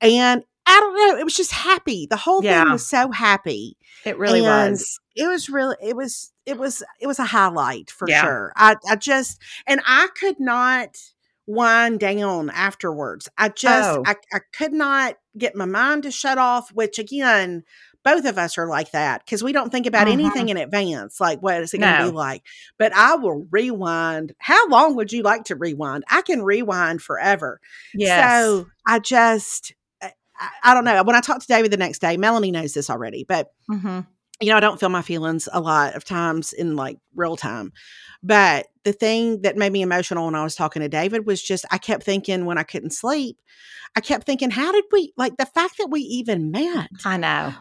And 0.00 0.44
I 0.66 0.80
don't 0.80 0.94
know, 0.94 1.18
it 1.18 1.24
was 1.24 1.36
just 1.36 1.52
happy. 1.52 2.06
The 2.08 2.16
whole 2.16 2.44
yeah. 2.44 2.62
thing 2.62 2.72
was 2.72 2.86
so 2.86 3.10
happy. 3.10 3.76
It 4.04 4.18
really 4.18 4.44
and 4.44 4.72
was. 4.72 5.00
It 5.16 5.26
was 5.26 5.48
really, 5.48 5.76
it 5.82 5.96
was 5.96 6.32
it 6.46 6.58
was 6.58 6.82
it 7.00 7.06
was 7.06 7.18
a 7.18 7.24
highlight 7.24 7.90
for 7.90 8.08
yeah. 8.08 8.22
sure. 8.22 8.52
I 8.56 8.76
I 8.88 8.96
just 8.96 9.40
and 9.66 9.80
I 9.86 10.08
could 10.14 10.38
not 10.38 10.96
wind 11.46 11.98
down 12.00 12.50
afterwards. 12.50 13.28
I 13.36 13.48
just 13.48 13.98
oh. 13.98 14.02
I, 14.06 14.14
I 14.32 14.38
could 14.52 14.72
not 14.72 15.16
get 15.38 15.56
my 15.56 15.64
mind 15.64 16.02
to 16.04 16.10
shut 16.10 16.38
off, 16.38 16.70
which 16.72 16.98
again, 16.98 17.64
both 18.04 18.24
of 18.24 18.38
us 18.38 18.58
are 18.58 18.68
like 18.68 18.92
that 18.92 19.24
because 19.24 19.42
we 19.42 19.52
don't 19.52 19.70
think 19.70 19.86
about 19.86 20.06
mm-hmm. 20.06 20.20
anything 20.20 20.48
in 20.48 20.56
advance. 20.56 21.20
Like, 21.20 21.40
what 21.42 21.62
is 21.62 21.74
it 21.74 21.78
going 21.78 21.92
to 21.92 22.04
no. 22.04 22.10
be 22.10 22.16
like? 22.16 22.44
But 22.78 22.92
I 22.94 23.16
will 23.16 23.46
rewind. 23.50 24.34
How 24.38 24.68
long 24.68 24.96
would 24.96 25.12
you 25.12 25.22
like 25.22 25.44
to 25.44 25.56
rewind? 25.56 26.04
I 26.10 26.22
can 26.22 26.42
rewind 26.42 27.02
forever. 27.02 27.60
Yes. 27.94 28.42
So 28.42 28.66
I 28.86 28.98
just, 29.00 29.74
I, 30.02 30.12
I 30.62 30.74
don't 30.74 30.84
know. 30.84 31.02
When 31.02 31.16
I 31.16 31.20
talked 31.20 31.42
to 31.42 31.48
David 31.48 31.70
the 31.70 31.76
next 31.76 32.00
day, 32.00 32.16
Melanie 32.16 32.52
knows 32.52 32.72
this 32.72 32.90
already, 32.90 33.24
but 33.24 33.48
mm-hmm 33.70 34.00
you 34.40 34.50
know, 34.50 34.56
I 34.56 34.60
don't 34.60 34.78
feel 34.78 34.88
my 34.88 35.02
feelings 35.02 35.48
a 35.52 35.60
lot 35.60 35.94
of 35.94 36.04
times 36.04 36.52
in 36.52 36.76
like 36.76 36.98
real 37.14 37.36
time. 37.36 37.72
But 38.22 38.66
the 38.84 38.92
thing 38.92 39.42
that 39.42 39.56
made 39.56 39.72
me 39.72 39.82
emotional 39.82 40.26
when 40.26 40.34
I 40.34 40.42
was 40.42 40.54
talking 40.54 40.82
to 40.82 40.88
David 40.88 41.26
was 41.26 41.42
just 41.42 41.64
I 41.70 41.78
kept 41.78 42.02
thinking 42.02 42.44
when 42.46 42.58
I 42.58 42.62
couldn't 42.62 42.90
sleep, 42.90 43.40
I 43.96 44.00
kept 44.00 44.26
thinking, 44.26 44.50
how 44.50 44.72
did 44.72 44.84
we 44.92 45.12
like 45.16 45.36
the 45.36 45.46
fact 45.46 45.78
that 45.78 45.88
we 45.90 46.00
even 46.00 46.50
met? 46.50 46.88
I 47.04 47.16
know. 47.16 47.54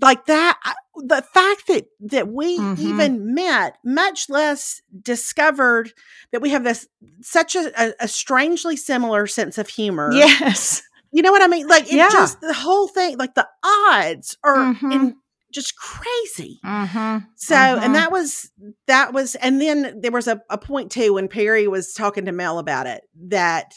Like 0.00 0.24
that 0.26 0.58
the 0.96 1.22
fact 1.34 1.66
that 1.68 1.86
that 2.00 2.28
we 2.28 2.58
mm-hmm. 2.58 2.82
even 2.82 3.34
met, 3.34 3.76
much 3.84 4.28
less 4.28 4.80
discovered 5.02 5.92
that 6.30 6.40
we 6.40 6.50
have 6.50 6.64
this 6.64 6.88
such 7.20 7.56
a, 7.56 7.72
a, 7.76 7.94
a 8.00 8.08
strangely 8.08 8.76
similar 8.76 9.26
sense 9.26 9.58
of 9.58 9.68
humor. 9.68 10.10
Yes. 10.12 10.82
You 11.10 11.20
know 11.20 11.30
what 11.30 11.42
I 11.42 11.46
mean? 11.46 11.66
Like 11.66 11.84
it 11.84 11.96
yeah. 11.96 12.08
just 12.10 12.40
the 12.40 12.54
whole 12.54 12.88
thing, 12.88 13.18
like 13.18 13.34
the 13.34 13.46
odds 13.62 14.36
are 14.42 14.56
mm-hmm. 14.56 14.92
in 14.92 15.16
just 15.52 15.76
crazy. 15.76 16.60
Mm-hmm. 16.64 17.24
So, 17.36 17.54
mm-hmm. 17.54 17.84
and 17.84 17.94
that 17.94 18.10
was 18.10 18.50
that 18.86 19.12
was, 19.12 19.34
and 19.36 19.60
then 19.60 20.00
there 20.00 20.12
was 20.12 20.28
a, 20.28 20.40
a 20.50 20.58
point 20.58 20.90
too 20.90 21.14
when 21.14 21.28
Perry 21.28 21.68
was 21.68 21.92
talking 21.92 22.24
to 22.26 22.32
Mel 22.32 22.58
about 22.58 22.86
it 22.86 23.02
that. 23.28 23.74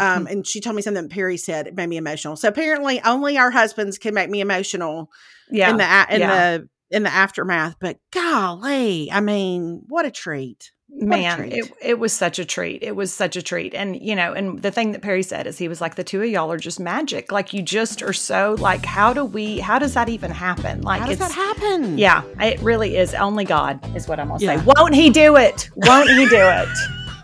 Um, 0.00 0.24
mm-hmm. 0.24 0.26
and 0.28 0.46
she 0.46 0.62
told 0.62 0.74
me 0.74 0.80
something 0.80 1.10
Perry 1.10 1.36
said 1.36 1.66
it 1.66 1.74
made 1.74 1.86
me 1.86 1.98
emotional. 1.98 2.34
So 2.36 2.48
apparently, 2.48 3.02
only 3.02 3.36
our 3.36 3.50
husbands 3.50 3.98
can 3.98 4.14
make 4.14 4.30
me 4.30 4.40
emotional. 4.40 5.10
Yeah, 5.50 5.68
in 5.68 5.76
the 5.76 6.14
in 6.14 6.20
yeah. 6.20 6.56
the 6.56 6.68
in 6.92 7.02
the 7.02 7.12
aftermath. 7.12 7.76
But 7.78 7.98
golly, 8.10 9.10
I 9.12 9.20
mean, 9.20 9.82
what 9.88 10.06
a 10.06 10.10
treat! 10.10 10.72
Man 10.94 11.50
it, 11.50 11.72
it 11.80 11.98
was 11.98 12.12
such 12.12 12.38
a 12.38 12.44
treat. 12.44 12.82
It 12.82 12.94
was 12.94 13.12
such 13.12 13.36
a 13.36 13.42
treat. 13.42 13.74
And 13.74 14.00
you 14.00 14.14
know 14.14 14.32
and 14.32 14.60
the 14.62 14.70
thing 14.70 14.92
that 14.92 15.02
perry 15.02 15.22
said 15.22 15.46
is 15.46 15.58
he 15.58 15.68
was 15.68 15.80
like 15.80 15.94
the 15.94 16.04
two 16.04 16.22
of 16.22 16.28
y'all 16.28 16.52
are 16.52 16.58
just 16.58 16.78
magic. 16.78 17.32
Like 17.32 17.52
you 17.52 17.62
just 17.62 18.02
are 18.02 18.12
so 18.12 18.56
like 18.58 18.84
how 18.84 19.12
do 19.12 19.24
we 19.24 19.58
how 19.58 19.78
does 19.78 19.94
that 19.94 20.08
even 20.08 20.30
happen? 20.30 20.82
Like 20.82 21.00
how 21.00 21.06
does 21.06 21.18
that 21.18 21.32
happen? 21.32 21.98
Yeah 21.98 22.22
it 22.40 22.60
really 22.60 22.96
is. 22.96 23.14
Only 23.14 23.44
god 23.44 23.80
is 23.96 24.08
what 24.08 24.20
i'm 24.20 24.28
gonna 24.28 24.40
yeah. 24.40 24.58
say 24.58 24.72
won't 24.76 24.94
he 24.94 25.10
do 25.10 25.36
it? 25.36 25.70
Won't 25.76 26.10
he 26.10 26.28
do 26.28 26.40
it? 26.40 26.68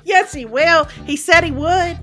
Yes 0.04 0.33
he 0.33 0.46
will. 0.46 0.87
He 1.04 1.16
said 1.16 1.44
he 1.44 1.50
would 1.50 1.98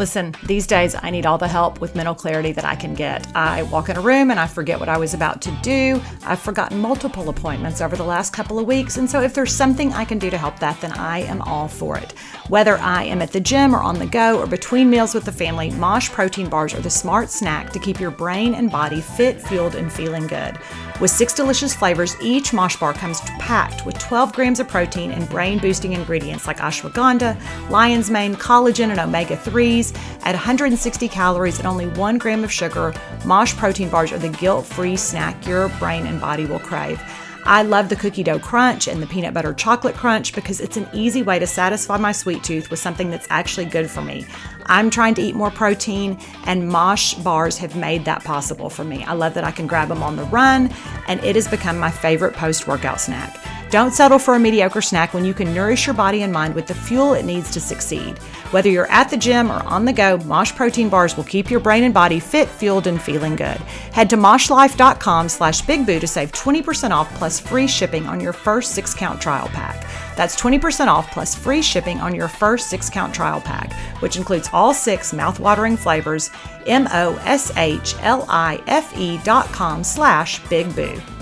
Listen, 0.00 0.34
these 0.44 0.66
days 0.66 0.96
I 0.98 1.10
need 1.10 1.26
all 1.26 1.36
the 1.36 1.46
help 1.46 1.82
with 1.82 1.94
mental 1.94 2.14
clarity 2.14 2.52
that 2.52 2.64
I 2.64 2.74
can 2.74 2.94
get. 2.94 3.30
I 3.36 3.64
walk 3.64 3.90
in 3.90 3.98
a 3.98 4.00
room 4.00 4.30
and 4.30 4.40
I 4.40 4.46
forget 4.46 4.80
what 4.80 4.88
I 4.88 4.96
was 4.96 5.12
about 5.12 5.42
to 5.42 5.50
do. 5.60 6.00
I've 6.24 6.38
forgotten 6.38 6.78
multiple 6.78 7.28
appointments 7.28 7.82
over 7.82 7.96
the 7.96 8.02
last 8.02 8.32
couple 8.32 8.58
of 8.58 8.66
weeks, 8.66 8.96
and 8.96 9.10
so 9.10 9.20
if 9.20 9.34
there's 9.34 9.54
something 9.54 9.92
I 9.92 10.06
can 10.06 10.18
do 10.18 10.30
to 10.30 10.38
help 10.38 10.58
that, 10.60 10.80
then 10.80 10.92
I 10.92 11.18
am 11.18 11.42
all 11.42 11.68
for 11.68 11.98
it. 11.98 12.12
Whether 12.48 12.78
I 12.78 13.04
am 13.04 13.20
at 13.20 13.32
the 13.32 13.40
gym 13.40 13.76
or 13.76 13.82
on 13.82 13.98
the 13.98 14.06
go 14.06 14.40
or 14.40 14.46
between 14.46 14.88
meals 14.88 15.14
with 15.14 15.26
the 15.26 15.32
family, 15.32 15.68
Mosh 15.72 16.08
protein 16.08 16.48
bars 16.48 16.72
are 16.72 16.80
the 16.80 16.88
smart 16.88 17.28
snack 17.28 17.70
to 17.74 17.78
keep 17.78 18.00
your 18.00 18.10
brain 18.10 18.54
and 18.54 18.72
body 18.72 19.02
fit, 19.02 19.38
fueled, 19.38 19.74
and 19.74 19.92
feeling 19.92 20.26
good. 20.26 20.58
With 21.00 21.10
six 21.10 21.32
delicious 21.32 21.74
flavors, 21.74 22.14
each 22.20 22.52
Mosh 22.52 22.76
bar 22.76 22.92
comes 22.92 23.20
packed 23.38 23.86
with 23.86 23.98
12 23.98 24.34
grams 24.34 24.60
of 24.60 24.68
protein 24.68 25.12
and 25.12 25.26
brain 25.30 25.58
boosting 25.58 25.94
ingredients 25.94 26.46
like 26.46 26.58
ashwagandha, 26.58 27.40
lion's 27.70 28.10
mane, 28.10 28.34
collagen, 28.34 28.90
and 28.90 29.00
omega 29.00 29.36
3s. 29.36 29.89
At 30.22 30.34
160 30.34 31.08
calories 31.08 31.58
and 31.58 31.66
only 31.66 31.86
one 31.86 32.18
gram 32.18 32.44
of 32.44 32.52
sugar, 32.52 32.94
Mosh 33.24 33.54
protein 33.54 33.88
bars 33.88 34.12
are 34.12 34.18
the 34.18 34.28
guilt 34.28 34.66
free 34.66 34.96
snack 34.96 35.46
your 35.46 35.68
brain 35.78 36.06
and 36.06 36.20
body 36.20 36.46
will 36.46 36.58
crave. 36.58 37.00
I 37.44 37.62
love 37.62 37.88
the 37.88 37.96
cookie 37.96 38.22
dough 38.22 38.38
crunch 38.38 38.86
and 38.86 39.02
the 39.02 39.06
peanut 39.06 39.32
butter 39.32 39.54
chocolate 39.54 39.94
crunch 39.94 40.34
because 40.34 40.60
it's 40.60 40.76
an 40.76 40.88
easy 40.92 41.22
way 41.22 41.38
to 41.38 41.46
satisfy 41.46 41.96
my 41.96 42.12
sweet 42.12 42.44
tooth 42.44 42.70
with 42.70 42.78
something 42.78 43.10
that's 43.10 43.26
actually 43.30 43.64
good 43.64 43.90
for 43.90 44.02
me. 44.02 44.26
I'm 44.66 44.90
trying 44.90 45.14
to 45.14 45.22
eat 45.22 45.34
more 45.34 45.50
protein, 45.50 46.18
and 46.44 46.68
Mosh 46.68 47.14
bars 47.14 47.56
have 47.58 47.74
made 47.74 48.04
that 48.04 48.22
possible 48.24 48.70
for 48.70 48.84
me. 48.84 49.04
I 49.04 49.14
love 49.14 49.34
that 49.34 49.44
I 49.44 49.50
can 49.50 49.66
grab 49.66 49.88
them 49.88 50.02
on 50.02 50.16
the 50.16 50.24
run, 50.24 50.72
and 51.08 51.18
it 51.24 51.34
has 51.34 51.48
become 51.48 51.78
my 51.78 51.90
favorite 51.90 52.34
post 52.34 52.68
workout 52.68 53.00
snack. 53.00 53.36
Don't 53.70 53.92
settle 53.92 54.18
for 54.18 54.34
a 54.34 54.38
mediocre 54.40 54.82
snack 54.82 55.14
when 55.14 55.24
you 55.24 55.32
can 55.32 55.54
nourish 55.54 55.86
your 55.86 55.94
body 55.94 56.22
and 56.22 56.32
mind 56.32 56.56
with 56.56 56.66
the 56.66 56.74
fuel 56.74 57.14
it 57.14 57.24
needs 57.24 57.52
to 57.52 57.60
succeed. 57.60 58.18
Whether 58.50 58.68
you're 58.68 58.90
at 58.90 59.10
the 59.10 59.16
gym 59.16 59.48
or 59.48 59.62
on 59.62 59.84
the 59.84 59.92
go, 59.92 60.18
Mosh 60.18 60.52
protein 60.52 60.88
bars 60.88 61.16
will 61.16 61.22
keep 61.22 61.52
your 61.52 61.60
brain 61.60 61.84
and 61.84 61.94
body 61.94 62.18
fit, 62.18 62.48
fueled, 62.48 62.88
and 62.88 63.00
feeling 63.00 63.36
good. 63.36 63.58
Head 63.92 64.10
to 64.10 64.16
moshlife.com 64.16 65.28
slash 65.28 65.62
bigboo 65.62 66.00
to 66.00 66.08
save 66.08 66.32
20% 66.32 66.90
off 66.90 67.14
plus 67.14 67.38
free 67.38 67.68
shipping 67.68 68.08
on 68.08 68.18
your 68.18 68.32
first 68.32 68.72
six 68.72 68.92
count 68.92 69.20
trial 69.22 69.46
pack. 69.46 69.86
That's 70.16 70.34
20% 70.34 70.88
off 70.88 71.08
plus 71.12 71.36
free 71.36 71.62
shipping 71.62 72.00
on 72.00 72.12
your 72.12 72.26
first 72.26 72.70
six 72.70 72.90
count 72.90 73.14
trial 73.14 73.40
pack, 73.40 73.72
which 74.02 74.16
includes 74.16 74.50
all 74.52 74.74
six 74.74 75.12
mouthwatering 75.12 75.78
flavors. 75.78 76.30
M 76.66 76.88
O 76.90 77.14
S 77.24 77.56
H 77.56 77.94
L 78.00 78.26
I 78.28 78.60
F 78.66 78.98
E 78.98 79.18
dot 79.18 79.46
com 79.52 79.84
slash 79.84 80.40
bigboo. 80.42 81.19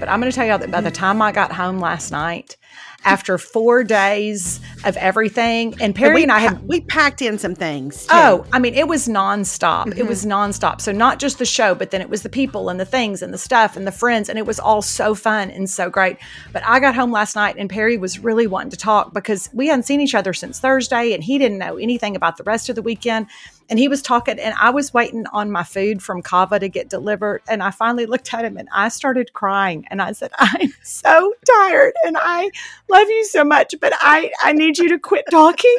But 0.00 0.08
I'm 0.08 0.20
going 0.20 0.30
to 0.30 0.34
tell 0.34 0.46
y'all 0.46 0.58
that 0.58 0.70
by 0.70 0.80
the 0.80 0.90
time 0.90 1.22
I 1.22 1.30
got 1.30 1.52
home 1.52 1.78
last 1.78 2.10
night, 2.10 2.56
after 3.04 3.38
four 3.38 3.82
days 3.82 4.60
of 4.84 4.96
everything, 4.96 5.74
and 5.80 5.94
Perry 5.94 6.16
we 6.16 6.22
and 6.24 6.32
I 6.32 6.38
pa- 6.40 6.48
had 6.48 6.68
we 6.68 6.80
packed 6.80 7.22
in 7.22 7.38
some 7.38 7.54
things. 7.54 8.06
too. 8.06 8.12
Oh, 8.12 8.46
I 8.52 8.58
mean, 8.58 8.74
it 8.74 8.88
was 8.88 9.08
nonstop. 9.08 9.96
It 9.96 10.06
was 10.06 10.24
mm-hmm. 10.24 10.32
nonstop. 10.32 10.80
So 10.80 10.92
not 10.92 11.18
just 11.18 11.38
the 11.38 11.46
show, 11.46 11.74
but 11.74 11.90
then 11.90 12.00
it 12.00 12.10
was 12.10 12.22
the 12.22 12.28
people 12.28 12.68
and 12.68 12.78
the 12.78 12.84
things 12.84 13.22
and 13.22 13.32
the 13.32 13.38
stuff 13.38 13.76
and 13.76 13.86
the 13.86 13.92
friends, 13.92 14.28
and 14.28 14.38
it 14.38 14.46
was 14.46 14.60
all 14.60 14.82
so 14.82 15.14
fun 15.14 15.50
and 15.50 15.68
so 15.68 15.88
great. 15.88 16.18
But 16.52 16.62
I 16.66 16.80
got 16.80 16.94
home 16.94 17.10
last 17.10 17.36
night, 17.36 17.56
and 17.58 17.70
Perry 17.70 17.96
was 17.96 18.18
really 18.18 18.46
wanting 18.46 18.70
to 18.70 18.76
talk 18.76 19.14
because 19.14 19.48
we 19.52 19.68
hadn't 19.68 19.84
seen 19.84 20.00
each 20.00 20.14
other 20.14 20.32
since 20.32 20.60
Thursday, 20.60 21.14
and 21.14 21.24
he 21.24 21.38
didn't 21.38 21.58
know 21.58 21.76
anything 21.76 22.16
about 22.16 22.36
the 22.36 22.44
rest 22.44 22.68
of 22.68 22.74
the 22.74 22.82
weekend. 22.82 23.26
And 23.70 23.78
he 23.78 23.86
was 23.86 24.02
talking, 24.02 24.40
and 24.40 24.54
I 24.60 24.70
was 24.70 24.92
waiting 24.92 25.26
on 25.32 25.52
my 25.52 25.62
food 25.62 26.02
from 26.02 26.22
Cava 26.22 26.58
to 26.58 26.68
get 26.68 26.90
delivered. 26.90 27.42
And 27.48 27.62
I 27.62 27.70
finally 27.70 28.04
looked 28.04 28.34
at 28.34 28.44
him 28.44 28.56
and 28.56 28.68
I 28.74 28.88
started 28.88 29.32
crying. 29.32 29.86
And 29.90 30.02
I 30.02 30.10
said, 30.10 30.32
I'm 30.38 30.74
so 30.82 31.32
tired 31.46 31.94
and 32.04 32.16
I 32.20 32.50
love 32.90 33.08
you 33.08 33.24
so 33.24 33.44
much, 33.44 33.76
but 33.80 33.92
I, 34.00 34.32
I 34.42 34.52
need 34.52 34.76
you 34.76 34.88
to 34.88 34.98
quit 34.98 35.24
talking. 35.30 35.78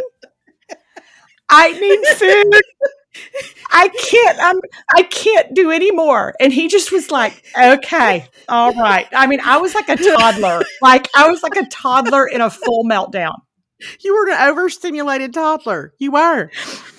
I 1.49 1.73
need 1.73 2.05
food. 2.15 2.61
I 3.71 3.89
can't. 3.89 4.39
I'm. 4.41 4.59
I 4.95 5.03
can't 5.03 5.53
do 5.53 5.69
anymore. 5.69 6.33
And 6.39 6.53
he 6.53 6.69
just 6.69 6.93
was 6.93 7.11
like, 7.11 7.43
"Okay, 7.61 8.25
all 8.47 8.71
right." 8.73 9.05
I 9.11 9.27
mean, 9.27 9.41
I 9.43 9.57
was 9.57 9.75
like 9.75 9.89
a 9.89 9.97
toddler. 9.97 10.61
Like 10.81 11.09
I 11.13 11.29
was 11.29 11.43
like 11.43 11.57
a 11.57 11.65
toddler 11.67 12.25
in 12.25 12.39
a 12.39 12.49
full 12.49 12.85
meltdown. 12.85 13.35
You 13.99 14.13
were 14.15 14.29
an 14.29 14.49
overstimulated 14.49 15.33
toddler. 15.33 15.93
You 15.97 16.11
were. 16.11 16.49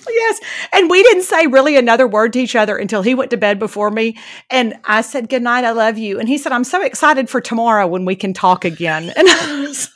Yes. 0.09 0.39
And 0.73 0.89
we 0.89 1.01
didn't 1.03 1.23
say 1.23 1.47
really 1.47 1.77
another 1.77 2.07
word 2.07 2.33
to 2.33 2.39
each 2.39 2.55
other 2.55 2.77
until 2.77 3.01
he 3.01 3.15
went 3.15 3.31
to 3.31 3.37
bed 3.37 3.59
before 3.59 3.89
me. 3.89 4.17
And 4.49 4.75
I 4.83 5.01
said, 5.01 5.29
Good 5.29 5.43
night, 5.43 5.63
I 5.63 5.71
love 5.71 5.97
you. 5.97 6.19
And 6.19 6.27
he 6.27 6.37
said, 6.37 6.51
I'm 6.51 6.63
so 6.63 6.81
excited 6.81 7.29
for 7.29 7.41
tomorrow 7.41 7.87
when 7.87 8.05
we 8.05 8.15
can 8.15 8.33
talk 8.33 8.65
again. 8.65 9.11
And 9.15 9.27
I 9.29 9.61
was, 9.61 9.89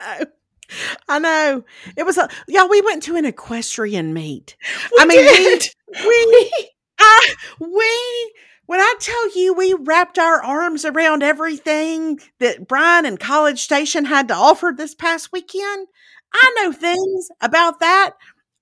I 1.08 1.18
know. 1.18 1.64
It 1.96 2.04
was 2.04 2.18
a 2.18 2.28
yeah. 2.48 2.66
We 2.66 2.80
went 2.82 3.02
to 3.04 3.16
an 3.16 3.24
equestrian 3.24 4.12
meet. 4.12 4.56
We 4.92 4.98
I 5.00 5.04
mean, 5.06 5.18
did. 5.24 5.64
we 5.92 6.04
we 6.04 6.68
I, 6.98 7.34
we. 7.60 8.32
When 8.66 8.80
I 8.80 8.94
tell 9.00 9.36
you 9.38 9.54
we 9.54 9.74
wrapped 9.78 10.18
our 10.18 10.42
arms 10.42 10.84
around 10.84 11.22
everything 11.22 12.18
that 12.40 12.66
Bryan 12.66 13.06
and 13.06 13.18
College 13.20 13.60
Station 13.62 14.04
had 14.04 14.28
to 14.28 14.34
offer 14.34 14.72
this 14.76 14.94
past 14.94 15.32
weekend, 15.32 15.86
I 16.34 16.54
know 16.62 16.72
things 16.72 17.28
about 17.40 17.80
that 17.80 18.10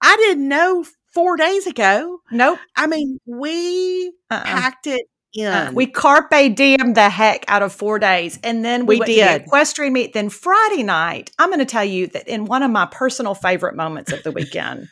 I 0.02 0.16
didn't 0.16 0.48
know 0.48 0.84
four 1.14 1.36
days 1.36 1.66
ago. 1.66 2.18
nope. 2.30 2.58
I 2.76 2.86
mean, 2.86 3.18
we 3.26 4.08
Uh-uh. 4.30 4.42
packed 4.44 4.86
it 4.86 5.06
in. 5.32 5.46
Uh, 5.46 5.70
we 5.72 5.86
carpe 5.86 6.54
diem 6.54 6.92
the 6.94 7.08
heck 7.08 7.44
out 7.48 7.62
of 7.62 7.72
four 7.72 7.98
days. 7.98 8.38
And 8.44 8.62
then 8.64 8.84
we, 8.86 8.96
We 8.96 9.00
went 9.00 9.10
to 9.10 9.14
the 9.16 9.22
did. 9.22 9.42
equestrian 9.42 9.92
meet. 9.94 10.12
Then 10.12 10.28
Friday 10.28 10.82
night, 10.82 11.30
I'm 11.38 11.48
going 11.48 11.60
to 11.60 11.64
tell 11.64 11.84
you 11.84 12.08
that 12.08 12.28
in 12.28 12.44
one 12.44 12.62
of 12.62 12.70
my 12.70 12.86
personal 12.86 13.34
favorite 13.34 13.74
moments 13.76 14.12
of 14.12 14.22
the 14.24 14.30
weekend, 14.32 14.88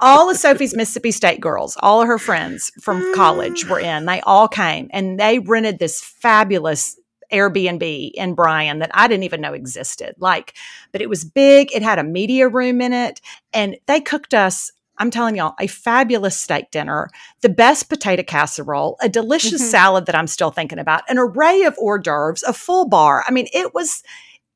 all 0.00 0.30
of 0.30 0.36
Sophie's 0.36 0.74
Mississippi 0.74 1.10
State 1.10 1.40
girls, 1.40 1.76
all 1.80 2.00
of 2.02 2.06
her 2.08 2.18
friends 2.18 2.70
from 2.80 3.14
college 3.14 3.66
were 3.68 3.80
in. 3.80 4.06
They 4.06 4.20
all 4.22 4.48
came 4.48 4.88
and 4.92 5.18
they 5.18 5.38
rented 5.38 5.78
this 5.78 6.02
fabulous 6.02 6.98
Airbnb 7.32 8.10
in 8.14 8.34
Bryan 8.34 8.78
that 8.78 8.90
I 8.94 9.06
didn't 9.06 9.24
even 9.24 9.40
know 9.40 9.52
existed. 9.52 10.14
Like, 10.18 10.54
but 10.92 11.02
it 11.02 11.08
was 11.08 11.24
big. 11.24 11.70
It 11.74 11.82
had 11.82 11.98
a 11.98 12.04
media 12.04 12.48
room 12.48 12.80
in 12.80 12.92
it, 12.92 13.20
and 13.52 13.76
they 13.86 14.00
cooked 14.00 14.32
us. 14.34 14.72
I'm 14.96 15.10
telling 15.10 15.36
y'all, 15.36 15.54
a 15.60 15.66
fabulous 15.66 16.36
steak 16.36 16.70
dinner, 16.70 17.08
the 17.42 17.48
best 17.48 17.88
potato 17.88 18.22
casserole, 18.22 18.96
a 19.00 19.08
delicious 19.08 19.62
Mhm. 19.62 19.70
salad 19.70 20.06
that 20.06 20.16
I'm 20.16 20.26
still 20.26 20.50
thinking 20.50 20.78
about, 20.78 21.02
an 21.08 21.18
array 21.18 21.62
of 21.62 21.76
hors 21.78 21.98
d'oeuvres, 21.98 22.42
a 22.42 22.52
full 22.52 22.88
bar. 22.88 23.24
I 23.28 23.30
mean, 23.30 23.46
it 23.52 23.74
was, 23.74 24.02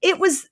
it 0.00 0.18
was 0.18 0.48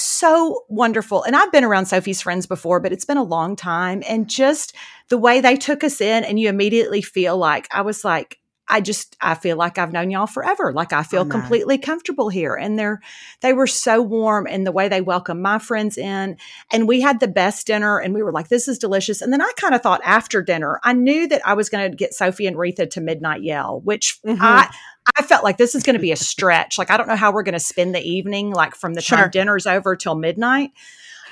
so 0.00 0.64
wonderful. 0.68 1.22
And 1.22 1.36
I've 1.36 1.52
been 1.52 1.64
around 1.64 1.86
Sophie's 1.86 2.22
friends 2.22 2.46
before, 2.46 2.80
but 2.80 2.92
it's 2.92 3.04
been 3.04 3.16
a 3.16 3.22
long 3.22 3.56
time. 3.56 4.02
And 4.08 4.28
just 4.28 4.74
the 5.08 5.18
way 5.18 5.40
they 5.40 5.56
took 5.56 5.84
us 5.84 6.00
in, 6.00 6.24
and 6.24 6.38
you 6.38 6.48
immediately 6.48 7.02
feel 7.02 7.36
like 7.36 7.68
I 7.72 7.82
was 7.82 8.04
like, 8.04 8.38
I 8.68 8.80
just 8.80 9.16
I 9.20 9.34
feel 9.34 9.56
like 9.56 9.78
I've 9.78 9.92
known 9.92 10.10
y'all 10.10 10.26
forever. 10.26 10.72
Like 10.72 10.92
I 10.92 11.02
feel 11.04 11.24
know. 11.24 11.30
completely 11.30 11.78
comfortable 11.78 12.28
here. 12.28 12.54
And 12.54 12.78
they're 12.78 13.00
they 13.40 13.52
were 13.52 13.66
so 13.68 14.02
warm 14.02 14.46
and 14.48 14.66
the 14.66 14.72
way 14.72 14.88
they 14.88 15.00
welcomed 15.00 15.40
my 15.42 15.58
friends 15.58 15.96
in. 15.96 16.36
And 16.72 16.88
we 16.88 17.00
had 17.00 17.20
the 17.20 17.28
best 17.28 17.66
dinner 17.66 17.98
and 17.98 18.12
we 18.12 18.22
were 18.22 18.32
like, 18.32 18.48
this 18.48 18.66
is 18.66 18.78
delicious. 18.78 19.22
And 19.22 19.32
then 19.32 19.40
I 19.40 19.52
kind 19.56 19.74
of 19.74 19.82
thought 19.82 20.00
after 20.04 20.42
dinner, 20.42 20.80
I 20.82 20.94
knew 20.94 21.28
that 21.28 21.42
I 21.46 21.54
was 21.54 21.68
going 21.68 21.90
to 21.90 21.96
get 21.96 22.12
Sophie 22.14 22.46
and 22.46 22.56
Retha 22.56 22.90
to 22.90 23.00
midnight 23.00 23.42
yell, 23.42 23.80
which 23.84 24.18
Mhm. 24.26 24.38
I 24.40 24.68
I 25.16 25.22
felt 25.22 25.44
like 25.44 25.56
this 25.58 25.76
is 25.76 25.84
going 25.84 25.94
to 25.94 26.00
be 26.00 26.10
a 26.10 26.16
stretch. 26.16 26.76
Like 26.78 26.90
I 26.90 26.96
don't 26.96 27.06
know 27.06 27.14
how 27.16 27.30
we're 27.32 27.44
going 27.44 27.52
to 27.52 27.60
spend 27.60 27.94
the 27.94 28.02
evening, 28.02 28.50
like 28.50 28.74
from 28.74 28.94
the 28.94 29.00
Sure. 29.00 29.18
time 29.18 29.30
dinner's 29.30 29.66
over 29.66 29.94
till 29.94 30.16
midnight. 30.16 30.70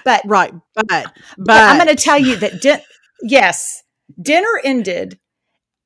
But 0.05 0.23
right, 0.27 0.53
but 0.75 0.87
but, 0.87 1.13
but 1.39 1.57
I'm 1.63 1.77
going 1.85 1.89
to 1.97 2.01
tell 2.01 2.19
you 2.19 2.37
that 2.37 2.61
din- 2.61 2.83
yes, 3.23 3.83
dinner 4.21 4.61
ended, 4.63 5.19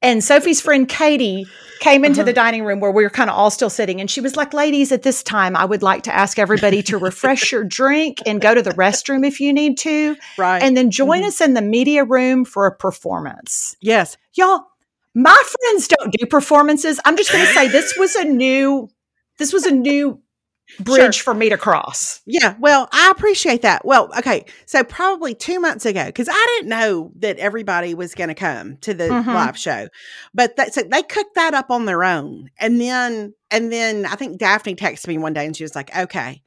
and 0.02 0.22
Sophie's 0.22 0.61
friend 0.61 0.88
Katie 0.88 1.46
came 1.80 2.04
into 2.04 2.20
Uh-huh. 2.20 2.26
the 2.26 2.32
dining 2.32 2.64
room 2.64 2.80
where 2.80 2.90
we 2.90 3.02
were 3.04 3.11
kind 3.11 3.30
of 3.30 3.37
all 3.37 3.50
still 3.50 3.70
sitting, 3.70 4.00
and 4.00 4.11
she 4.11 4.20
was 4.20 4.37
like, 4.37 4.52
"Ladies, 4.52 4.90
at 4.90 5.02
this 5.02 5.22
time, 5.22 5.54
I 5.56 5.64
would 5.64 5.82
like 5.82 6.02
to 6.04 6.14
ask 6.14 6.38
everybody 6.38 6.82
to 6.84 6.98
refresh 6.98 7.52
your 7.52 7.62
drink 7.78 8.18
and 8.26 8.40
go 8.40 8.54
to 8.54 8.62
the 8.62 8.70
restroom 8.70 9.24
if 9.26 9.40
you 9.40 9.52
need 9.52 9.78
to, 9.78 10.16
right, 10.37 10.62
and 10.62 10.76
then 10.76 10.90
join 10.90 11.22
Mhm. 11.22 11.26
us 11.28 11.40
in 11.40 11.54
the 11.54 11.62
media 11.62 12.04
room 12.04 12.44
for 12.44 12.66
a 12.66 12.74
performance." 12.74 13.76
yes, 13.80 14.16
Y'all, 14.34 14.66
my 15.14 15.37
friends 15.62 15.88
don't 15.88 16.12
do 16.12 16.26
performances. 16.26 17.00
I'm 17.04 17.16
just 17.16 17.32
going 17.32 17.44
to 17.44 17.52
say 17.52 17.66
this 17.68 17.94
was 17.98 18.14
a 18.16 18.24
new, 18.24 18.88
this 19.38 19.52
was 19.52 19.66
a 19.66 19.70
new 19.72 20.20
bridge 20.81 21.20
for 21.20 21.35
me 21.35 21.48
to 21.48 21.57
cross. 21.57 22.20
Yeah, 22.26 22.54
well, 22.61 22.88
I 22.92 23.11
appreciate 23.11 23.62
that. 23.62 23.85
Well, 23.85 24.11
okay, 24.18 24.44
so 24.66 24.85
probably 24.85 25.35
two 25.35 25.61
months 25.61 25.87
ago, 25.87 26.04
because 26.07 26.28
I 26.31 26.57
didn't 26.57 26.68
know 26.70 27.12
that 27.16 27.38
everybody 27.38 27.94
was 27.94 28.14
going 28.14 28.28
to 28.28 28.35
come 28.35 28.76
to 28.78 28.94
the 28.94 29.04
Mhm. 29.04 29.26
live 29.35 29.57
show, 29.59 29.88
but 30.35 30.57
that, 30.57 30.74
so 30.74 30.83
they 30.83 31.02
cooked 31.02 31.35
that 31.35 31.54
up 31.54 31.70
on 31.70 31.85
their 31.85 32.04
own, 32.04 32.50
and 32.59 32.81
then 32.81 33.35
and 33.50 33.72
then 33.72 34.04
I 34.04 34.14
think 34.14 34.38
Daphne 34.38 34.74
texted 34.74 35.09
me 35.09 35.16
one 35.18 35.33
day, 35.33 35.46
and 35.46 35.57
she 35.57 35.64
was 35.64 35.74
like, 35.74 35.96
"Okay, 35.96 36.42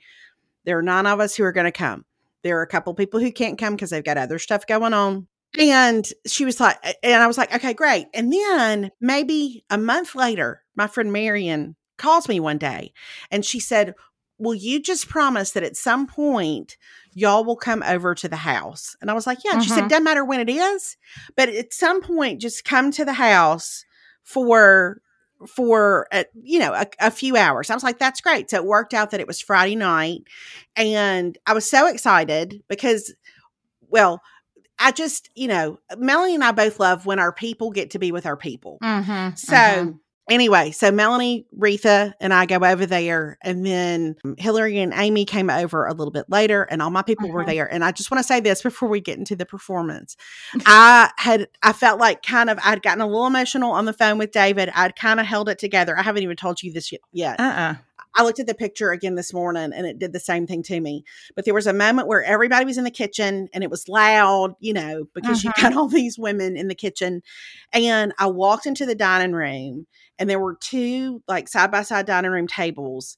there 0.66 0.78
are 0.78 0.84
nine 0.84 1.08
of 1.08 1.20
us 1.20 1.36
who 1.36 1.44
are 1.44 1.52
going 1.52 1.66
to 1.66 1.72
come. 1.72 2.06
There 2.44 2.60
are 2.60 2.64
a 2.64 2.68
couple 2.68 2.94
people 2.94 3.20
who 3.20 3.32
can't 3.32 3.58
come 3.58 3.76
because 3.76 3.90
they've 3.90 4.04
got 4.04 4.18
other 4.18 4.38
stuff 4.40 4.68
going 4.68 4.94
on." 4.94 5.28
And 5.58 6.08
she 6.26 6.46
was 6.46 6.62
like, 6.62 6.78
and 7.04 7.22
I 7.22 7.28
was 7.28 7.38
like, 7.38 7.54
okay, 7.54 7.74
great. 7.74 8.08
And 8.14 8.32
then 8.32 8.90
maybe 9.02 9.66
a 9.70 9.78
month 9.78 10.16
later, 10.16 10.64
my 10.78 10.88
friend 10.88 11.12
Marion 11.12 11.76
calls 11.98 12.30
me 12.30 12.40
one 12.40 12.58
day 12.58 12.94
and 13.30 13.44
she 13.44 13.60
said, 13.60 13.94
will 14.42 14.56
you 14.56 14.82
just 14.82 15.08
promise 15.08 15.52
that 15.52 15.64
at 15.64 15.78
some 15.78 16.08
point 16.08 16.76
y'all 17.14 17.46
will 17.46 17.56
come 17.56 17.84
over 17.84 18.16
to 18.16 18.28
the 18.28 18.36
house? 18.38 18.96
And 19.00 19.10
I 19.12 19.14
was 19.14 19.28
like, 19.28 19.40
Yeah. 19.46 19.54
And 19.54 19.64
She 19.64 19.70
said, 19.70 19.84
Mhm. 19.86 19.90
Doesn't 19.90 20.04
matter 20.04 20.26
when 20.26 20.40
it 20.40 20.50
is, 20.50 20.98
but 21.38 21.48
at 21.50 21.74
some 21.74 22.02
point, 22.02 22.42
just 22.42 22.66
come 22.66 22.92
to 22.92 23.06
the 23.06 23.14
house 23.14 23.86
for 24.24 25.02
for 25.48 26.08
a, 26.14 26.26
you 26.44 26.60
know 26.60 26.72
a, 26.74 26.86
a 27.00 27.10
few 27.10 27.36
hours 27.36 27.72
i 27.72 27.74
was 27.74 27.82
like 27.82 27.98
that's 27.98 28.22
great 28.22 28.48
so 28.48 28.58
it 28.58 28.64
worked 28.64 28.94
out 28.94 29.10
that 29.10 29.20
it 29.20 29.26
was 29.26 29.42
friday 29.42 29.76
night 29.76 30.22
and 30.76 31.36
i 31.48 31.54
was 31.54 31.68
so 31.68 31.88
excited 31.88 32.62
because 32.68 33.12
well 33.90 34.22
i 34.78 34.92
just 34.92 35.32
you 35.34 35.48
know 35.48 35.80
melanie 35.98 36.36
and 36.36 36.44
i 36.44 36.52
both 36.52 36.80
love 36.80 37.08
when 37.08 37.18
our 37.18 37.34
people 37.34 37.72
get 37.72 37.90
to 37.90 37.98
be 37.98 38.12
with 38.12 38.28
our 38.28 38.38
people 38.38 38.78
Mm-hmm. 38.84 39.34
so 39.36 40.00
anyway, 40.30 40.72
so 40.72 40.92
Melanie, 40.92 41.46
Retha, 41.58 42.14
and 42.22 42.34
I 42.34 42.46
go 42.46 42.58
over 42.58 42.86
there, 42.86 43.38
and 43.44 43.66
then 43.66 44.16
Hillary 44.38 44.80
and 44.80 44.94
Amy 44.96 45.26
came 45.26 45.50
over 45.50 45.86
a 45.86 45.94
little 45.94 46.12
bit 46.12 46.26
later, 46.30 46.64
and 46.64 46.82
all 46.82 46.90
my 46.90 47.02
people 47.02 47.30
were 47.30 47.44
Mhm. 47.44 47.48
there. 47.48 47.74
And 47.74 47.84
I 47.84 47.92
just 47.92 48.12
want 48.12 48.20
to 48.24 48.28
say 48.28 48.40
this 48.40 48.62
before 48.62 48.90
we 48.90 49.02
get 49.02 49.18
into 49.18 49.36
the 49.36 49.46
performance. 49.46 50.16
I 50.66 51.10
had 51.18 51.48
I 51.64 51.74
felt 51.74 52.00
like 52.00 52.24
kind 52.24 52.50
of 52.50 52.60
I'd 52.64 52.82
gotten 52.82 53.02
a 53.02 53.08
little 53.08 53.28
emotional 53.28 53.72
on 53.72 53.86
the 53.86 53.94
phone 53.94 54.18
with 54.18 54.32
David. 54.32 54.70
I'd 54.76 54.96
kind 54.96 55.20
of 55.20 55.26
held 55.26 55.50
it 55.50 55.60
together. 55.60 55.98
I 55.98 56.04
haven't 56.04 56.24
even 56.24 56.36
told 56.38 56.62
you 56.64 56.72
this 56.72 56.92
yet. 56.92 57.02
yet. 57.12 57.40
uh-uh. 57.40 57.76
I 58.14 58.24
looked 58.24 58.42
at 58.42 58.48
the 58.48 58.54
picture 58.54 58.92
again 58.92 59.16
this 59.16 59.34
morning 59.34 59.72
and 59.74 59.88
it 59.88 59.98
did 59.98 60.12
the 60.12 60.20
same 60.20 60.46
thing 60.46 60.64
to 60.64 60.82
me. 60.82 61.06
But 61.34 61.46
there 61.46 61.54
was 61.54 61.66
a 61.66 61.72
moment 61.72 62.10
where 62.10 62.22
everybody 62.22 62.66
was 62.66 62.78
in 62.78 62.84
the 62.84 62.92
kitchen 62.92 63.48
and 63.54 63.64
it 63.64 63.70
was 63.70 63.88
loud, 63.88 64.54
you 64.60 64.74
know, 64.74 65.06
because 65.16 65.46
you've 65.46 65.54
Mhm. 65.54 65.62
got 65.62 65.74
all 65.78 65.88
these 65.88 66.20
women 66.20 66.58
in 66.58 66.68
the 66.68 66.76
kitchen. 66.76 67.22
And 67.72 68.12
I 68.20 68.26
walked 68.28 68.66
into 68.66 68.86
the 68.86 68.96
dining 68.96 69.32
room 69.32 69.88
and 70.22 70.30
there 70.30 70.40
were 70.40 70.56
two 70.56 71.24
like 71.28 71.48
side 71.48 71.72
by 71.72 71.82
side 71.82 72.06
dining 72.06 72.30
room 72.30 72.46
tables 72.48 73.18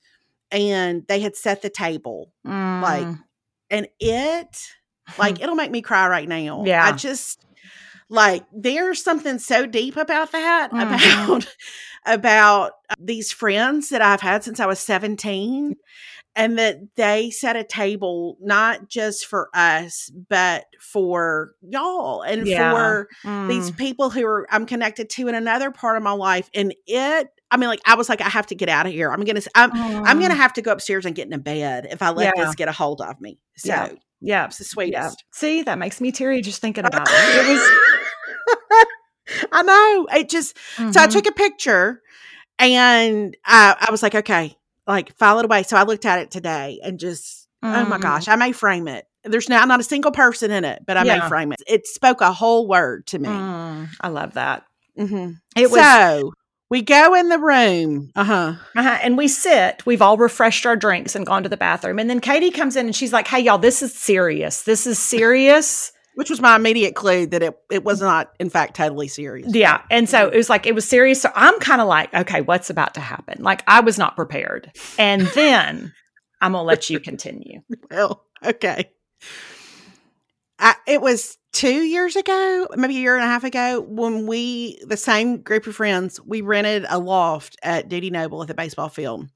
and 0.51 1.03
they 1.09 1.19
had 1.19 1.35
set 1.35 1.61
the 1.61 1.69
table. 1.69 2.31
Like, 2.45 3.05
Mm. 3.05 3.23
And 3.69 3.87
it, 3.99 4.57
like, 5.17 5.39
it'll 5.41 5.55
make 5.55 5.71
me 5.71 5.81
cry 5.81 6.07
right 6.07 6.29
now. 6.29 6.63
Yeah. 6.65 6.85
I 6.85 6.91
just, 6.93 7.43
like, 8.07 8.45
there's 8.53 9.03
something 9.03 9.39
so 9.39 9.65
deep 9.65 9.97
about 9.97 10.31
that, 10.31 10.71
Mhm. 10.71 11.25
about 11.35 11.47
about 12.05 12.71
uh, 12.89 12.95
these 12.99 13.31
friends 13.31 13.89
that 13.89 14.01
I've 14.01 14.21
had 14.21 14.43
since 14.43 14.59
I 14.59 14.65
was 14.65 14.79
17 14.79 15.75
and 16.35 16.57
that 16.57 16.77
they 16.95 17.29
set 17.31 17.55
a 17.55 17.63
table 17.63 18.37
not 18.41 18.89
just 18.89 19.25
for 19.27 19.49
us 19.53 20.09
but 20.29 20.65
for 20.79 21.53
y'all 21.61 22.21
and 22.21 22.47
Yeah. 22.47 22.71
for 22.71 23.07
these 23.47 23.71
Mm. 23.71 23.77
people 23.77 24.09
who 24.09 24.25
are 24.25 24.47
I'm 24.51 24.65
connected 24.65 25.09
to 25.11 25.27
in 25.27 25.35
another 25.35 25.71
part 25.71 25.97
of 25.97 26.03
my 26.03 26.11
life 26.11 26.49
and 26.53 26.73
it 26.87 27.27
I 27.51 27.57
mean 27.57 27.69
like 27.69 27.81
I 27.85 27.95
was 27.95 28.09
like 28.09 28.21
I 28.21 28.29
have 28.29 28.47
to 28.47 28.55
get 28.55 28.67
out 28.69 28.87
of 28.87 28.93
here. 28.93 29.11
I'm 29.11 29.23
going 29.23 29.39
to 29.39 29.49
I'm 29.53 29.71
I'm 29.73 30.17
going 30.17 30.31
to 30.31 30.35
Mm. 30.35 30.39
have 30.39 30.53
to 30.53 30.61
go 30.63 30.71
upstairs 30.71 31.05
and 31.05 31.15
get 31.15 31.27
in 31.27 31.33
a 31.33 31.37
bed 31.37 31.87
if 31.91 32.01
I 32.01 32.09
let 32.09 32.33
Yeah. 32.35 32.45
this 32.45 32.55
get 32.55 32.67
a 32.67 32.71
hold 32.71 32.99
of 33.01 33.21
me. 33.21 33.37
So, 33.57 33.67
Yeah. 33.67 33.89
yeah. 34.21 34.45
it's 34.45 34.57
the 34.57 34.63
Yeah. 34.63 34.67
sweetest. 34.69 35.23
See, 35.33 35.61
that 35.61 35.77
makes 35.77 36.01
me 36.01 36.11
teary 36.11 36.41
just 36.41 36.61
thinking 36.61 36.85
about 36.85 37.07
it. 37.11 37.13
It 37.13 37.47
was 37.47 37.69
I 39.51 39.61
know. 39.61 40.07
It 40.17 40.29
just 40.29 40.57
so 40.91 40.99
I 40.99 41.07
Mhm. 41.07 41.11
took 41.11 41.27
a 41.27 41.31
picture 41.31 42.01
and 42.59 43.35
I, 43.45 43.75
I 43.79 43.91
was 43.91 44.01
like, 44.03 44.15
okay, 44.15 44.57
like 44.87 45.15
file 45.17 45.39
it 45.39 45.45
away. 45.45 45.63
So 45.63 45.77
I 45.77 45.83
looked 45.83 46.05
at 46.05 46.19
it 46.19 46.31
today 46.31 46.79
and 46.83 46.99
just, 46.99 47.47
oh 47.61 47.85
my 47.85 47.97
Mm. 47.97 48.01
gosh, 48.01 48.27
I 48.27 48.35
may 48.35 48.51
frame 48.51 48.87
it. 48.87 49.05
There's 49.23 49.47
now 49.49 49.63
not 49.65 49.79
a 49.79 49.83
single 49.83 50.11
person 50.11 50.51
in 50.51 50.65
it, 50.65 50.83
but 50.85 50.97
I 50.97 51.03
may 51.03 51.21
frame 51.29 51.51
it. 51.53 51.61
It 51.65 51.87
spoke 51.87 52.19
a 52.21 52.33
whole 52.33 52.67
word 52.67 53.07
to 53.07 53.19
me. 53.19 53.29
Mm, 53.29 53.87
I 54.01 54.09
love 54.09 54.33
that. 54.33 54.63
Mhm. 54.99 55.37
It 55.55 55.71
was 55.71 55.79
so 55.81 56.33
we 56.69 56.81
go 56.81 57.13
in 57.13 57.29
the 57.29 57.37
room. 57.39 58.09
Uh 58.15 58.23
huh. 58.23 58.53
Uh-huh. 58.75 58.97
And 59.03 59.15
we 59.17 59.27
sit, 59.27 59.85
we've 59.85 60.01
all 60.01 60.17
refreshed 60.17 60.65
our 60.65 60.75
drinks 60.75 61.15
and 61.15 61.25
gone 61.25 61.43
to 61.43 61.49
the 61.49 61.55
bathroom. 61.57 61.99
And 61.99 62.09
then 62.09 62.19
Katie 62.19 62.49
comes 62.51 62.75
in 62.75 62.87
and 62.87 62.95
she's 62.95 63.13
like, 63.13 63.27
Hey, 63.27 63.39
y'all, 63.41 63.57
this 63.59 63.81
is 63.83 63.93
serious. 63.93 64.63
This 64.63 64.85
is 64.87 64.97
serious. 64.99 65.91
Which 66.15 66.29
was 66.29 66.41
my 66.41 66.55
immediate 66.55 66.95
clue 66.95 67.25
that 67.27 67.41
it, 67.41 67.57
it 67.71 67.83
was 67.83 68.01
not, 68.01 68.33
in 68.39 68.49
fact, 68.49 68.75
totally 68.75 69.07
serious. 69.07 69.53
yeah. 69.53 69.81
And 69.89 70.07
so 70.07 70.27
it 70.27 70.37
was 70.37 70.49
like, 70.49 70.67
it 70.67 70.75
was 70.75 70.87
serious. 70.87 71.21
So 71.21 71.31
I'm 71.35 71.59
kind 71.59 71.81
of 71.81 71.87
like, 71.87 72.13
okay, 72.13 72.41
what's 72.41 72.69
about 72.69 72.93
to 72.95 72.99
happen? 72.99 73.41
Like, 73.41 73.63
I 73.67 73.79
was 73.79 73.97
not 73.97 74.15
prepared. 74.15 74.71
And 74.99 75.21
then 75.35 75.93
I'm 76.41 76.51
going 76.51 76.61
to 76.61 76.67
let 76.67 76.89
you 76.89 76.99
continue. 76.99 77.61
Well, 77.89 78.25
okay. 78.45 78.91
I, 80.59 80.75
it 80.87 81.01
was 81.01 81.37
two 81.51 81.81
years 81.83 82.15
ago, 82.15 82.67
maybe 82.75 82.97
a 82.97 82.99
year 82.99 83.15
and 83.15 83.23
a 83.23 83.27
half 83.27 83.43
ago, 83.43 83.81
when 83.81 84.27
we, 84.27 84.79
the 84.85 84.97
same 84.97 85.41
group 85.41 85.65
of 85.67 85.75
friends, 85.75 86.19
we 86.25 86.41
rented 86.41 86.85
a 86.89 86.99
loft 86.99 87.57
at 87.63 87.89
Dudy 87.89 88.09
Noble 88.09 88.41
at 88.41 88.47
the 88.47 88.53
baseball 88.53 88.89
field. 88.89 89.27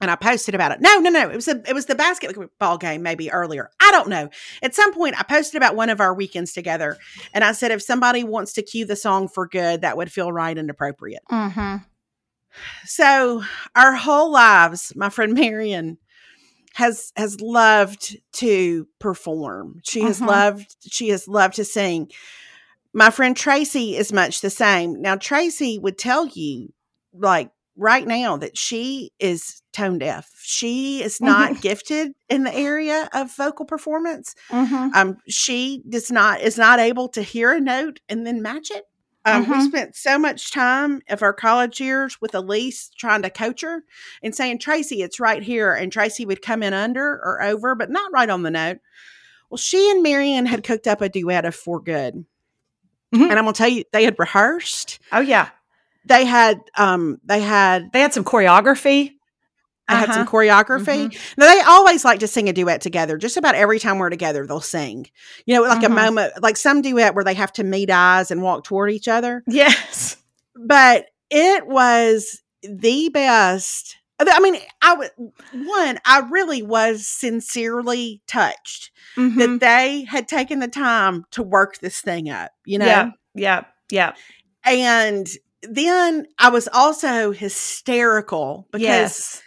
And 0.00 0.10
I 0.10 0.16
posted 0.16 0.54
about 0.54 0.72
it. 0.72 0.80
No, 0.80 0.98
no, 0.98 1.10
no. 1.10 1.28
It 1.28 1.36
was 1.36 1.46
a, 1.48 1.62
it 1.68 1.74
was 1.74 1.86
the 1.86 1.94
basketball 1.94 2.78
game 2.78 3.02
maybe 3.02 3.30
earlier. 3.30 3.70
I 3.80 3.90
don't 3.90 4.08
know. 4.08 4.30
At 4.62 4.74
some 4.74 4.94
point, 4.94 5.18
I 5.18 5.24
posted 5.24 5.56
about 5.56 5.76
one 5.76 5.90
of 5.90 6.00
our 6.00 6.14
weekends 6.14 6.52
together, 6.54 6.96
and 7.34 7.44
I 7.44 7.52
said 7.52 7.70
if 7.70 7.82
somebody 7.82 8.24
wants 8.24 8.54
to 8.54 8.62
cue 8.62 8.86
the 8.86 8.96
song 8.96 9.28
for 9.28 9.46
good, 9.46 9.82
that 9.82 9.96
would 9.98 10.10
feel 10.10 10.32
right 10.32 10.56
and 10.56 10.70
appropriate. 10.70 11.22
Mm-hmm. 11.30 11.76
So 12.84 13.42
our 13.76 13.94
whole 13.94 14.30
lives, 14.32 14.92
my 14.96 15.08
friend 15.08 15.34
Marion 15.34 15.98
has 16.74 17.12
has 17.16 17.40
loved 17.40 18.16
to 18.34 18.86
perform. 18.98 19.80
She 19.84 20.00
has 20.02 20.20
Mhm. 20.20 20.26
loved 20.28 20.76
she 20.90 21.08
has 21.08 21.28
loved 21.28 21.56
to 21.56 21.64
sing. 21.64 22.10
My 22.92 23.10
friend 23.10 23.36
Tracy 23.36 23.96
is 23.96 24.12
much 24.12 24.40
the 24.40 24.50
same. 24.50 25.00
Now 25.00 25.16
Tracy 25.16 25.78
would 25.78 25.98
tell 25.98 26.26
you 26.26 26.72
like 27.12 27.50
right 27.76 28.06
now 28.06 28.36
that 28.36 28.56
she 28.56 29.12
is 29.18 29.59
tone 29.72 29.98
deaf. 29.98 30.30
She 30.42 31.02
is 31.02 31.20
not 31.20 31.60
gifted 31.62 32.12
in 32.28 32.44
the 32.44 32.54
area 32.54 33.08
of 33.14 33.34
vocal 33.36 33.64
performance. 33.64 34.34
Mm-hmm. 34.50 34.90
Um, 34.94 35.16
she 35.28 35.82
does 35.88 36.10
not 36.10 36.40
is 36.40 36.58
not 36.58 36.78
able 36.80 37.08
to 37.10 37.22
hear 37.22 37.52
a 37.52 37.60
note 37.60 38.00
and 38.08 38.26
then 38.26 38.42
match 38.42 38.70
it. 38.70 38.84
Um, 39.24 39.42
We 39.48 39.56
Mhm. 39.56 39.66
spent 39.68 39.96
so 39.96 40.18
much 40.18 40.50
time 40.50 41.02
of 41.10 41.22
our 41.22 41.34
college 41.34 41.78
years 41.80 42.20
with 42.22 42.34
Elise 42.34 42.90
trying 42.98 43.20
to 43.22 43.30
coach 43.30 43.60
her 43.60 43.84
and 44.22 44.34
saying, 44.34 44.58
Tracy, 44.60 45.02
it's 45.02 45.20
right 45.20 45.42
here. 45.42 45.72
And 45.74 45.92
Tracy 45.92 46.24
would 46.24 46.40
come 46.40 46.62
in 46.62 46.72
under 46.72 47.04
or 47.22 47.42
over, 47.42 47.74
but 47.74 47.90
not 47.90 48.10
right 48.12 48.30
on 48.30 48.42
the 48.42 48.50
note. 48.50 48.78
Well, 49.50 49.58
she 49.58 49.90
and 49.90 50.02
Marion 50.02 50.46
had 50.46 50.64
cooked 50.64 50.86
up 50.86 51.00
a 51.02 51.08
duet 51.08 51.44
of 51.44 51.54
For 51.54 51.80
Good. 51.80 52.24
And 53.12 53.22
I'm 53.32 53.38
gonna 53.44 53.52
tell 53.52 53.68
you, 53.68 53.84
they 53.92 54.04
had 54.04 54.16
rehearsed. 54.18 55.00
Oh, 55.12 55.20
yeah. 55.20 55.48
They 56.06 56.24
had 56.24 56.60
um 56.78 57.20
they 57.24 57.40
had 57.40 57.92
They 57.92 58.00
had 58.00 58.14
some 58.14 58.24
choreography. 58.24 59.16
I 59.90 59.96
had 59.96 60.12
some 60.12 60.22
Uh-huh. 60.22 60.30
choreography. 60.30 61.18
Now 61.36 61.52
they 61.52 61.60
always 61.60 62.04
like 62.04 62.20
to 62.20 62.26
sing 62.28 62.48
a 62.48 62.52
duet 62.52 62.80
together. 62.80 63.18
Just 63.18 63.36
about 63.36 63.54
every 63.54 63.78
time 63.78 63.98
we're 63.98 64.10
together, 64.10 64.46
they'll 64.46 64.60
sing. 64.60 65.06
You 65.46 65.56
know, 65.56 65.62
like 65.62 65.82
a 65.82 65.88
Mhm. 65.88 65.94
moment, 65.94 66.32
like 66.42 66.56
some 66.56 66.80
duet 66.82 67.14
where 67.14 67.24
they 67.24 67.34
have 67.34 67.52
to 67.54 67.64
meet 67.64 67.90
eyes 67.90 68.30
and 68.30 68.42
walk 68.42 68.64
toward 68.64 68.90
each 68.92 69.08
other. 69.08 69.42
Yes. 69.46 70.16
But 70.54 71.06
it 71.30 71.66
was 71.66 72.40
the 72.62 73.08
best. 73.08 73.96
I 74.20 74.38
mean, 74.40 74.58
I 74.82 74.94
would 74.94 75.10
one. 75.54 75.98
I 76.04 76.18
really 76.30 76.62
was 76.62 77.06
sincerely 77.06 78.20
touched 78.26 78.90
Mhm. 79.16 79.38
that 79.38 79.60
they 79.60 80.04
had 80.04 80.28
taken 80.28 80.58
the 80.60 80.68
time 80.68 81.24
to 81.30 81.42
work 81.42 81.78
this 81.78 82.00
thing 82.02 82.28
up. 82.28 82.50
You 82.66 82.78
know, 82.80 82.86
Yeah. 82.86 83.10
Yeah. 83.34 83.62
Yeah. 83.90 84.12
and 84.64 85.26
then 85.62 86.26
I 86.38 86.48
was 86.50 86.68
also 86.72 87.32
hysterical 87.32 88.66
because 88.72 88.82
Yes. 88.82 89.42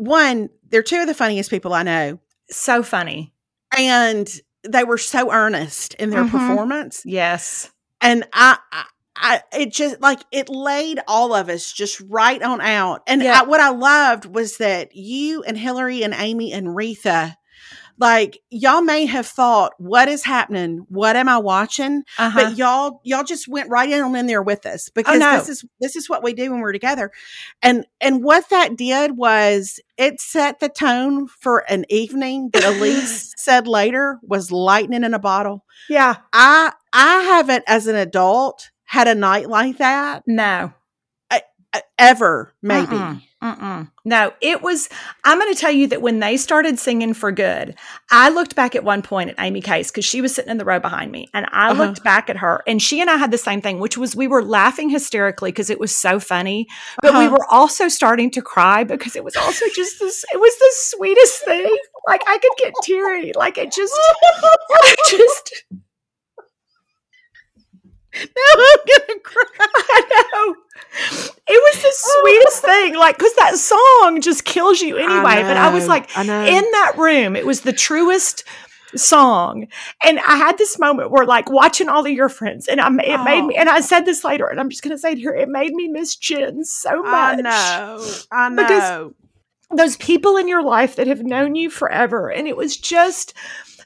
One, 0.00 0.48
they're 0.68 0.82
two 0.82 1.00
of 1.00 1.06
the 1.06 1.14
funniest 1.14 1.50
people 1.50 1.72
I 1.74 1.82
know. 1.82 2.18
So 2.50 2.82
funny. 2.82 3.32
and 3.78 4.28
they 4.68 4.82
were 4.82 4.98
so 4.98 5.30
earnest 5.32 5.94
in 5.94 6.10
their 6.10 6.24
Mhm. 6.24 6.30
performance 6.32 7.02
Yes. 7.04 7.70
and 8.00 8.24
I, 8.32 8.58
I 8.72 8.84
I 9.22 9.42
it 9.52 9.72
just 9.72 10.00
like 10.00 10.18
it 10.32 10.48
laid 10.48 10.98
all 11.06 11.34
of 11.34 11.48
us 11.48 11.70
just 11.72 12.00
right 12.08 12.42
on 12.42 12.60
out 12.60 13.02
and 13.06 13.22
Yeah. 13.22 13.40
I, 13.40 13.44
what 13.44 13.60
I 13.60 13.68
loved 13.68 14.24
was 14.26 14.56
that 14.56 14.94
you 14.96 15.42
and 15.44 15.56
Hillary 15.58 16.02
and 16.02 16.14
Amy 16.14 16.52
and 16.52 16.66
Retha 16.68 17.36
like 18.00 18.40
y'all 18.50 18.80
may 18.82 19.04
have 19.06 19.26
thought 19.26 19.72
what 19.78 20.08
is 20.08 20.24
happening 20.24 20.86
what 20.88 21.14
am 21.16 21.28
I 21.28 21.38
watching 21.38 22.02
Uh-huh. 22.18 22.40
but 22.44 22.56
y'all 22.56 23.00
y'all 23.04 23.24
just 23.24 23.46
went 23.46 23.68
right 23.70 23.88
in 23.90 24.00
on 24.02 24.16
in 24.16 24.26
there 24.26 24.42
with 24.42 24.64
us 24.66 24.88
because 24.88 25.18
no. 25.20 25.36
this 25.38 25.48
is 25.48 25.64
this 25.80 25.96
is 25.96 26.08
what 26.08 26.22
we 26.24 26.32
do 26.32 26.50
when 26.50 26.60
we're 26.60 26.72
together 26.72 27.10
and 27.62 27.84
and 28.00 28.24
what 28.24 28.48
that 28.50 28.76
did 28.76 29.16
was 29.16 29.78
it 29.98 30.20
set 30.20 30.60
the 30.60 30.68
tone 30.68 31.28
for 31.28 31.58
an 31.70 31.84
evening 31.90 32.50
that 32.52 32.64
elise 32.64 33.32
said 33.36 33.66
later 33.68 34.18
was 34.22 34.50
lightning 34.50 35.04
in 35.04 35.14
a 35.14 35.18
bottle 35.18 35.64
yeah. 35.88 36.16
i 36.32 36.72
i 36.92 37.20
haven't 37.22 37.64
as 37.66 37.86
an 37.86 37.96
adult 37.96 38.70
had 38.84 39.06
a 39.06 39.14
night 39.14 39.48
like 39.48 39.78
that 39.78 40.22
No. 40.26 40.72
Ever, 41.98 42.52
maybe. 42.62 42.96
Mm-mm, 42.96 43.22
mm-mm. 43.42 43.90
No, 44.04 44.32
it 44.40 44.62
was. 44.62 44.88
I'm 45.24 45.38
going 45.38 45.52
to 45.52 45.60
tell 45.60 45.70
you 45.70 45.86
that 45.88 46.02
when 46.02 46.20
they 46.20 46.36
started 46.36 46.78
singing 46.78 47.14
for 47.14 47.30
good, 47.30 47.76
I 48.10 48.30
looked 48.30 48.56
back 48.56 48.74
at 48.74 48.82
one 48.82 49.02
point 49.02 49.30
at 49.30 49.36
Amy 49.38 49.60
Case 49.60 49.90
because 49.90 50.04
she 50.04 50.20
was 50.20 50.34
sitting 50.34 50.50
in 50.50 50.58
the 50.58 50.64
row 50.64 50.80
behind 50.80 51.12
me, 51.12 51.28
and 51.32 51.46
I 51.52 51.70
uh-huh. 51.70 51.82
looked 51.82 52.02
back 52.02 52.30
at 52.30 52.36
her, 52.38 52.62
and 52.66 52.80
she 52.82 53.00
and 53.00 53.10
I 53.10 53.16
had 53.16 53.30
the 53.30 53.38
same 53.38 53.60
thing, 53.60 53.78
which 53.78 53.96
was 53.96 54.16
we 54.16 54.26
were 54.26 54.42
laughing 54.42 54.90
hysterically 54.90 55.52
because 55.52 55.70
it 55.70 55.78
was 55.78 55.94
so 55.94 56.18
funny, 56.18 56.66
but 57.02 57.10
uh-huh. 57.10 57.20
we 57.20 57.28
were 57.28 57.46
also 57.50 57.88
starting 57.88 58.30
to 58.32 58.42
cry 58.42 58.84
because 58.84 59.14
it 59.14 59.24
was 59.24 59.36
also 59.36 59.66
just 59.74 60.00
this. 60.00 60.24
It 60.32 60.40
was 60.40 60.56
the 60.58 60.70
sweetest 60.72 61.44
thing. 61.44 61.76
Like 62.08 62.22
I 62.26 62.38
could 62.38 62.52
get 62.58 62.72
teary. 62.82 63.32
Like 63.36 63.58
it 63.58 63.72
just, 63.72 63.94
just. 65.10 65.64
Now 68.20 68.54
I'm 68.56 68.78
gonna 68.86 69.20
cry. 69.20 69.44
I 69.60 70.24
know. 70.32 70.56
It 71.46 71.74
was 71.74 71.82
the 71.82 71.92
oh. 71.92 72.20
sweetest 72.22 72.62
thing, 72.62 72.96
like 72.96 73.18
because 73.18 73.34
that 73.34 73.56
song 73.56 74.20
just 74.20 74.44
kills 74.44 74.80
you 74.80 74.96
anyway. 74.96 75.12
I 75.14 75.42
but 75.42 75.56
I 75.56 75.72
was 75.72 75.86
like, 75.86 76.16
I 76.16 76.22
in 76.22 76.64
that 76.72 76.94
room, 76.96 77.36
it 77.36 77.46
was 77.46 77.60
the 77.60 77.72
truest 77.72 78.44
song, 78.96 79.68
and 80.04 80.18
I 80.20 80.36
had 80.36 80.58
this 80.58 80.78
moment 80.78 81.10
where, 81.10 81.24
like, 81.24 81.50
watching 81.50 81.88
all 81.88 82.04
of 82.04 82.10
your 82.10 82.28
friends, 82.28 82.66
and 82.66 82.80
I, 82.80 82.88
it 83.04 83.20
oh. 83.20 83.24
made 83.24 83.42
me. 83.42 83.54
Oh. 83.56 83.60
And 83.60 83.68
I 83.68 83.80
said 83.80 84.04
this 84.04 84.24
later, 84.24 84.48
and 84.48 84.58
I'm 84.58 84.70
just 84.70 84.82
gonna 84.82 84.98
say 84.98 85.12
it 85.12 85.18
here. 85.18 85.34
It 85.34 85.48
made 85.48 85.72
me 85.72 85.88
miss 85.88 86.16
Jen 86.16 86.64
so 86.64 87.02
much. 87.02 87.38
I 87.38 87.40
know. 87.40 88.06
I 88.32 88.48
know. 88.48 88.56
Because 88.56 89.14
those 89.76 89.96
people 89.96 90.36
in 90.36 90.48
your 90.48 90.62
life 90.62 90.96
that 90.96 91.06
have 91.06 91.22
known 91.22 91.54
you 91.54 91.70
forever, 91.70 92.30
and 92.30 92.48
it 92.48 92.56
was 92.56 92.76
just 92.76 93.34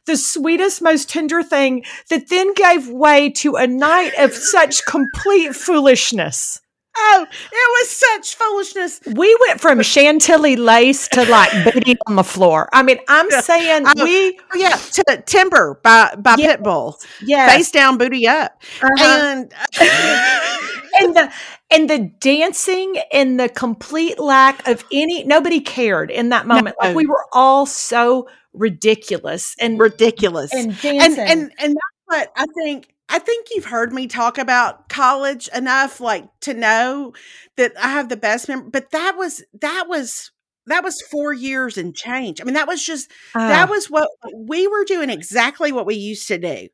the 0.06 0.16
sweetest, 0.16 0.82
most 0.82 1.08
tender 1.08 1.42
thing 1.42 1.84
that 2.10 2.28
then 2.28 2.54
gave 2.54 2.88
way 2.88 3.30
to 3.30 3.56
a 3.56 3.66
night 3.66 4.12
of 4.18 4.32
such 4.32 4.84
complete 4.86 5.54
foolishness. 5.54 6.60
Oh, 6.96 7.26
it 7.28 7.52
was 7.52 7.90
such 7.90 8.36
foolishness. 8.36 9.00
We 9.16 9.36
went 9.48 9.60
from 9.60 9.82
Chantilly 9.82 10.54
lace 10.54 11.08
to 11.08 11.24
like 11.24 11.50
booty 11.74 11.96
on 12.06 12.14
the 12.14 12.22
floor. 12.22 12.68
I 12.72 12.84
mean, 12.84 12.98
I'm 13.08 13.28
saying 13.30 13.84
uh, 13.84 13.94
we 13.96 14.38
oh, 14.38 14.56
yeah 14.56 14.76
to 14.76 15.22
Timber 15.26 15.80
by 15.82 16.14
by 16.16 16.36
yes, 16.38 16.56
Pitbull. 16.56 16.94
Yeah, 17.20 17.48
face 17.48 17.72
down, 17.72 17.98
booty 17.98 18.28
up, 18.28 18.62
uh-huh. 18.80 19.04
and 19.04 19.52
and 21.00 21.16
the 21.16 21.32
and 21.70 21.90
the 21.90 22.12
dancing 22.20 22.96
and 23.12 23.40
the 23.40 23.48
complete 23.48 24.20
lack 24.20 24.66
of 24.68 24.84
any 24.92 25.24
nobody 25.24 25.60
cared 25.60 26.12
in 26.12 26.28
that 26.28 26.46
moment. 26.46 26.76
No. 26.80 26.88
Like 26.88 26.96
we 26.96 27.06
were 27.06 27.26
all 27.32 27.66
so 27.66 28.28
ridiculous 28.54 29.54
and 29.60 29.78
ridiculous 29.78 30.52
and 30.54 30.80
dancing. 30.80 31.00
and 31.00 31.18
and 31.18 31.52
and 31.58 31.76
that's 31.76 32.04
what 32.06 32.32
I 32.36 32.46
think. 32.54 32.88
I 33.06 33.18
think 33.18 33.48
you've 33.54 33.66
heard 33.66 33.92
me 33.92 34.06
talk 34.06 34.38
about 34.38 34.88
college 34.88 35.48
enough, 35.54 36.00
like 36.00 36.26
to 36.40 36.54
know 36.54 37.12
that 37.56 37.72
I 37.78 37.88
have 37.88 38.08
the 38.08 38.16
best 38.16 38.48
memory. 38.48 38.70
But 38.70 38.92
that 38.92 39.16
was 39.16 39.44
that 39.60 39.84
was 39.88 40.30
that 40.66 40.84
was 40.84 41.02
four 41.02 41.32
years 41.32 41.76
and 41.76 41.94
change. 41.94 42.40
I 42.40 42.44
mean, 42.44 42.54
that 42.54 42.66
was 42.68 42.84
just 42.84 43.10
uh, 43.34 43.48
that 43.48 43.68
was 43.68 43.90
what 43.90 44.08
we 44.34 44.66
were 44.66 44.84
doing 44.84 45.10
exactly 45.10 45.72
what 45.72 45.86
we 45.86 45.96
used 45.96 46.28
to 46.28 46.38
do. 46.38 46.68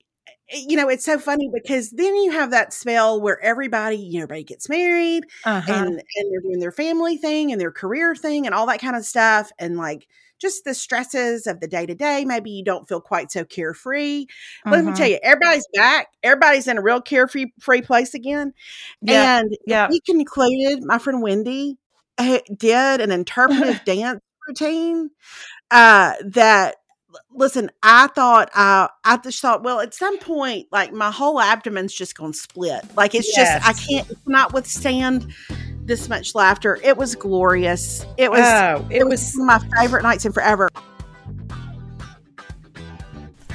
Eh, 0.52 0.64
you 0.68 0.76
know, 0.76 0.88
it's 0.88 1.04
so 1.04 1.18
funny 1.18 1.50
because 1.52 1.90
then 1.90 2.14
you 2.16 2.30
have 2.32 2.52
that 2.52 2.72
spell 2.72 3.20
where 3.20 3.42
everybody, 3.42 3.96
you 3.96 4.18
know, 4.18 4.24
everybody 4.24 4.44
gets 4.44 4.68
married 4.68 5.24
uh-huh. 5.44 5.72
and 5.72 5.88
and 5.88 6.32
they're 6.32 6.42
doing 6.42 6.60
their 6.60 6.72
family 6.72 7.16
thing 7.16 7.50
and 7.50 7.60
their 7.60 7.72
career 7.72 8.14
thing 8.14 8.46
and 8.46 8.54
all 8.54 8.66
that 8.66 8.80
kind 8.80 8.96
of 8.96 9.04
stuff. 9.04 9.50
And 9.58 9.76
like 9.76 10.06
just 10.40 10.64
the 10.64 10.74
stresses 10.74 11.46
of 11.46 11.60
the 11.60 11.68
day 11.68 11.86
to 11.86 11.94
day. 11.94 12.24
Maybe 12.24 12.50
you 12.50 12.64
don't 12.64 12.88
feel 12.88 13.00
quite 13.00 13.30
so 13.30 13.44
carefree. 13.44 14.26
Mm-hmm. 14.26 14.70
Let 14.70 14.84
me 14.84 14.92
tell 14.92 15.06
mm-hmm. 15.06 15.12
you, 15.12 15.18
everybody's 15.22 15.66
back. 15.74 16.08
Everybody's 16.22 16.66
in 16.66 16.78
a 16.78 16.82
real 16.82 17.00
carefree 17.00 17.52
free 17.60 17.82
place 17.82 18.14
again. 18.14 18.54
Yeah. 19.02 19.40
And 19.40 19.56
yeah. 19.66 19.88
we 19.88 20.00
concluded, 20.00 20.82
my 20.84 20.98
friend 20.98 21.22
Wendy 21.22 21.76
eh, 22.18 22.40
did 22.56 23.00
an 23.00 23.10
interpretive 23.12 23.84
dance 23.84 24.20
routine 24.48 25.10
uh, 25.70 26.14
that 26.24 26.76
listen, 27.32 27.70
I 27.82 28.08
thought 28.08 28.50
I 28.54 28.88
I 29.04 29.16
just 29.18 29.40
thought, 29.40 29.62
well, 29.62 29.80
at 29.80 29.94
some 29.94 30.18
point, 30.18 30.68
like 30.70 30.92
my 30.92 31.10
whole 31.10 31.40
abdomen's 31.40 31.94
just 31.94 32.16
gonna 32.16 32.32
split. 32.32 32.84
Like 32.96 33.14
it's 33.14 33.36
yes. 33.36 33.62
just 33.62 33.68
I 33.68 33.72
can't 33.72 34.10
it's 34.10 34.28
not 34.28 34.52
withstand 34.52 35.32
this 35.86 36.08
much 36.08 36.34
laughter. 36.34 36.78
It 36.82 36.96
was 36.96 37.14
glorious. 37.14 38.04
It 38.16 38.30
was 38.30 38.40
oh, 38.40 38.86
it, 38.90 38.98
it 38.98 39.04
was, 39.04 39.34
was 39.34 39.36
my 39.36 39.58
favorite 39.78 40.02
nights 40.02 40.24
in 40.24 40.32
forever. 40.32 40.68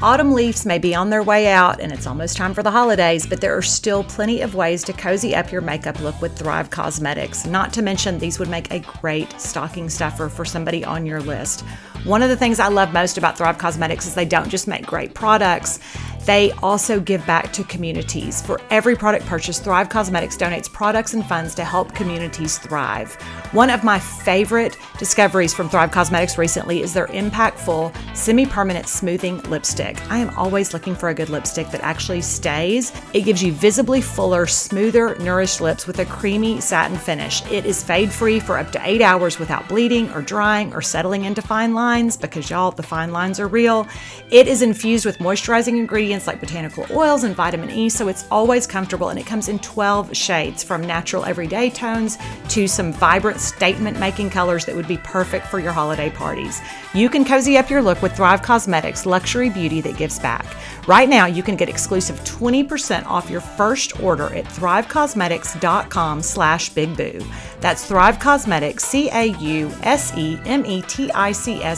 Autumn 0.02 0.34
leaves 0.34 0.66
may 0.66 0.78
be 0.78 0.94
on 0.94 1.10
their 1.10 1.24
way 1.24 1.48
out 1.48 1.80
and 1.80 1.92
it's 1.92 2.06
almost 2.06 2.36
time 2.36 2.54
for 2.54 2.62
the 2.62 2.70
holidays, 2.70 3.26
but 3.26 3.40
there 3.40 3.58
are 3.58 3.62
still 3.62 4.04
plenty 4.04 4.42
of 4.42 4.54
ways 4.54 4.84
to 4.84 4.92
cozy 4.92 5.34
up 5.34 5.52
your 5.54 5.62
makeup 5.62 6.00
look 6.02 6.22
with 6.22 6.38
Thrive 6.38 6.70
Causemetics. 6.70 7.50
Not 7.50 7.72
to 7.74 7.82
mention, 7.82 8.20
these 8.20 8.38
would 8.38 8.50
make 8.50 8.72
a 8.72 8.80
great 9.00 9.40
stocking 9.40 9.90
stuffer 9.90 10.28
for 10.28 10.44
somebody 10.44 10.84
on 10.84 11.06
your 11.06 11.22
list. 11.22 11.64
One 12.06 12.22
of 12.22 12.30
the 12.30 12.38
things 12.38 12.60
I 12.60 12.68
love 12.68 12.94
most 12.94 13.18
about 13.18 13.36
Thrive 13.36 13.58
Causemetics 13.58 14.06
is 14.06 14.14
they 14.14 14.26
don't 14.26 14.48
just 14.48 14.68
make 14.68 14.86
great 14.86 15.16
products, 15.16 15.80
they 16.26 16.52
also 16.64 17.00
give 17.00 17.26
back 17.28 17.54
to 17.54 17.64
communities. 17.64 18.42
For 18.42 18.60
every 18.72 18.96
product 18.96 19.26
purchase, 19.28 19.60
Thrive 19.60 19.90
Causemetics 19.90 20.38
donates 20.38 20.72
products 20.72 21.14
and 21.14 21.26
funds 21.26 21.54
to 21.56 21.64
help 21.64 21.94
communities 21.94 22.58
thrive. 22.58 23.14
One 23.52 23.70
of 23.70 23.84
my 23.84 24.00
favorite 24.00 24.78
discoveries 24.98 25.54
from 25.54 25.70
Thrive 25.70 25.92
Causemetics 25.92 26.38
recently 26.38 26.82
is 26.82 26.94
their 26.94 27.08
impactful 27.08 27.96
semi 28.16 28.46
permanent 28.46 28.88
smoothing 28.88 29.38
lipstick. 29.44 30.00
I 30.12 30.18
am 30.18 30.36
always 30.36 30.74
looking 30.74 30.96
for 30.96 31.10
a 31.10 31.14
good 31.14 31.30
lipstick 31.30 31.70
that 31.70 31.82
actually 31.82 32.22
stays. 32.22 32.92
It 33.14 33.22
gives 33.22 33.44
you 33.44 33.52
visibly 33.54 34.02
fuller, 34.02 34.48
smoother, 34.48 35.16
nourished 35.20 35.62
lips 35.62 35.86
with 35.86 36.00
a 36.00 36.06
creamy 36.06 36.60
satin 36.60 36.98
finish. 36.98 37.46
It 37.52 37.66
is 37.66 37.84
fade 37.84 38.12
free 38.12 38.40
for 38.40 38.58
up 38.58 38.72
to 38.72 38.82
eight 38.84 39.02
hours 39.02 39.38
without 39.38 39.70
bleeding 39.70 40.12
or 40.12 40.24
drying 40.24 40.74
or 40.74 40.82
settling 40.82 41.26
into 41.26 41.42
fine 41.44 41.74
lines 41.76 41.95
because 42.22 42.50
y'all, 42.50 42.72
the 42.72 42.84
fine 42.84 43.12
lines 43.14 43.40
are 43.40 43.48
real. 43.48 43.88
It 44.30 44.48
is 44.48 44.62
infused 44.62 45.06
with 45.06 45.20
moisturizing 45.20 45.78
ingredients 45.78 46.28
like 46.28 46.42
botanical 46.42 46.86
oils 46.92 47.24
and 47.24 47.34
vitamin 47.34 47.72
E, 47.72 47.88
so 47.88 48.10
it's 48.10 48.28
always 48.30 48.68
comfortable 48.68 49.10
and 49.10 49.18
it 49.18 49.26
comes 49.26 49.48
in 49.48 49.60
12 49.60 50.16
shades 50.16 50.62
from 50.62 50.82
natural 50.82 51.24
everyday 51.24 51.70
tones 51.70 52.18
to 52.50 52.68
some 52.68 52.92
vibrant 52.92 53.40
statement 53.40 53.98
making 53.98 54.30
colors 54.30 54.66
that 54.66 54.76
would 54.76 54.88
be 54.88 54.98
perfect 54.98 55.48
for 55.48 55.60
your 55.60 55.72
holiday 55.72 56.10
parties. 56.10 56.60
You 56.94 57.08
can 57.10 57.24
cozy 57.24 57.58
up 57.58 57.70
your 57.70 57.82
look 57.82 58.02
with 58.02 58.14
Thrive 58.14 58.42
Causemetics, 58.42 59.06
luxury 59.06 59.50
beauty 59.50 59.80
that 59.82 59.96
gives 59.96 60.20
back. 60.20 60.46
Right 60.88 61.08
now, 61.10 61.26
you 61.26 61.42
can 61.42 61.56
get 61.56 61.70
exclusive 61.70 62.20
20% 62.26 63.06
off 63.06 63.30
your 63.30 63.42
first 63.42 64.00
order 64.02 64.34
at 64.36 64.46
thrivecausemetics.com 64.46 66.22
slash 66.22 66.72
bigboo. 66.72 67.26
That's 67.60 67.86
Thrive 67.86 68.20
Causemetics, 68.20 68.82
C-A-U-S-E-M-E-T-I-C-S 68.82 69.76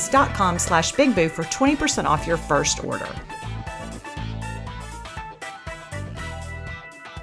dot 0.09 0.33
com 0.33 0.59
slash 0.59 0.93
bigboo 0.93 1.31
for 1.31 1.43
20% 1.43 2.05
off 2.05 2.27
your 2.27 2.37
first 2.37 2.83
order. 2.83 3.09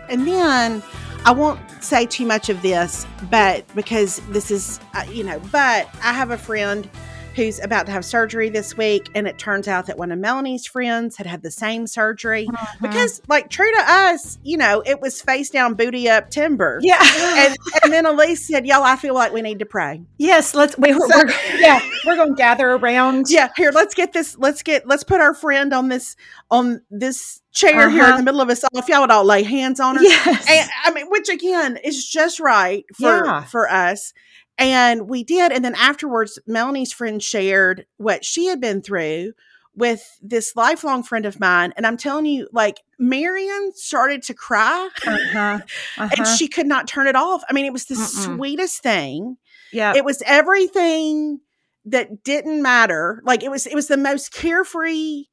And 0.09 0.27
then 0.27 0.83
I 1.25 1.33
won't 1.33 1.61
say 1.83 2.07
too 2.07 2.27
much 2.27 2.49
of 2.49 2.63
this, 2.63 3.07
but 3.31 3.67
because 3.75 4.21
this 4.31 4.51
is, 4.51 4.81
uh, 4.95 5.05
you 5.11 5.25
know, 5.25 5.41
but 5.51 5.89
I 6.03 6.13
have 6.13 6.31
a 6.31 6.39
friend 6.39 6.89
who's 7.35 7.61
about 7.61 7.87
to 7.87 7.93
have 7.93 8.05
surgery 8.05 8.49
this 8.49 8.77
week. 8.77 9.11
And 9.15 9.27
it 9.27 9.39
turns 9.39 9.69
out 9.69 9.87
that 9.87 9.99
one 9.99 10.13
of 10.13 10.19
Melanie's 10.19 10.67
friends 10.67 11.17
had 11.17 11.27
had 11.27 11.43
the 11.43 11.51
same 11.51 11.87
surgery 11.87 12.47
uh-huh. 12.49 12.77
because, 12.81 13.21
like, 13.29 13.51
true 13.51 13.71
to 13.71 13.83
us, 13.87 14.39
you 14.43 14.57
know, 14.57 14.83
it 14.87 15.01
was 15.01 15.21
face 15.21 15.51
down, 15.51 15.75
booty 15.75 16.09
up 16.09 16.31
timber. 16.31 16.79
Yeah. 16.83 16.99
and, 17.03 17.57
and 17.83 17.93
then 17.93 18.07
Elise 18.07 18.47
said, 18.47 18.67
Y'all, 18.67 18.83
I 18.83 18.97
feel 18.97 19.15
like 19.15 19.33
we 19.33 19.43
need 19.43 19.59
to 19.59 19.67
pray. 19.67 20.03
Yes. 20.19 20.55
Let's, 20.55 20.79
we, 20.79 20.93
so, 20.93 21.01
we're, 21.09 21.31
yeah, 21.59 21.81
we're 22.07 22.17
going 22.17 22.31
to 22.31 22.37
gather 22.37 22.71
around. 22.71 23.27
Yeah. 23.29 23.49
Here, 23.57 23.73
let's 23.73 23.95
get 23.95 24.13
this, 24.13 24.37
let's 24.39 24.63
get, 24.63 24.87
let's 24.87 25.05
put 25.05 25.21
our 25.21 25.35
friend 25.35 25.73
on 25.73 25.89
this, 25.89 26.17
on 26.51 26.83
this 26.91 27.41
chair 27.53 27.89
uh-huh. 27.89 27.91
here 27.91 28.05
in 28.11 28.17
the 28.17 28.23
middle 28.23 28.41
of 28.41 28.51
us 28.51 28.65
all. 28.65 28.79
If 28.79 28.89
y'all 28.89 29.01
would 29.01 29.11
all 29.11 29.25
lay 29.25 29.43
hands 29.43 29.81
on 29.81 29.97
her. 29.97 30.03
Yes. 30.03 30.47
And, 30.49 30.71
I 30.85 30.93
mean, 30.93 31.07
which 31.11 31.29
again 31.29 31.79
is 31.83 32.07
just 32.07 32.41
right 32.41 32.85
for, 32.95 33.25
yeah. 33.25 33.45
for 33.45 33.71
us. 33.71 34.13
And 34.59 35.09
we 35.09 35.25
did. 35.25 35.53
And 35.53 35.65
then 35.65 35.75
afterwards, 35.75 36.39
Melanie's 36.47 36.93
friend 36.93 37.23
shared 37.23 37.87
what 37.97 38.25
she 38.25 38.47
had 38.47 38.61
been 38.61 38.83
through 38.83 39.33
with 39.77 40.19
this 40.23 40.55
lifelong 40.55 41.03
friend 41.03 41.27
of 41.27 41.41
mine. 41.41 41.73
And 41.77 41.87
I'm 41.87 41.97
telling 41.97 42.27
you, 42.27 42.49
like, 42.53 42.81
Marion 42.99 43.73
started 43.75 44.23
to 44.25 44.35
cry 44.35 44.89
uh-huh. 45.07 45.59
Uh-huh. 45.99 46.09
and 46.17 46.27
she 46.27 46.47
could 46.47 46.67
not 46.67 46.87
turn 46.87 47.09
it 47.09 47.17
off. 47.17 47.43
I 47.49 47.53
mean, 47.53 47.65
it 47.65 47.73
was 47.73 47.87
the 47.87 47.97
Mm-mm. 47.97 48.37
sweetest 48.37 48.83
thing. 48.83 49.37
Yeah. 49.73 49.95
It 49.97 50.05
was 50.05 50.23
everything 50.25 51.41
that 51.87 52.23
didn't 52.23 52.63
matter. 52.63 53.21
Like, 53.25 53.43
it 53.43 53.51
was, 53.51 53.67
it 53.67 53.75
was 53.75 53.89
the 53.89 53.97
most 53.97 54.33
carefree 54.33 55.25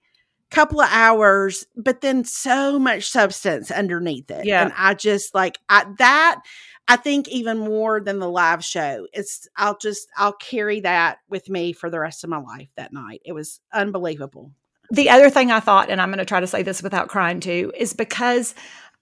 couple 0.51 0.81
of 0.81 0.89
hours, 0.91 1.65
but 1.75 2.01
then 2.01 2.25
so 2.25 2.77
much 2.77 3.09
substance 3.09 3.71
underneath 3.71 4.29
it. 4.29 4.45
Yeah. 4.45 4.63
And 4.63 4.73
I 4.77 4.93
just 4.93 5.33
like 5.33 5.57
I, 5.69 5.85
that 5.97 6.41
I 6.87 6.97
think 6.97 7.27
even 7.29 7.57
more 7.57 8.01
than 8.01 8.19
the 8.19 8.29
live 8.29 8.63
show, 8.65 9.07
it's 9.13 9.47
I'll 9.55 9.77
just 9.77 10.09
I'll 10.17 10.33
carry 10.33 10.81
that 10.81 11.19
with 11.29 11.49
me 11.49 11.73
for 11.73 11.89
the 11.89 11.99
rest 11.99 12.23
of 12.23 12.29
my 12.29 12.39
life 12.39 12.69
that 12.75 12.91
night. 12.91 13.21
It 13.23 13.33
was 13.33 13.61
unbelievable. 13.73 14.51
The 14.89 15.09
other 15.09 15.29
thing 15.29 15.51
I 15.51 15.61
thought, 15.61 15.89
and 15.89 16.01
I'm 16.01 16.09
going 16.09 16.19
to 16.19 16.25
try 16.25 16.41
to 16.41 16.47
say 16.47 16.63
this 16.63 16.83
without 16.83 17.07
crying 17.07 17.39
too, 17.39 17.71
is 17.77 17.93
because 17.93 18.53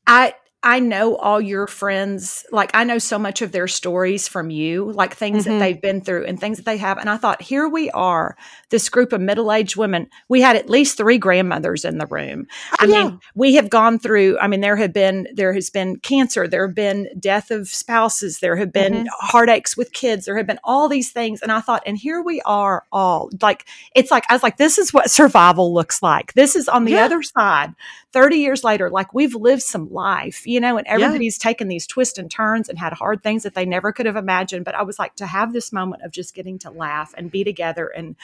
I 0.05 0.35
I 0.61 0.81
know 0.81 1.15
all 1.15 1.39
your 1.39 1.67
friends, 1.67 2.45
like 2.51 2.71
I 2.73 2.83
know 2.83 2.97
so 2.97 3.17
much 3.17 3.41
of 3.41 3.53
their 3.53 3.67
stories 3.67 4.27
from 4.27 4.49
you, 4.49 4.91
like 4.91 5.15
things 5.15 5.43
Mhm. 5.45 5.51
that 5.51 5.59
they've 5.59 5.81
been 5.81 6.01
through 6.01 6.25
and 6.25 6.37
things 6.37 6.57
that 6.57 6.65
they 6.65 6.75
have. 6.75 6.97
And 6.97 7.09
I 7.09 7.15
thought, 7.15 7.41
here 7.41 7.69
we 7.69 7.89
are, 7.91 8.35
this 8.69 8.89
group 8.89 9.13
of 9.13 9.21
middle 9.21 9.53
aged 9.53 9.77
women. 9.77 10.07
We 10.27 10.41
had 10.41 10.57
at 10.57 10.69
least 10.69 10.97
three 10.97 11.17
grandmothers 11.17 11.85
in 11.85 11.97
the 11.97 12.07
room. 12.07 12.45
I 12.77 12.83
Oh, 12.85 12.87
yeah. 12.89 13.03
mean, 13.05 13.19
we 13.35 13.53
have 13.55 13.69
gone 13.69 13.99
through, 13.99 14.37
I 14.39 14.47
mean, 14.47 14.59
there 14.59 14.75
have 14.75 14.91
been, 14.91 15.29
there 15.33 15.53
has 15.53 15.69
been 15.69 15.95
cancer, 15.99 16.45
there 16.45 16.67
have 16.67 16.75
been 16.75 17.07
death 17.17 17.51
of 17.51 17.69
spouses, 17.69 18.39
there 18.39 18.57
have 18.57 18.73
been 18.73 19.05
Mhm. 19.05 19.07
heartaches 19.17 19.77
with 19.77 19.93
kids, 19.93 20.25
there 20.25 20.35
have 20.35 20.47
been 20.47 20.59
all 20.65 20.89
these 20.89 21.11
things. 21.13 21.41
And 21.41 21.53
I 21.53 21.61
thought, 21.61 21.83
and 21.85 21.97
here 21.97 22.21
we 22.21 22.41
are 22.45 22.83
all 22.91 23.29
like, 23.41 23.63
it's 23.95 24.11
like, 24.11 24.25
I 24.29 24.33
was 24.33 24.43
like, 24.43 24.57
this 24.57 24.77
is 24.77 24.93
what 24.93 25.09
survival 25.09 25.73
looks 25.73 26.03
like. 26.03 26.33
This 26.33 26.57
is 26.57 26.67
on 26.67 26.83
the 26.83 26.93
Yeah. 26.93 27.05
other 27.05 27.23
side. 27.23 27.73
30 28.11 28.37
years 28.39 28.63
later, 28.63 28.89
like 28.89 29.13
we've 29.13 29.35
lived 29.35 29.61
some 29.61 29.87
life, 29.93 30.45
you 30.49 30.59
know, 30.59 30.77
and 30.77 30.87
Yeah. 30.87 30.93
everybody's 30.95 31.37
taken 31.37 31.67
these 31.67 31.85
twists 31.85 32.17
and 32.17 32.29
turns 32.31 32.69
and 32.69 32.79
had 32.79 32.91
hard 32.93 33.21
things 33.21 33.43
that 33.43 33.53
they 33.53 33.65
never 33.65 33.91
could 33.91 34.05
have 34.07 34.15
imagined. 34.15 34.65
But 34.65 34.75
I 34.75 34.81
was 34.83 34.97
like, 34.97 35.15
to 35.17 35.25
have 35.27 35.53
this 35.53 35.71
moment 35.71 36.03
of 36.03 36.11
just 36.11 36.33
getting 36.33 36.57
to 36.59 36.71
laugh 36.71 37.13
and 37.17 37.29
be 37.31 37.43
together 37.43 37.87
and 37.87 38.15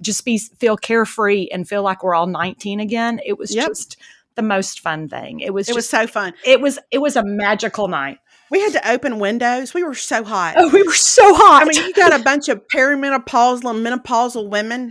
just 0.00 0.24
be 0.24 0.36
feel 0.38 0.76
carefree 0.76 1.48
and 1.52 1.66
feel 1.68 1.82
like 1.82 2.02
we're 2.04 2.14
all 2.14 2.26
19 2.26 2.78
again, 2.80 3.20
it 3.24 3.38
was 3.38 3.54
Yep. 3.54 3.68
just 3.68 3.96
the 4.34 4.42
most 4.42 4.80
fun 4.80 5.08
thing. 5.08 5.40
It 5.40 5.54
was 5.54 5.68
It 5.68 5.74
was 5.74 5.88
so 5.88 6.06
fun. 6.06 6.34
it 6.44 6.60
was, 6.60 6.78
it 6.90 6.98
was 6.98 7.16
a 7.16 7.24
magical 7.24 7.88
night. 7.88 8.18
We 8.50 8.60
had 8.60 8.72
to 8.72 8.90
open 8.90 9.18
windows. 9.18 9.72
We 9.72 9.82
were 9.82 9.94
so 9.94 10.24
hot. 10.24 10.54
Oh, 10.58 10.68
we 10.68 10.82
were 10.82 10.92
so 10.92 11.22
hot. 11.34 11.62
I 11.62 11.64
mean, 11.64 11.82
you 11.86 11.94
got 11.94 12.12
a 12.18 12.22
bunch 12.22 12.50
of 12.50 12.60
perimenopausal 12.68 13.70
and 13.70 13.86
menopausal 13.86 14.50
women. 14.50 14.90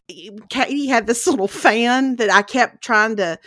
Katie 0.49 0.87
had 0.87 1.05
this 1.05 1.27
little 1.27 1.47
fan 1.47 2.15
that 2.15 2.31
I 2.31 2.41
kept 2.41 2.83
trying 2.83 3.17
to, 3.17 3.37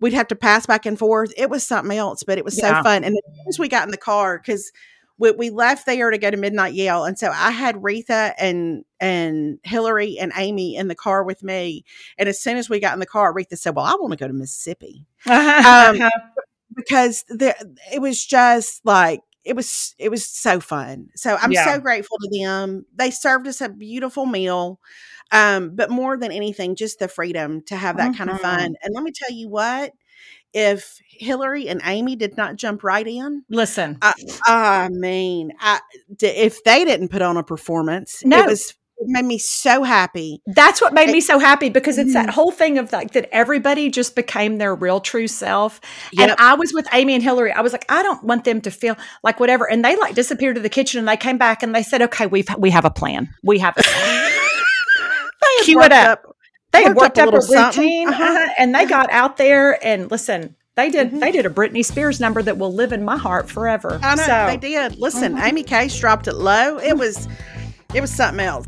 we'd 0.00 0.12
have 0.12 0.28
to 0.28 0.36
pass 0.36 0.66
back 0.66 0.86
and 0.86 0.98
forth. 0.98 1.32
It 1.36 1.50
was 1.50 1.66
something 1.66 1.96
else, 1.96 2.22
but 2.22 2.38
it 2.38 2.44
was 2.44 2.56
Yeah. 2.58 2.78
so 2.78 2.82
fun. 2.82 3.04
And 3.04 3.16
as 3.16 3.34
soon 3.36 3.48
as 3.48 3.58
we 3.58 3.68
got 3.68 3.84
in 3.84 3.90
the 3.90 3.96
car, 3.96 4.38
because 4.38 4.70
we, 5.18 5.30
we 5.30 5.50
left 5.50 5.86
there 5.86 6.10
to 6.10 6.18
go 6.18 6.30
to 6.30 6.36
Midnight 6.36 6.74
Yell. 6.74 7.04
And 7.06 7.18
so 7.18 7.30
I 7.30 7.50
had 7.50 7.76
Retha 7.76 8.34
and 8.38 8.84
and 9.00 9.58
Hillary 9.64 10.18
and 10.18 10.32
Amy 10.36 10.76
in 10.76 10.88
the 10.88 10.94
car 10.94 11.22
with 11.24 11.42
me. 11.42 11.84
And 12.18 12.28
as 12.28 12.38
soon 12.40 12.56
as 12.58 12.68
we 12.68 12.80
got 12.80 12.92
in 12.94 13.00
the 13.00 13.06
car, 13.06 13.32
Retha 13.32 13.56
said, 13.56 13.74
Well, 13.74 13.86
I 13.86 13.94
want 13.94 14.12
to 14.12 14.18
go 14.18 14.26
to 14.28 14.34
Mississippi 14.34 15.06
Um, 15.26 16.00
because 16.74 17.24
the, 17.28 17.54
it 17.92 18.00
was 18.02 18.24
just 18.24 18.84
like 18.84 19.20
it 19.44 19.54
was 19.56 19.94
it 19.98 20.10
was 20.10 20.26
so 20.26 20.58
fun 20.58 21.08
so 21.14 21.36
i'm 21.40 21.52
Yeah. 21.52 21.64
so 21.74 21.80
grateful 21.80 22.18
to 22.18 22.28
them 22.42 22.84
they 22.96 23.12
served 23.12 23.46
us 23.46 23.60
a 23.60 23.68
beautiful 23.68 24.26
meal 24.26 24.80
um 25.32 25.70
but 25.74 25.90
more 25.90 26.16
than 26.16 26.30
anything 26.32 26.74
just 26.76 26.98
the 26.98 27.08
freedom 27.08 27.62
to 27.62 27.76
have 27.76 27.96
that 27.96 28.16
kind 28.16 28.30
of 28.30 28.40
fun 28.40 28.74
and 28.82 28.94
let 28.94 29.02
me 29.02 29.10
tell 29.14 29.30
you 29.30 29.48
what 29.48 29.92
if 30.52 30.98
hillary 31.08 31.68
and 31.68 31.80
amy 31.84 32.16
did 32.16 32.36
not 32.36 32.56
jump 32.56 32.82
right 32.84 33.06
in 33.06 33.42
Listen, 33.50 33.98
i 34.46 34.88
mean 34.90 35.52
I, 35.60 35.80
if 36.20 36.62
they 36.64 36.84
didn't 36.84 37.08
put 37.08 37.22
on 37.22 37.36
a 37.36 37.42
performance 37.42 38.22
No. 38.24 38.40
it 38.40 38.46
was 38.46 38.74
it 38.98 39.08
made 39.08 39.26
me 39.26 39.36
so 39.36 39.82
happy 39.82 40.40
That's 40.46 40.80
what 40.80 40.94
made 40.94 41.10
me 41.10 41.20
so 41.20 41.38
happy 41.38 41.68
because 41.68 41.98
it's 41.98 42.14
that 42.14 42.28
Mhm. 42.28 42.32
whole 42.32 42.50
thing 42.50 42.78
of 42.78 42.90
like 42.94 43.10
that 43.12 43.28
everybody 43.30 43.90
just 43.90 44.16
became 44.16 44.56
their 44.56 44.74
real 44.74 45.00
true 45.00 45.28
self. 45.28 45.82
Yep. 46.14 46.30
And 46.30 46.40
I 46.40 46.54
was 46.54 46.72
with 46.72 46.88
Amy 46.94 47.12
and 47.12 47.22
Hillary. 47.22 47.52
I 47.52 47.60
was 47.60 47.72
like, 47.72 47.84
I 47.90 48.02
don't 48.02 48.24
want 48.24 48.44
them 48.44 48.62
to 48.62 48.70
feel 48.70 48.96
like 49.22 49.38
whatever. 49.38 49.70
And 49.70 49.84
they 49.84 49.96
like 49.96 50.14
disappeared 50.14 50.54
to 50.56 50.62
the 50.62 50.70
kitchen 50.70 50.98
and 50.98 51.06
they 51.06 51.18
came 51.18 51.36
back 51.36 51.62
and 51.62 51.74
they 51.74 51.82
said, 51.82 52.00
Okay, 52.00 52.24
we've 52.26 52.48
we 52.56 52.70
have 52.70 52.86
a 52.86 52.90
plan. 52.90 53.34
We 53.42 53.58
have 53.58 53.74
a 53.76 53.82
plan. 53.82 54.32
They 55.58 55.64
Cue 55.64 55.74
it 55.80 55.82
worked 55.82 55.92
up. 55.94 56.36
They 56.72 56.82
had 56.82 56.96
Worked 56.96 57.18
up 57.18 57.32
a 57.32 57.36
up 57.38 57.44
a, 57.48 57.52
routine 57.66 58.08
Uh-huh. 58.08 58.22
uh-huh, 58.24 58.48
and 58.58 58.74
they 58.74 58.84
got 58.86 59.10
out 59.10 59.36
there 59.36 59.82
and 59.84 60.10
listen, 60.10 60.54
they 60.74 60.90
did 60.90 61.12
Mhm. 61.12 61.20
they 61.20 61.32
did 61.32 61.46
a 61.46 61.50
Britney 61.50 61.84
Spears 61.84 62.20
number 62.20 62.42
that 62.42 62.58
will 62.58 62.72
live 62.74 62.92
in 62.92 63.04
my 63.04 63.16
heart 63.16 63.48
forever. 63.48 63.98
I 64.02 64.14
know 64.14 64.22
so 64.24 64.46
they 64.46 64.56
did. 64.58 64.98
Listen, 64.98 65.36
Mhm. 65.36 65.42
Amy 65.48 65.62
Case 65.62 65.98
dropped 65.98 66.28
it 66.28 66.34
low. 66.34 66.78
It 66.78 66.98
was, 66.98 67.28
it 67.94 68.00
was 68.02 68.10
something 68.10 68.44
else. 68.44 68.66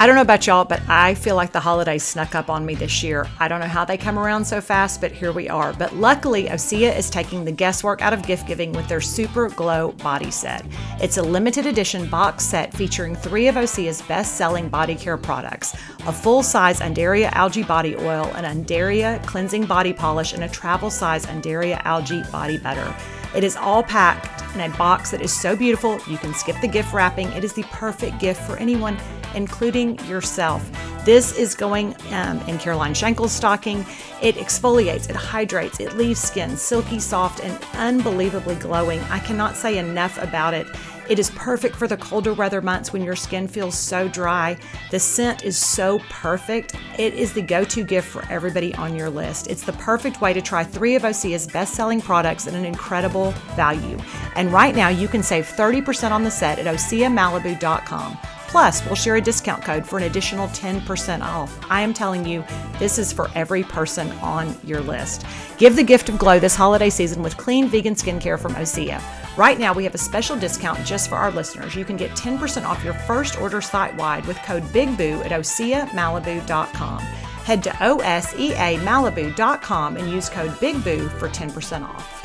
I 0.00 0.06
don't 0.06 0.16
know 0.16 0.22
about 0.22 0.46
y'all, 0.46 0.64
but 0.64 0.80
I 0.88 1.12
feel 1.12 1.36
like 1.36 1.52
the 1.52 1.60
holidays 1.60 2.02
snuck 2.02 2.34
up 2.34 2.48
on 2.48 2.64
me 2.64 2.74
this 2.74 3.02
year. 3.02 3.28
I 3.38 3.48
don't 3.48 3.60
know 3.60 3.66
how 3.66 3.84
they 3.84 3.98
come 3.98 4.18
around 4.18 4.46
so 4.46 4.58
fast, 4.58 4.98
but 5.02 5.12
here 5.12 5.30
we 5.30 5.46
are. 5.46 5.74
But 5.74 5.94
luckily, 5.94 6.44
Osea 6.44 6.96
is 6.96 7.10
taking 7.10 7.44
the 7.44 7.52
guesswork 7.52 8.00
out 8.00 8.14
of 8.14 8.22
gift 8.22 8.46
giving 8.46 8.72
with 8.72 8.88
their 8.88 9.02
Super 9.02 9.50
Glow 9.50 9.92
body 9.92 10.30
set. 10.30 10.64
It's 11.02 11.18
a 11.18 11.22
limited 11.22 11.66
edition 11.66 12.08
box 12.08 12.46
set 12.46 12.72
featuring 12.72 13.14
three 13.14 13.46
of 13.46 13.56
Osea's 13.56 14.00
best 14.00 14.36
selling 14.36 14.70
body 14.70 14.94
care 14.94 15.18
products 15.18 15.76
a 16.06 16.12
full 16.14 16.42
size 16.42 16.80
Undaria 16.80 17.30
algae 17.32 17.62
body 17.62 17.94
oil, 17.96 18.24
an 18.36 18.44
Undaria 18.44 19.22
cleansing 19.26 19.66
body 19.66 19.92
polish, 19.92 20.32
and 20.32 20.44
a 20.44 20.48
travel 20.48 20.88
size 20.88 21.26
Undaria 21.26 21.78
algae 21.84 22.22
body 22.32 22.56
butter. 22.56 22.96
It 23.34 23.44
is 23.44 23.56
all 23.56 23.82
packed 23.82 24.42
in 24.54 24.60
a 24.60 24.76
box 24.76 25.10
that 25.12 25.20
is 25.20 25.32
so 25.32 25.54
beautiful, 25.54 26.00
you 26.06 26.18
can 26.18 26.34
skip 26.34 26.56
the 26.60 26.68
gift 26.68 26.92
wrapping. 26.92 27.28
It 27.32 27.44
is 27.44 27.52
the 27.52 27.62
perfect 27.64 28.18
gift 28.18 28.42
for 28.42 28.56
anyone, 28.56 28.98
including 29.34 29.98
yourself. 30.06 30.68
This 31.04 31.38
is 31.38 31.54
going 31.54 31.94
um, 32.12 32.40
in 32.48 32.58
Caroline 32.58 32.92
Schenkel's 32.92 33.32
stocking. 33.32 33.86
It 34.22 34.36
exfoliates, 34.36 35.08
it 35.08 35.16
hydrates, 35.16 35.80
it 35.80 35.96
leaves 35.96 36.20
skin 36.20 36.56
silky, 36.56 36.98
soft, 36.98 37.40
and 37.40 37.58
unbelievably 37.74 38.56
glowing. 38.56 39.00
I 39.10 39.18
cannot 39.18 39.56
say 39.56 39.78
enough 39.78 40.20
about 40.22 40.54
it. 40.54 40.66
It 41.08 41.18
is 41.18 41.30
perfect 41.30 41.74
for 41.74 41.88
the 41.88 41.96
colder 41.96 42.34
weather 42.34 42.62
months 42.62 42.92
when 42.92 43.02
your 43.02 43.16
skin 43.16 43.48
feels 43.48 43.76
so 43.76 44.06
dry. 44.06 44.56
The 44.92 45.00
scent 45.00 45.42
is 45.42 45.58
so 45.58 45.98
perfect. 46.08 46.76
It 46.98 47.14
is 47.14 47.32
the 47.32 47.42
go 47.42 47.64
to 47.64 47.82
gift 47.82 48.06
for 48.06 48.24
everybody 48.30 48.72
on 48.76 48.94
your 48.94 49.10
list. 49.10 49.48
It's 49.48 49.64
the 49.64 49.72
perfect 49.72 50.20
way 50.20 50.32
to 50.32 50.40
try 50.40 50.62
three 50.62 50.94
of 50.94 51.02
Osea's 51.02 51.48
best 51.48 51.74
selling 51.74 52.00
products 52.00 52.46
at 52.46 52.54
an 52.54 52.64
incredible 52.64 53.32
value. 53.56 53.98
And 54.36 54.52
right 54.52 54.76
now, 54.76 54.88
you 54.88 55.08
can 55.08 55.24
save 55.24 55.46
30% 55.46 56.12
on 56.12 56.22
the 56.22 56.30
set 56.30 56.60
at 56.60 56.72
OseaMalibu.com. 56.72 58.18
Plus, 58.50 58.84
we'll 58.86 58.96
share 58.96 59.14
a 59.14 59.20
discount 59.20 59.62
code 59.62 59.86
for 59.86 59.96
an 59.96 60.02
additional 60.02 60.48
10% 60.48 61.22
off. 61.22 61.56
I 61.70 61.82
am 61.82 61.94
telling 61.94 62.26
you, 62.26 62.42
this 62.80 62.98
is 62.98 63.12
for 63.12 63.30
every 63.36 63.62
person 63.62 64.10
on 64.18 64.56
your 64.64 64.80
list. 64.80 65.24
Give 65.56 65.76
the 65.76 65.84
gift 65.84 66.08
of 66.08 66.18
glow 66.18 66.40
this 66.40 66.56
holiday 66.56 66.90
season 66.90 67.22
with 67.22 67.36
clean 67.36 67.68
vegan 67.68 67.94
skincare 67.94 68.40
from 68.40 68.54
Osea. 68.54 69.00
Right 69.36 69.60
now, 69.60 69.72
we 69.72 69.84
have 69.84 69.94
a 69.94 69.98
special 69.98 70.36
discount 70.36 70.84
just 70.84 71.08
for 71.08 71.14
our 71.14 71.30
listeners. 71.30 71.76
You 71.76 71.84
can 71.84 71.96
get 71.96 72.10
10% 72.16 72.64
off 72.64 72.82
your 72.82 72.94
first 72.94 73.40
order 73.40 73.60
site 73.60 73.96
wide 73.96 74.26
with 74.26 74.36
code 74.38 74.64
BIGBOO 74.64 75.24
at 75.24 75.30
OseaMalibu.com. 75.30 76.98
Head 76.98 77.62
to 77.62 77.70
OSEAMalibu.com 77.70 79.96
and 79.96 80.10
use 80.10 80.28
code 80.28 80.50
BIGBOO 80.50 81.08
for 81.20 81.28
10% 81.28 81.84
off. 81.84 82.16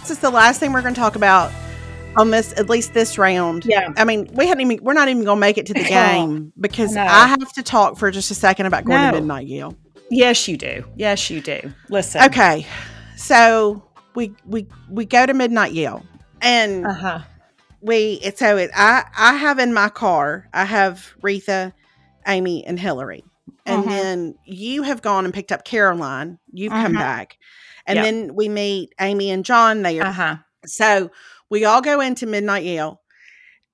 This 0.00 0.10
is 0.10 0.18
the 0.18 0.28
last 0.28 0.60
thing 0.60 0.74
we're 0.74 0.82
going 0.82 0.92
to 0.92 1.00
talk 1.00 1.16
about 1.16 1.50
on 2.16 2.30
this, 2.30 2.52
at 2.58 2.68
least 2.68 2.94
this 2.94 3.18
round. 3.18 3.64
Yeah. 3.66 3.92
I 3.96 4.04
mean, 4.04 4.28
we 4.34 4.46
hadn't 4.46 4.60
even, 4.70 4.82
we're 4.84 4.92
not 4.94 5.08
even 5.08 5.24
going 5.24 5.36
to 5.36 5.40
make 5.40 5.58
it 5.58 5.66
to 5.66 5.74
the 5.74 5.84
game 5.88 6.52
because 6.58 6.92
No. 6.94 7.02
I 7.02 7.26
have 7.26 7.52
to 7.54 7.62
talk 7.62 7.96
for 7.98 8.10
just 8.10 8.30
a 8.30 8.34
second 8.34 8.66
about 8.66 8.84
going 8.84 9.00
No. 9.00 9.10
to 9.12 9.16
Midnight 9.20 9.46
Yell. 9.46 9.74
Yes, 10.10 10.46
you 10.48 10.56
do. 10.56 10.84
Yes, 10.96 11.30
you 11.30 11.40
do. 11.40 11.60
Listen. 11.90 12.22
Okay. 12.22 12.66
So 13.16 13.82
we, 14.14 14.34
we, 14.44 14.66
we 14.90 15.04
go 15.04 15.26
to 15.26 15.34
Midnight 15.34 15.72
Yell 15.72 16.04
and 16.40 16.86
Uh 16.86 16.92
huh. 16.92 17.18
we, 17.80 18.20
it's 18.22 18.38
so 18.38 18.56
it, 18.56 18.70
I, 18.74 19.04
I 19.16 19.34
have 19.36 19.58
in 19.58 19.72
my 19.74 19.88
car, 19.88 20.48
I 20.52 20.64
have 20.64 21.12
Retha, 21.22 21.72
Amy, 22.26 22.64
and 22.66 22.78
Hillary. 22.78 23.24
And 23.64 23.84
Mhm. 23.84 23.88
then 23.88 24.34
you 24.44 24.82
have 24.82 25.02
gone 25.02 25.24
and 25.24 25.34
picked 25.34 25.50
up 25.50 25.64
Caroline. 25.64 26.38
You've 26.52 26.72
come 26.72 26.92
Mhm. 26.94 26.98
back. 26.98 27.36
And 27.86 27.96
Yep. 27.96 28.04
then 28.04 28.34
we 28.34 28.48
meet 28.48 28.92
Amy 29.00 29.30
and 29.30 29.44
John 29.44 29.82
there. 29.82 30.04
Uh 30.04 30.12
huh. 30.12 30.36
So 30.66 31.10
we 31.50 31.64
all 31.64 31.80
go 31.80 32.00
into 32.00 32.26
Midnight 32.26 32.64
Yell. 32.64 33.00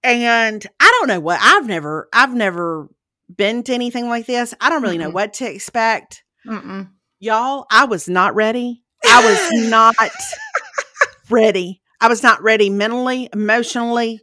And 0.04 0.66
I 0.80 0.96
don't 0.98 1.08
know 1.08 1.20
what 1.20 1.38
I've 1.40 1.66
never 1.66 2.08
I've 2.12 2.34
never 2.34 2.88
been 3.34 3.62
to 3.64 3.72
anything 3.72 4.08
like 4.08 4.26
this. 4.26 4.54
I 4.60 4.68
don't 4.68 4.82
really 4.82 4.98
know 4.98 5.10
Mm-mm. 5.10 5.14
what 5.14 5.34
to 5.34 5.50
expect. 5.50 6.24
Mm-mm. 6.46 6.90
Y'all, 7.20 7.66
I 7.70 7.84
was 7.84 8.08
not 8.08 8.34
ready. 8.34 8.82
I 9.04 9.24
was 9.24 9.70
not 9.70 9.94
ready. 11.30 11.80
I 12.00 12.08
was 12.08 12.22
not 12.22 12.42
ready 12.42 12.68
mentally, 12.68 13.28
emotionally, 13.32 14.20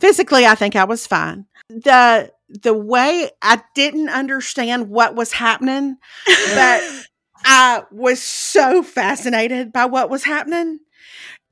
physically. 0.00 0.44
I 0.44 0.56
think 0.56 0.74
I 0.74 0.84
was 0.84 1.06
fine. 1.06 1.46
The 1.68 2.32
the 2.48 2.74
way 2.74 3.30
I 3.42 3.62
didn't 3.74 4.08
understand 4.08 4.88
what 4.88 5.14
was 5.14 5.32
happening, 5.32 5.96
but 6.26 6.82
I 7.44 7.84
was 7.92 8.20
so 8.22 8.82
fascinated 8.82 9.72
by 9.72 9.86
what 9.86 10.10
was 10.10 10.24
happening 10.24 10.80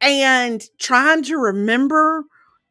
and 0.05 0.63
trying 0.79 1.23
to 1.25 1.37
remember 1.37 2.25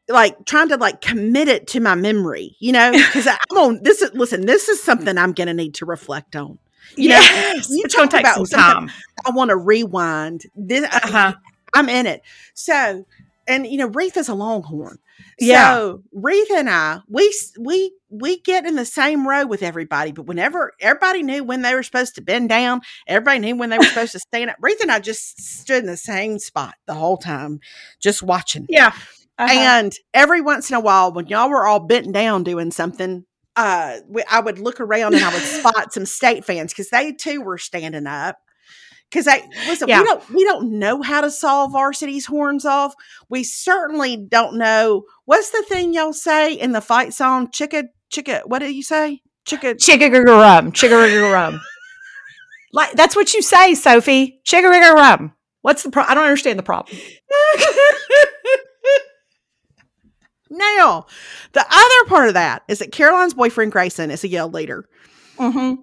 like 0.08 0.44
trying 0.44 0.68
to 0.68 0.76
like 0.76 1.00
commit 1.00 1.48
it 1.48 1.66
to 1.68 1.80
my 1.80 1.94
memory, 1.94 2.56
you 2.58 2.72
know, 2.72 2.92
because 3.06 3.26
I'm 3.26 3.56
on 3.56 3.82
this 3.82 4.02
is 4.02 4.12
listen, 4.14 4.46
this 4.46 4.68
is 4.68 4.82
something 4.82 5.18
I'm 5.18 5.32
gonna 5.32 5.54
need 5.54 5.74
to 5.74 5.86
reflect 5.86 6.36
on. 6.36 6.58
You 6.96 7.10
know, 7.10 7.20
you 7.68 7.82
going 7.82 7.82
to 7.82 7.88
talk 7.88 8.10
take 8.10 8.20
about 8.20 8.46
some 8.46 8.60
time. 8.60 8.90
I 9.26 9.30
want 9.30 9.48
to 9.48 9.56
rewind. 9.56 10.44
This 10.54 10.84
Uh-huh. 10.84 11.32
I'm 11.72 11.88
in 11.88 12.06
it. 12.06 12.22
So 12.52 13.04
and 13.46 13.66
you 13.66 13.78
know, 13.78 13.90
Retha's 13.90 14.28
a 14.28 14.34
Longhorn. 14.34 14.98
Yeah. 15.38 15.74
So 15.74 16.02
Retha 16.16 16.58
and 16.58 16.70
I, 16.70 17.00
we 17.08 17.32
we 17.58 17.92
we 18.10 18.40
get 18.40 18.66
in 18.66 18.76
the 18.76 18.84
same 18.84 19.26
row 19.26 19.46
with 19.46 19.62
everybody, 19.62 20.12
but 20.12 20.26
whenever 20.26 20.72
everybody 20.80 21.22
knew 21.22 21.44
when 21.44 21.62
they 21.62 21.74
were 21.74 21.82
supposed 21.82 22.14
to 22.16 22.22
bend 22.22 22.48
down, 22.48 22.80
everybody 23.06 23.40
knew 23.40 23.56
when 23.56 23.70
they 23.70 23.78
were 23.78 23.84
supposed 23.84 24.12
to 24.12 24.20
stand 24.20 24.50
up. 24.50 24.56
Retha 24.62 24.82
and 24.82 24.92
I 24.92 25.00
just 25.00 25.40
stood 25.40 25.82
in 25.82 25.86
the 25.86 25.96
same 25.96 26.38
spot 26.38 26.74
the 26.86 26.94
whole 26.94 27.16
time, 27.16 27.60
just 28.00 28.22
watching. 28.22 28.66
Yeah. 28.68 28.92
Uh-huh. 29.36 29.52
And 29.52 29.92
every 30.12 30.40
once 30.40 30.70
in 30.70 30.76
a 30.76 30.80
while, 30.80 31.12
when 31.12 31.26
y'all 31.26 31.50
were 31.50 31.66
all 31.66 31.80
bent 31.80 32.12
down 32.12 32.44
doing 32.44 32.70
something, 32.70 33.24
uh, 33.56 33.98
we, 34.08 34.22
I 34.30 34.40
would 34.40 34.58
look 34.58 34.80
around 34.80 35.14
and 35.14 35.24
I 35.24 35.32
would 35.32 35.42
spot 35.42 35.92
some 35.92 36.06
state 36.06 36.44
fans 36.44 36.72
because 36.72 36.90
they 36.90 37.12
too 37.12 37.40
were 37.40 37.58
standing 37.58 38.06
up. 38.06 38.38
Because 39.14 39.28
I 39.28 39.42
listen, 39.68 39.88
Yeah. 39.88 40.00
we 40.00 40.06
don't 40.06 40.30
we 40.30 40.44
don't 40.44 40.76
know 40.80 41.00
how 41.00 41.20
to 41.20 41.30
saw 41.30 41.68
varsity's 41.68 42.26
horns 42.26 42.64
off. 42.64 42.94
We 43.28 43.44
certainly 43.44 44.16
don't 44.16 44.58
know 44.58 45.04
what's 45.24 45.50
the 45.50 45.62
thing 45.68 45.94
y'all 45.94 46.12
say 46.12 46.52
in 46.52 46.72
the 46.72 46.80
fight 46.80 47.14
song. 47.14 47.46
Chicka 47.46 47.84
chicka. 48.12 48.40
What 48.44 48.58
do 48.58 48.74
you 48.74 48.82
say? 48.82 49.20
Chicka. 49.46 49.74
Chicka-rum, 49.78 50.72
chicka-rum. 50.72 51.60
like 52.72 52.90
that's 52.94 53.14
what 53.14 53.32
you 53.34 53.40
say, 53.40 53.76
Sophie. 53.76 54.40
Chicka-rum. 54.44 55.32
What's 55.62 55.84
the 55.84 55.90
problem? 55.90 56.10
I 56.10 56.14
don't 56.14 56.24
understand 56.24 56.58
the 56.58 56.64
problem. 56.64 56.98
now, 60.50 61.06
the 61.52 61.64
other 61.70 62.08
part 62.08 62.26
of 62.28 62.34
that 62.34 62.64
is 62.66 62.80
that 62.80 62.90
Caroline's 62.90 63.34
boyfriend 63.34 63.70
Grayson 63.70 64.10
is 64.10 64.24
a 64.24 64.28
yell 64.28 64.48
leader. 64.50 64.88
Mm-hmm. 65.38 65.82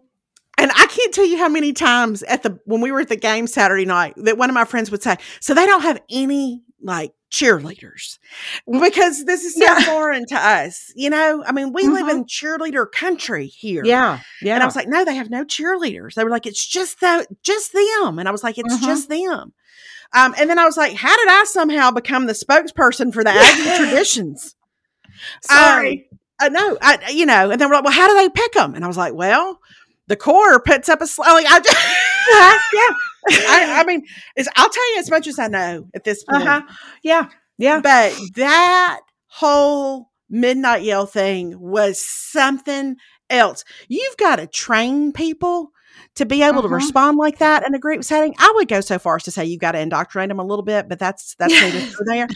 And 0.61 0.71
I 0.71 0.85
can't 0.87 1.13
tell 1.13 1.25
you 1.25 1.37
how 1.37 1.49
many 1.49 1.73
times 1.73 2.23
at 2.23 2.43
the 2.43 2.59
when 2.65 2.81
we 2.81 2.91
were 2.91 3.01
at 3.01 3.09
the 3.09 3.15
game 3.15 3.47
Saturday 3.47 3.85
night 3.85 4.13
that 4.17 4.37
one 4.37 4.49
of 4.49 4.53
my 4.53 4.65
friends 4.65 4.91
would 4.91 5.01
say, 5.03 5.17
"So 5.39 5.53
they 5.53 5.65
don't 5.65 5.81
have 5.81 5.99
any 6.09 6.61
like 6.83 7.11
cheerleaders 7.31 8.17
because 8.69 9.23
this 9.25 9.43
is 9.43 9.53
so 9.55 9.63
Yeah. 9.63 9.79
foreign 9.81 10.25
to 10.27 10.35
us." 10.35 10.91
You 10.95 11.09
know, 11.09 11.43
I 11.45 11.51
mean, 11.51 11.73
we 11.73 11.87
live 11.87 12.05
Mhm. 12.05 12.11
in 12.11 12.25
cheerleader 12.25 12.91
country 12.91 13.47
here. 13.47 13.83
Yeah. 13.85 14.19
Yeah. 14.41 14.53
And 14.55 14.63
I 14.63 14.65
was 14.65 14.75
like, 14.75 14.87
"No, 14.87 15.03
they 15.05 15.15
have 15.15 15.29
no 15.29 15.43
cheerleaders." 15.45 16.13
They 16.15 16.23
were 16.23 16.29
like, 16.29 16.45
"It's 16.45 16.65
just 16.65 16.99
the 16.99 17.25
just 17.43 17.73
them," 17.73 18.19
and 18.19 18.27
I 18.27 18.31
was 18.31 18.43
like, 18.43 18.57
"It's 18.57 18.75
Mhm. 18.77 18.83
just 18.85 19.09
them." 19.09 19.53
Um, 20.13 20.35
and 20.37 20.49
then 20.49 20.59
I 20.59 20.65
was 20.65 20.75
like, 20.77 20.93
"How 20.95 21.15
did 21.15 21.27
I 21.29 21.45
somehow 21.45 21.89
become 21.91 22.25
the 22.27 22.33
spokesperson 22.33 23.13
for 23.13 23.23
the 23.23 23.31
Aggie 23.31 23.63
traditions?" 23.77 24.55
sorry. 25.43 26.07
uh, 26.41 26.49
no, 26.49 26.77
I, 26.81 27.11
you 27.13 27.25
know, 27.25 27.51
and 27.51 27.61
then 27.61 27.69
we're 27.69 27.75
like, 27.75 27.83
well, 27.83 27.93
how 27.93 28.07
do 28.07 28.15
they 28.15 28.29
pick 28.29 28.53
them? 28.53 28.73
And 28.75 28.83
I 28.83 28.87
was 28.87 28.97
like, 28.97 29.13
well, 29.13 29.59
the 30.11 30.17
Corps 30.17 30.59
puts 30.61 30.89
up 30.89 31.01
a 31.01 31.07
sl- 31.07 31.21
like 31.21 31.45
I 31.49 31.59
just, 31.61 31.77
yeah. 32.73 32.95
I, 33.49 33.81
I 33.81 33.83
mean, 33.85 34.05
it's, 34.35 34.49
I'll 34.57 34.69
tell 34.69 34.93
you 34.93 34.99
as 34.99 35.09
much 35.09 35.25
as 35.27 35.39
I 35.39 35.47
know 35.47 35.87
at 35.95 36.03
this 36.03 36.23
point. 36.23 36.43
Uh-huh. 36.47 36.61
Yeah. 37.01 37.29
Yeah. 37.57 37.79
But 37.79 38.13
that 38.35 38.99
whole 39.27 40.09
midnight 40.29 40.83
yell 40.83 41.05
thing 41.05 41.57
was 41.59 42.03
something 42.05 42.97
else. 43.29 43.63
You've 43.87 44.17
got 44.17 44.35
to 44.37 44.47
train 44.47 45.13
people 45.13 45.71
to 46.15 46.25
be 46.25 46.41
able 46.43 46.61
to 46.63 46.67
Mhm. 46.67 46.73
respond 46.75 47.17
like 47.17 47.37
that 47.39 47.65
in 47.65 47.73
a 47.73 47.79
group 47.79 48.03
setting. 48.03 48.35
I 48.37 48.51
would 48.55 48.67
go 48.67 48.81
so 48.81 48.99
far 48.99 49.15
as 49.15 49.23
to 49.23 49.31
say 49.31 49.45
you've 49.45 49.61
got 49.61 49.71
to 49.73 49.79
indoctrinate 49.79 50.27
them 50.29 50.39
a 50.39 50.45
little 50.45 50.63
bit, 50.65 50.89
but 50.89 50.99
that's 50.99 51.35
that's 51.35 51.53
neither 51.53 51.87
there. 52.05 52.27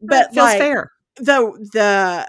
But 0.00 0.32
That 0.32 0.34
feels 0.34 0.44
like, 0.46 0.58
fair. 0.58 0.90
the 1.16 1.68
the 1.72 2.28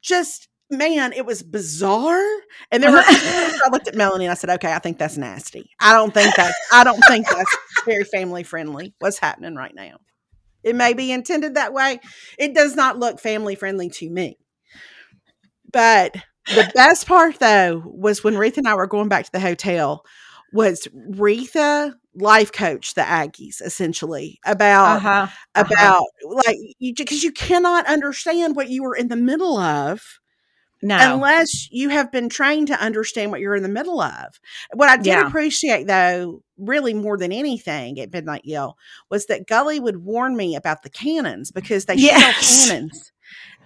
just 0.00 0.48
man, 0.72 1.12
it 1.12 1.26
was 1.26 1.42
bizarre. 1.42 2.24
And 2.70 2.82
there 2.82 2.90
were 2.90 3.02
I 3.06 3.68
looked 3.70 3.88
at 3.88 3.94
Melanie 3.94 4.24
and 4.26 4.32
I 4.32 4.34
said, 4.34 4.50
"Okay, 4.50 4.72
I 4.72 4.78
think 4.78 4.98
that's 4.98 5.16
nasty. 5.16 5.70
I 5.80 5.92
don't 5.92 6.12
think 6.14 6.34
that's 6.34 6.54
I 6.72 6.84
don't 6.84 7.00
think 7.08 7.28
that's 7.28 7.56
very 7.86 8.04
family 8.04 8.42
friendly. 8.42 8.94
What's 8.98 9.18
happening 9.18 9.54
right 9.54 9.74
now? 9.74 9.98
It 10.64 10.76
may 10.76 10.94
be 10.94 11.12
intended 11.12 11.54
that 11.54 11.72
way. 11.72 12.00
It 12.38 12.54
does 12.54 12.76
not 12.76 12.98
look 12.98 13.20
family 13.20 13.54
friendly 13.54 13.90
to 13.90 14.10
me. 14.10 14.38
But 15.72 16.16
the 16.54 16.70
best 16.74 17.06
part 17.06 17.38
though 17.38 17.82
was 17.86 18.22
when 18.24 18.34
Retha 18.34 18.58
and 18.58 18.68
I 18.68 18.74
were 18.74 18.86
going 18.86 19.08
back 19.08 19.24
to 19.24 19.32
the 19.32 19.40
hotel 19.40 20.04
was 20.52 20.86
Retha 21.10 21.94
life 22.14 22.52
coach 22.52 22.94
the 22.94 23.00
Aggies 23.02 23.62
essentially 23.62 24.38
about 24.44 24.96
Uh-huh. 24.96 25.26
uh-huh. 25.54 25.64
about 25.72 26.04
like 26.24 26.58
you 26.78 26.94
because 26.94 27.22
you 27.22 27.32
cannot 27.32 27.86
understand 27.86 28.54
what 28.54 28.68
you 28.68 28.82
were 28.82 28.94
in 28.94 29.08
the 29.08 29.16
middle 29.16 29.56
of 29.58 30.02
no. 30.82 30.98
unless 31.14 31.68
you 31.70 31.88
have 31.90 32.10
been 32.12 32.28
trained 32.28 32.66
to 32.68 32.80
understand 32.80 33.30
what 33.30 33.40
you're 33.40 33.54
in 33.56 33.62
the 33.62 33.68
middle 33.68 34.00
of. 34.00 34.40
What 34.74 34.88
I 34.88 34.96
did 34.96 35.06
Yeah. 35.06 35.26
appreciate 35.28 35.86
though, 35.86 36.42
really 36.58 36.92
more 36.94 37.16
than 37.16 37.32
anything 37.32 37.98
at 38.00 38.12
Midnight 38.12 38.42
Yell, 38.44 38.76
was 39.10 39.26
that 39.26 39.46
Gully 39.46 39.80
would 39.80 39.98
warn 40.04 40.36
me 40.36 40.56
about 40.56 40.82
the 40.82 40.90
cannons 40.90 41.50
because 41.50 41.84
they 41.86 41.94
Yes. 41.94 42.66
cannons. 42.68 43.12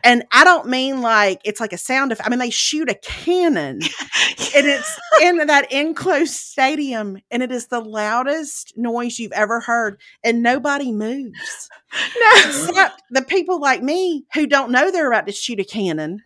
And 0.05 0.25
I 0.31 0.45
don't 0.45 0.69
mean 0.69 1.01
like 1.03 1.41
it's 1.45 1.59
like 1.59 1.73
a 1.73 1.79
sound 1.79 2.13
of 2.13 2.21
I 2.23 2.29
mean 2.29 2.39
they 2.39 2.51
shoot 2.51 2.89
a 2.89 2.95
cannon 2.95 3.81
and 4.55 4.67
it's 4.67 5.01
in 5.23 5.39
that 5.47 5.73
enclosed 5.73 6.35
stadium 6.35 7.19
and 7.31 7.43
it 7.43 7.51
is 7.51 7.67
the 7.69 7.81
loudest 7.81 8.75
noise 8.77 9.19
you've 9.19 9.33
ever 9.33 9.59
heard 9.59 9.99
and 10.23 10.43
nobody 10.45 10.93
moves 10.93 11.69
no. 11.95 12.33
except 12.37 13.03
the 13.11 13.23
people 13.23 13.59
like 13.61 13.83
me 13.83 14.25
who 14.35 14.47
don't 14.47 14.71
know 14.71 14.93
they're 14.93 15.11
about 15.11 15.27
to 15.27 15.33
shoot 15.33 15.59
a 15.59 15.65
cannon. 15.65 16.23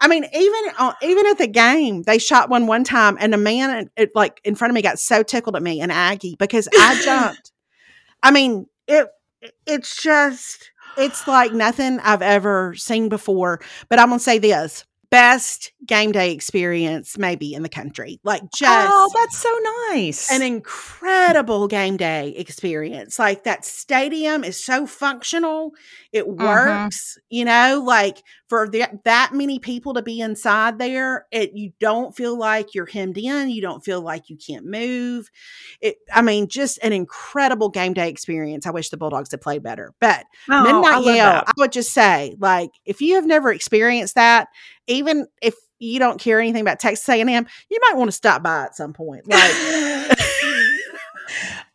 I 0.00 0.08
mean, 0.08 0.24
even 0.34 0.62
on, 0.78 0.94
even 1.02 1.26
at 1.26 1.38
the 1.38 1.46
game, 1.46 2.02
they 2.02 2.18
shot 2.18 2.48
one 2.48 2.66
one 2.66 2.84
time, 2.84 3.16
and 3.20 3.34
a 3.34 3.38
man 3.38 3.90
it, 3.96 4.10
like 4.14 4.40
in 4.44 4.54
front 4.54 4.70
of 4.70 4.74
me 4.74 4.82
got 4.82 4.98
so 4.98 5.22
tickled 5.22 5.56
at 5.56 5.62
me, 5.62 5.80
and 5.80 5.92
Aggie, 5.92 6.36
because 6.38 6.68
I 6.78 6.94
jumped. 7.04 7.52
I 8.22 8.30
mean, 8.30 8.66
it 8.86 9.08
it's 9.66 10.02
just 10.02 10.70
it's 10.96 11.26
like 11.26 11.52
nothing 11.52 12.00
I've 12.00 12.22
ever 12.22 12.74
seen 12.76 13.08
before. 13.08 13.60
But 13.88 13.98
I'm 13.98 14.08
gonna 14.08 14.18
say 14.20 14.38
this: 14.38 14.84
best 15.10 15.72
game 15.86 16.12
day 16.12 16.32
experience 16.32 17.16
maybe 17.18 17.54
in 17.54 17.62
the 17.62 17.68
country. 17.68 18.20
Like 18.24 18.42
just 18.52 18.68
Oh, 18.68 19.10
that's 19.14 19.38
so 19.38 19.58
nice. 19.92 20.30
an 20.30 20.42
incredible 20.42 21.68
game 21.68 21.96
day 21.96 22.30
experience. 22.36 23.18
Like 23.18 23.44
that 23.44 23.64
stadium 23.64 24.44
is 24.44 24.62
so 24.62 24.86
functional. 24.86 25.72
It 26.12 26.26
Mhm. 26.26 26.42
works, 26.42 27.18
you 27.30 27.44
know, 27.44 27.82
like 27.84 28.22
for 28.48 28.68
the, 28.68 28.84
that 29.04 29.30
many 29.32 29.58
people 29.58 29.94
to 29.94 30.02
be 30.02 30.20
inside 30.20 30.78
there, 30.78 31.26
it 31.32 31.52
you 31.54 31.72
don't 31.80 32.14
feel 32.16 32.38
like 32.38 32.74
you're 32.74 32.86
hemmed 32.86 33.18
in, 33.18 33.50
you 33.50 33.60
don't 33.60 33.84
feel 33.84 34.00
like 34.00 34.28
you 34.28 34.36
can't 34.36 34.64
move. 34.64 35.28
It 35.80 35.96
I 36.12 36.22
mean, 36.22 36.48
just 36.48 36.78
an 36.82 36.92
incredible 36.92 37.68
game 37.68 37.94
day 37.94 38.08
experience. 38.08 38.66
I 38.66 38.70
wish 38.70 38.90
the 38.90 38.96
Bulldogs 38.96 39.30
had 39.30 39.40
played 39.40 39.62
better. 39.62 39.94
But 40.00 40.24
Oh, 40.48 40.54
I 40.54 40.62
Midnight 40.62 41.04
that. 41.16 41.44
I 41.48 41.52
would 41.56 41.72
just 41.72 41.92
say, 41.92 42.36
like, 42.38 42.70
if 42.84 43.00
you 43.00 43.16
have 43.16 43.26
never 43.26 43.52
experienced 43.52 44.14
that, 44.14 44.48
even 44.86 45.26
if 45.42 45.54
you 45.78 45.98
don't 45.98 46.20
care 46.20 46.40
anything 46.40 46.62
about 46.62 46.80
Texas 46.80 47.08
A&M, 47.08 47.28
you 47.28 47.78
might 47.88 47.96
want 47.96 48.08
to 48.08 48.12
stop 48.12 48.42
by 48.42 48.64
at 48.64 48.76
some 48.76 48.92
point. 48.92 49.28
Like, 49.28 49.50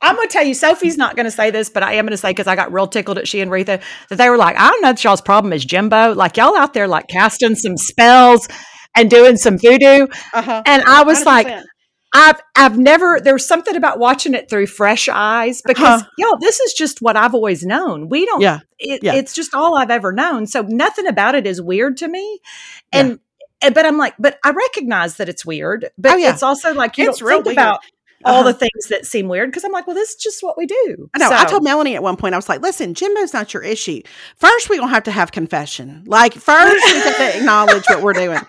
I'm 0.01 0.15
going 0.15 0.27
to 0.27 0.31
tell 0.33 0.43
you, 0.45 0.53
Sophie's 0.53 0.97
not 0.97 1.15
going 1.15 1.25
to 1.25 1.31
say 1.31 1.51
this, 1.51 1.69
but 1.69 1.83
I 1.83 1.93
am 1.93 2.05
going 2.05 2.11
to 2.11 2.17
say 2.17 2.31
because 2.31 2.47
I 2.47 2.55
got 2.55 2.73
real 2.73 2.87
tickled 2.87 3.17
at 3.19 3.27
she 3.27 3.39
and 3.41 3.51
Retha 3.51 3.81
that 4.09 4.17
they 4.17 4.29
were 4.29 4.37
like, 4.37 4.57
I 4.57 4.69
don't 4.69 4.81
know 4.81 4.89
that 4.93 5.03
y'all's 5.03 5.21
problem 5.21 5.53
is 5.53 5.63
Jimbo. 5.63 6.15
Like 6.15 6.37
y'all 6.37 6.55
out 6.57 6.73
there 6.73 6.87
like 6.87 7.07
casting 7.07 7.55
some 7.55 7.77
spells 7.77 8.47
and 8.95 9.09
doing 9.09 9.37
some 9.37 9.57
voodoo. 9.57 10.07
uh-huh. 10.33 10.63
And 10.65 10.83
I 10.83 11.03
was 11.03 11.25
like, 11.25 11.47
100%. 11.47 11.63
I've 12.13 12.41
I've 12.57 12.77
never 12.77 13.21
there's 13.23 13.47
something 13.47 13.73
about 13.77 13.97
watching 13.97 14.33
it 14.33 14.49
through 14.49 14.67
fresh 14.67 15.07
eyes 15.07 15.61
because 15.65 16.01
Huh. 16.01 16.07
yo, 16.17 16.27
this 16.41 16.59
is 16.59 16.73
just 16.73 17.01
what 17.01 17.15
I've 17.15 17.33
always 17.33 17.63
known. 17.65 18.09
We 18.09 18.25
don't 18.25 18.41
Yeah, 18.41 18.59
it, 18.79 19.01
yeah. 19.01 19.13
it's 19.13 19.33
just 19.33 19.53
all 19.55 19.77
I've 19.77 19.91
ever 19.91 20.11
known. 20.11 20.45
So 20.45 20.63
nothing 20.63 21.07
about 21.07 21.35
it 21.35 21.47
is 21.47 21.61
weird 21.61 21.95
to 21.97 22.09
me. 22.09 22.39
And 22.91 23.19
and- 23.61 23.73
but 23.73 23.85
I'm 23.85 23.97
like, 23.97 24.15
but 24.19 24.39
I 24.43 24.49
recognize 24.51 25.15
that 25.17 25.29
it's 25.29 25.45
weird. 25.45 25.89
But 25.97 26.13
Oh, 26.13 26.15
yeah. 26.17 26.33
it's 26.33 26.43
also 26.43 26.73
like 26.73 26.97
you 26.97 27.07
It's 27.09 27.19
don't 27.19 27.27
real 27.29 27.37
think 27.43 27.57
weird. 27.57 27.57
about 27.59 27.79
all 28.25 28.41
Uh-huh. 28.41 28.51
the 28.51 28.53
things 28.53 28.87
that 28.89 29.05
seem 29.05 29.27
weird 29.27 29.49
because 29.49 29.63
I'm 29.63 29.71
like, 29.71 29.87
well, 29.87 29.95
this 29.95 30.09
is 30.11 30.15
just 30.15 30.41
what 30.43 30.57
we 30.57 30.65
do. 30.65 31.09
I 31.13 31.17
know. 31.19 31.29
I 31.31 31.45
told 31.45 31.63
Melanie 31.63 31.95
at 31.95 32.03
one 32.03 32.17
point, 32.17 32.33
I 32.33 32.37
was 32.37 32.49
like, 32.49 32.61
listen, 32.61 32.93
Jimbo's 32.93 33.33
not 33.33 33.53
your 33.53 33.63
issue. 33.63 34.01
First, 34.37 34.69
we're 34.69 34.77
going 34.77 34.89
to 34.89 34.93
have 34.93 35.03
to 35.03 35.11
have 35.11 35.31
confession. 35.31 36.03
Like, 36.05 36.33
first, 36.33 36.85
we 36.85 36.99
have 36.99 37.17
to 37.17 37.37
acknowledge 37.37 37.85
what 37.87 38.01
we're 38.01 38.13
doing. 38.13 38.39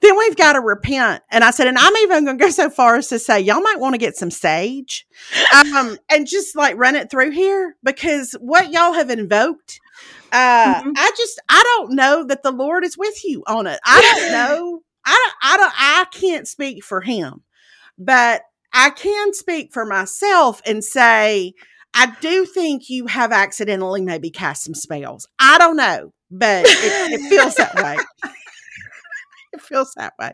Then 0.00 0.18
we've 0.18 0.36
got 0.36 0.54
to 0.54 0.60
repent. 0.60 1.22
And 1.30 1.44
I 1.44 1.50
said, 1.52 1.68
and 1.68 1.78
I'm 1.78 1.96
even 1.98 2.24
going 2.24 2.38
to 2.38 2.44
go 2.44 2.50
so 2.50 2.68
far 2.70 2.96
as 2.96 3.08
to 3.08 3.18
say, 3.18 3.40
y'all 3.40 3.60
might 3.60 3.78
want 3.78 3.94
to 3.94 3.98
get 3.98 4.16
some 4.16 4.30
sage 4.32 5.06
um, 5.54 5.96
and 6.10 6.26
just 6.26 6.56
like 6.56 6.76
run 6.76 6.96
it 6.96 7.10
through 7.10 7.30
here 7.30 7.76
because 7.84 8.32
what 8.40 8.72
y'all 8.72 8.94
have 8.94 9.10
invoked, 9.10 9.80
uh, 10.32 10.82
Mhm. 10.82 10.92
I 10.96 11.12
just, 11.16 11.40
I 11.48 11.62
don't 11.76 11.92
know 11.94 12.24
that 12.24 12.42
the 12.42 12.50
Lord 12.50 12.84
is 12.84 12.98
with 12.98 13.22
you 13.24 13.44
on 13.46 13.66
it. 13.66 13.78
I 13.84 14.00
don't 14.00 14.32
know. 14.32 14.80
I 15.04 15.10
don't, 15.10 15.34
I 15.52 15.56
don't, 15.56 15.72
I 15.76 16.04
can't 16.12 16.48
speak 16.48 16.82
for 16.84 17.00
him, 17.00 17.42
but 17.98 18.42
I 18.72 18.90
can 18.90 19.34
speak 19.34 19.72
for 19.72 19.84
myself 19.84 20.62
and 20.64 20.82
say, 20.82 21.54
I 21.94 22.14
do 22.20 22.46
think 22.46 22.88
you 22.88 23.06
have 23.06 23.32
accidentally 23.32 24.00
maybe 24.00 24.30
cast 24.30 24.64
some 24.64 24.74
spells. 24.74 25.26
I 25.38 25.58
don't 25.58 25.76
know, 25.76 26.12
but 26.30 26.64
it, 26.66 27.20
it 27.20 27.28
feels 27.28 27.54
that 27.56 27.74
way. 27.74 27.98
it 29.52 29.60
feels 29.60 29.92
that 29.96 30.14
way. 30.18 30.32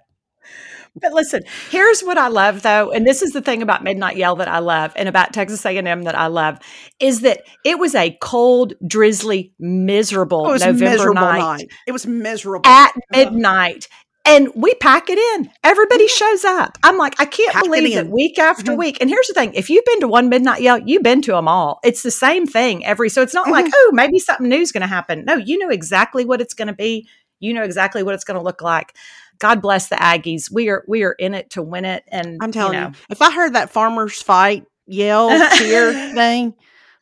but 0.95 1.13
listen, 1.13 1.43
here's 1.71 2.03
what 2.03 2.17
I 2.17 2.29
love 2.29 2.63
though, 2.63 2.93
and 2.93 3.05
this 3.05 3.23
is 3.23 3.33
the 3.33 3.43
thing 3.43 3.61
about 3.61 3.83
Midnight 3.83 4.17
Yell 4.17 4.37
that 4.37 4.49
I 4.49 4.61
love, 4.61 4.93
and 4.95 5.09
about 5.09 5.33
Texas 5.33 5.67
A&M 5.67 6.03
that 6.03 6.17
I 6.17 6.29
love, 6.29 6.59
is 7.01 7.23
that 7.23 7.43
it 7.65 7.79
was 7.79 7.97
a 7.97 8.17
cold, 8.21 8.75
drizzly, 8.87 9.53
miserable 9.59 10.47
oh, 10.47 10.53
November 10.53 10.85
miserable 10.85 11.15
night, 11.15 11.39
night. 11.39 11.73
It 11.89 11.93
was 11.93 12.07
miserable. 12.07 12.67
at 12.71 12.91
uh-huh. 12.91 13.01
midnight. 13.13 13.89
And 14.29 14.51
we 14.55 14.75
pack 14.75 15.09
it 15.09 15.19
in. 15.19 15.51
Everybody 15.65 16.07
shows 16.07 16.45
up. 16.45 16.77
I'm 16.83 16.99
like, 16.99 17.19
I 17.19 17.25
can't 17.25 17.55
Pack 17.55 17.65
it 17.65 17.71
believe 17.71 17.95
that 17.95 18.09
week 18.11 18.39
after 18.39 18.73
Mhm. 18.73 18.77
week. 18.77 18.99
And 19.01 19.09
here's 19.09 19.27
the 19.27 19.33
thing: 19.33 19.55
if 19.55 19.71
you've 19.71 19.87
been 19.87 20.01
to 20.01 20.09
one 20.09 20.29
midnight 20.29 20.61
yell, 20.61 20.79
you've 20.79 21.03
been 21.03 21.23
to 21.23 21.33
them 21.33 21.49
all. 21.49 21.81
It's 21.83 22.03
the 22.03 22.11
same 22.11 22.47
thing 22.47 22.85
every. 22.85 23.09
So 23.09 23.23
it's 23.23 23.33
not 23.33 23.49
like, 23.51 23.65
Mhm. 23.65 23.73
oh, 23.75 23.91
maybe 23.95 24.19
something 24.19 24.47
new 24.47 24.61
is 24.61 24.71
going 24.71 24.83
to 24.83 24.87
happen. 24.87 25.25
No, 25.25 25.37
you 25.37 25.57
know 25.57 25.71
exactly 25.71 26.27
what 26.27 26.43
it's 26.43 26.53
going 26.53 26.69
to 26.69 26.75
be. 26.75 27.09
You 27.41 27.55
know 27.55 27.63
exactly 27.63 28.03
what 28.03 28.15
it's 28.15 28.25
going 28.25 28.39
to 28.39 28.45
look 28.45 28.61
like. 28.61 28.93
God 29.39 29.63
bless 29.63 29.89
the 29.89 29.97
Aggies. 29.97 30.51
We 30.53 30.69
are 30.69 30.85
we 30.87 31.05
are 31.05 31.13
in 31.13 31.33
it 31.33 31.49
to 31.51 31.63
win 31.63 31.87
it. 31.87 32.03
And 32.09 32.39
I'm 32.43 32.53
telling 32.53 32.75
you, 32.75 32.85
know, 32.85 32.93
if 33.09 33.23
I 33.23 33.31
heard 33.33 33.55
that 33.55 33.71
farmers 33.71 34.21
fight 34.21 34.67
yell 34.87 35.29
cheer 35.57 35.93
thing 36.15 36.55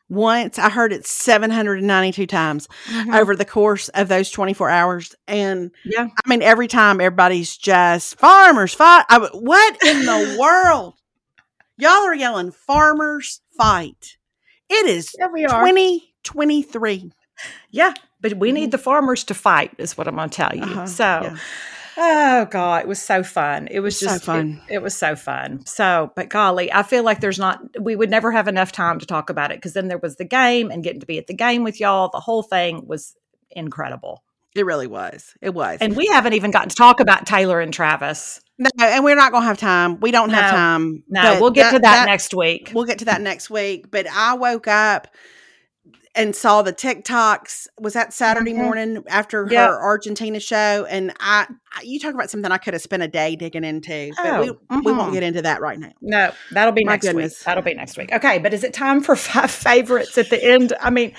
once, 0.09 0.57
I 0.59 0.69
heard 0.69 0.93
it 0.93 1.05
792 1.05 2.25
times 2.27 2.67
Mhm. 2.89 3.15
over 3.19 3.35
the 3.35 3.45
course 3.45 3.89
of 3.89 4.07
those 4.07 4.31
24 4.31 4.69
hours. 4.69 5.13
And 5.27 5.71
Yeah. 5.83 6.07
I 6.25 6.29
mean, 6.29 6.41
every 6.41 6.67
time 6.67 7.01
everybody's 7.01 7.55
just 7.57 8.17
farmers 8.19 8.73
fight. 8.73 9.05
I, 9.09 9.19
what 9.33 9.77
in 9.83 10.05
the 10.05 10.35
world? 10.39 10.93
Y'all 11.77 12.05
are 12.07 12.15
yelling 12.15 12.51
farmers 12.51 13.41
fight. 13.57 14.17
It 14.69 14.85
is 14.87 15.13
Yeah, 15.17 15.27
we 15.31 15.45
are. 15.45 15.65
2023. 15.65 17.11
Yeah, 17.69 17.93
but 18.21 18.33
we 18.35 18.51
need 18.51 18.71
the 18.71 18.77
farmers 18.77 19.23
to 19.25 19.33
fight, 19.33 19.71
is 19.77 19.97
what 19.97 20.07
I'm 20.07 20.15
going 20.15 20.29
to 20.29 20.35
tell 20.35 20.55
you. 20.55 20.61
Mm-hmm. 20.63 20.77
Uh-huh, 20.79 20.85
So, 20.87 21.03
yeah. 21.23 21.37
Oh 21.97 22.45
god, 22.45 22.83
it 22.83 22.87
was 22.87 23.01
so 23.01 23.23
fun. 23.23 23.67
It 23.71 23.79
was 23.79 23.95
It's 23.95 24.01
so 24.01 24.07
just 24.15 24.23
fun. 24.25 24.61
It, 24.69 24.75
it 24.75 24.81
was 24.81 24.95
so 24.95 25.15
fun. 25.15 25.65
So, 25.65 26.11
but 26.15 26.29
golly, 26.29 26.71
I 26.71 26.83
feel 26.83 27.03
like 27.03 27.19
there's 27.19 27.39
not. 27.39 27.59
We 27.79 27.95
would 27.95 28.09
never 28.09 28.31
have 28.31 28.47
enough 28.47 28.71
time 28.71 28.99
to 28.99 29.05
talk 29.05 29.29
about 29.29 29.51
it 29.51 29.57
because 29.57 29.73
then 29.73 29.87
there 29.87 29.97
was 29.97 30.15
the 30.15 30.25
game 30.25 30.71
and 30.71 30.83
getting 30.83 30.99
to 31.01 31.05
be 31.07 31.17
at 31.17 31.27
the 31.27 31.33
game 31.33 31.63
with 31.63 31.79
y'all. 31.79 32.09
The 32.11 32.19
whole 32.19 32.43
thing 32.43 32.85
was 32.87 33.15
incredible, 33.51 34.23
It 34.55 34.65
really 34.65 34.87
was. 34.87 35.33
It 35.41 35.53
was. 35.53 35.79
and 35.81 35.95
we 35.95 36.05
haven't 36.07 36.33
even 36.33 36.51
gotten 36.51 36.69
to 36.69 36.75
talk 36.75 36.99
about 36.99 37.25
Taylor 37.25 37.59
and 37.59 37.73
Travis. 37.73 38.41
no, 38.59 38.69
and 38.79 39.03
we're 39.03 39.15
not 39.15 39.31
going 39.31 39.43
to 39.43 39.47
have 39.47 39.57
time. 39.57 39.99
We 39.99 40.11
don't 40.11 40.29
have 40.29 40.51
time. 40.51 41.03
No, 41.07 41.39
we'll 41.39 41.51
get 41.51 41.71
to 41.73 41.79
that, 41.79 42.05
next 42.05 42.33
week. 42.33 42.71
We'll 42.73 42.85
get 42.85 42.99
to 42.99 43.05
that 43.05 43.21
next 43.21 43.49
week. 43.49 43.89
But 43.89 44.07
I 44.07 44.33
woke 44.35 44.67
up 44.67 45.07
and 46.17 46.35
saw 46.35 46.61
the 46.61 46.73
TikToks. 46.73 47.67
Was 47.79 47.93
that 47.93 48.11
Saturday 48.13 48.53
Mhm. 48.53 48.57
morning 48.57 49.03
after 49.07 49.47
Yep. 49.49 49.69
her 49.69 49.79
Argentina 49.81 50.39
show? 50.39 50.85
And 50.89 51.13
I, 51.19 51.45
I- 51.73 51.81
you 51.83 51.99
talk 51.99 52.13
about 52.13 52.29
something 52.29 52.51
I 52.51 52.57
could 52.57 52.73
have 52.73 52.81
spent 52.81 53.03
a 53.03 53.07
day 53.07 53.35
digging 53.35 53.63
into, 53.63 54.11
but 54.17 54.41
we, 54.41 54.49
Oh, 54.69 54.81
we 54.83 54.91
won't 54.91 55.13
get 55.13 55.23
into 55.23 55.41
that 55.43 55.61
right 55.61 55.79
now. 55.79 55.91
No, 56.01 56.31
that'll 56.51 56.73
be 56.73 56.83
My 56.83 56.93
next 56.93 57.05
goodness. 57.07 57.39
week. 57.39 57.45
That'll 57.45 57.63
be 57.63 57.73
next 57.75 57.97
week. 57.97 58.11
Okay, 58.11 58.39
but 58.39 58.53
is 58.53 58.63
it 58.63 58.73
time 58.73 59.01
for 59.01 59.15
five 59.15 59.51
favorites 59.51 60.17
at 60.17 60.29
the 60.29 60.43
end? 60.43 60.73
I 60.81 60.89
mean, 60.89 61.13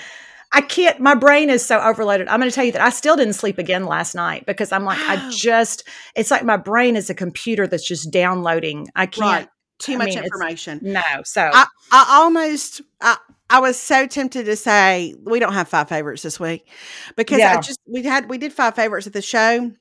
I 0.51 0.61
can't. 0.61 0.99
My 0.99 1.13
brain 1.15 1.49
is 1.51 1.63
so 1.63 1.79
overloaded. 1.79 2.27
I'm 2.27 2.39
going 2.39 2.49
to 2.49 2.55
tell 2.55 2.65
you 2.65 2.71
that 2.71 2.81
I 2.81 2.89
still 2.89 3.15
didn't 3.15 3.33
sleep 3.33 3.59
again 3.59 3.85
last 3.85 4.15
night 4.15 4.45
because 4.47 4.71
I'm 4.71 4.83
like, 4.83 4.97
I 4.99 5.29
just. 5.31 5.83
It's 6.15 6.31
like 6.31 6.43
my 6.43 6.57
brain 6.57 6.95
is 6.95 7.09
a 7.09 7.13
computer 7.13 7.67
that's 7.67 7.87
just 7.87 8.11
downloading. 8.11 8.87
I 8.95 9.05
can't. 9.05 9.21
Right. 9.45 9.47
Too 9.79 9.93
I 9.93 9.97
much 9.97 10.15
mean, 10.15 10.23
information. 10.23 10.79
No. 10.81 11.01
So 11.23 11.49
I, 11.53 11.65
I 11.91 12.19
almost, 12.21 12.81
I, 13.01 13.17
I 13.49 13.59
was 13.59 13.79
so 13.79 14.05
tempted 14.05 14.45
to 14.45 14.55
say 14.55 15.15
we 15.23 15.39
don't 15.39 15.53
have 15.53 15.67
five 15.67 15.89
favorites 15.89 16.21
this 16.21 16.39
week 16.39 16.67
because 17.15 17.41
I 17.41 17.59
just 17.61 17.79
we 17.87 18.03
had 18.03 18.29
we 18.29 18.37
did 18.37 18.53
five 18.53 18.75
favorites 18.75 19.07
at 19.07 19.13
the 19.13 19.21
show. 19.21 19.71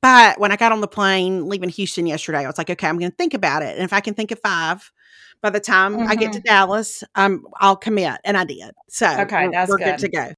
But 0.00 0.40
when 0.40 0.50
I 0.50 0.56
got 0.56 0.72
on 0.72 0.80
the 0.80 0.88
plane 0.88 1.48
leaving 1.48 1.68
Houston 1.68 2.06
yesterday, 2.06 2.38
I 2.38 2.46
was 2.46 2.56
like, 2.56 2.70
okay, 2.70 2.88
I'm 2.88 2.98
going 2.98 3.10
to 3.10 3.16
think 3.16 3.34
about 3.34 3.62
it, 3.62 3.74
and 3.76 3.84
if 3.84 3.92
I 3.92 4.00
can 4.00 4.14
think 4.14 4.30
of 4.30 4.40
five 4.40 4.90
by 5.42 5.50
the 5.50 5.60
time 5.60 5.98
I 5.98 6.14
get 6.14 6.32
to 6.32 6.40
Dallas, 6.40 7.04
um, 7.14 7.44
I'll 7.56 7.76
commit, 7.76 8.18
and 8.24 8.36
I 8.36 8.44
did. 8.44 8.72
So 8.88 9.06
Okay, 9.20 9.46
we're, 9.46 9.52
that's 9.52 9.68
we're 9.68 9.78
good 9.78 9.98
good. 9.98 9.98
to 9.98 10.08
go. 10.08 10.32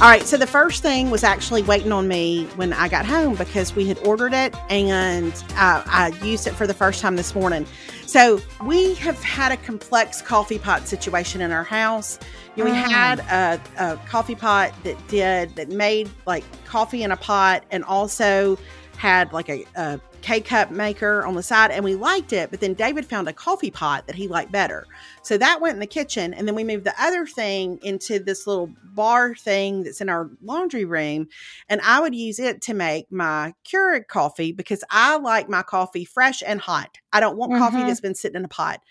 All 0.00 0.08
right, 0.08 0.22
so 0.22 0.38
the 0.38 0.46
first 0.46 0.80
thing 0.80 1.10
was 1.10 1.22
actually 1.22 1.60
waiting 1.60 1.92
on 1.92 2.08
me 2.08 2.46
when 2.56 2.72
I 2.72 2.88
got 2.88 3.04
home 3.04 3.34
because 3.34 3.76
we 3.76 3.86
had 3.86 3.98
ordered 3.98 4.32
it 4.32 4.54
and 4.70 5.30
uh, 5.56 5.82
I 5.84 6.08
used 6.22 6.46
it 6.46 6.54
for 6.54 6.66
the 6.66 6.72
first 6.72 7.02
time 7.02 7.16
this 7.16 7.34
morning. 7.34 7.66
So 8.06 8.40
we 8.64 8.94
have 8.94 9.22
had 9.22 9.52
a 9.52 9.58
complex 9.58 10.22
coffee 10.22 10.58
pot 10.58 10.88
situation 10.88 11.42
in 11.42 11.52
our 11.52 11.64
house. 11.64 12.18
You 12.56 12.64
know, 12.64 12.70
we 12.70 12.76
Mm. 12.78 12.90
had 12.90 13.18
a, 13.20 13.60
a 13.76 13.96
coffee 14.08 14.34
pot 14.34 14.72
that 14.84 14.96
did 15.08 15.54
that 15.56 15.68
made 15.68 16.08
like 16.24 16.44
coffee 16.64 17.02
in 17.02 17.12
a 17.12 17.16
pot 17.18 17.64
and 17.70 17.84
also 17.84 18.56
had 19.00 19.32
like 19.32 19.48
a, 19.48 19.64
a 19.76 19.98
K 20.20 20.42
cup 20.42 20.70
maker 20.70 21.24
on 21.24 21.34
the 21.34 21.42
side, 21.42 21.70
and 21.70 21.82
we 21.82 21.94
liked 21.94 22.34
it. 22.34 22.50
But 22.50 22.60
then 22.60 22.74
David 22.74 23.06
found 23.06 23.28
a 23.28 23.32
coffee 23.32 23.70
pot 23.70 24.06
that 24.06 24.14
he 24.14 24.28
liked 24.28 24.52
better. 24.52 24.86
So 25.22 25.38
that 25.38 25.62
went 25.62 25.72
in 25.72 25.80
the 25.80 25.86
kitchen, 25.86 26.34
and 26.34 26.46
then 26.46 26.54
we 26.54 26.64
moved 26.64 26.84
the 26.84 26.92
other 27.02 27.24
thing 27.24 27.78
into 27.82 28.18
this 28.18 28.46
little 28.46 28.70
bar 28.92 29.34
thing 29.34 29.84
that's 29.84 30.02
in 30.02 30.10
our 30.10 30.28
laundry 30.42 30.84
room. 30.84 31.28
And 31.70 31.80
I 31.80 32.00
would 32.00 32.14
use 32.14 32.38
it 32.38 32.60
to 32.62 32.74
make 32.74 33.10
my 33.10 33.54
Keurig 33.64 34.06
coffee 34.06 34.52
because 34.52 34.84
I 34.90 35.16
like 35.16 35.48
my 35.48 35.62
coffee 35.62 36.04
fresh 36.04 36.42
and 36.46 36.60
hot. 36.60 36.98
I 37.10 37.20
don't 37.20 37.38
want 37.38 37.52
coffee 37.54 37.78
Mhm. 37.78 37.86
that's 37.86 38.00
been 38.02 38.14
sitting 38.14 38.36
in 38.36 38.44
a 38.44 38.48
pot. 38.48 38.82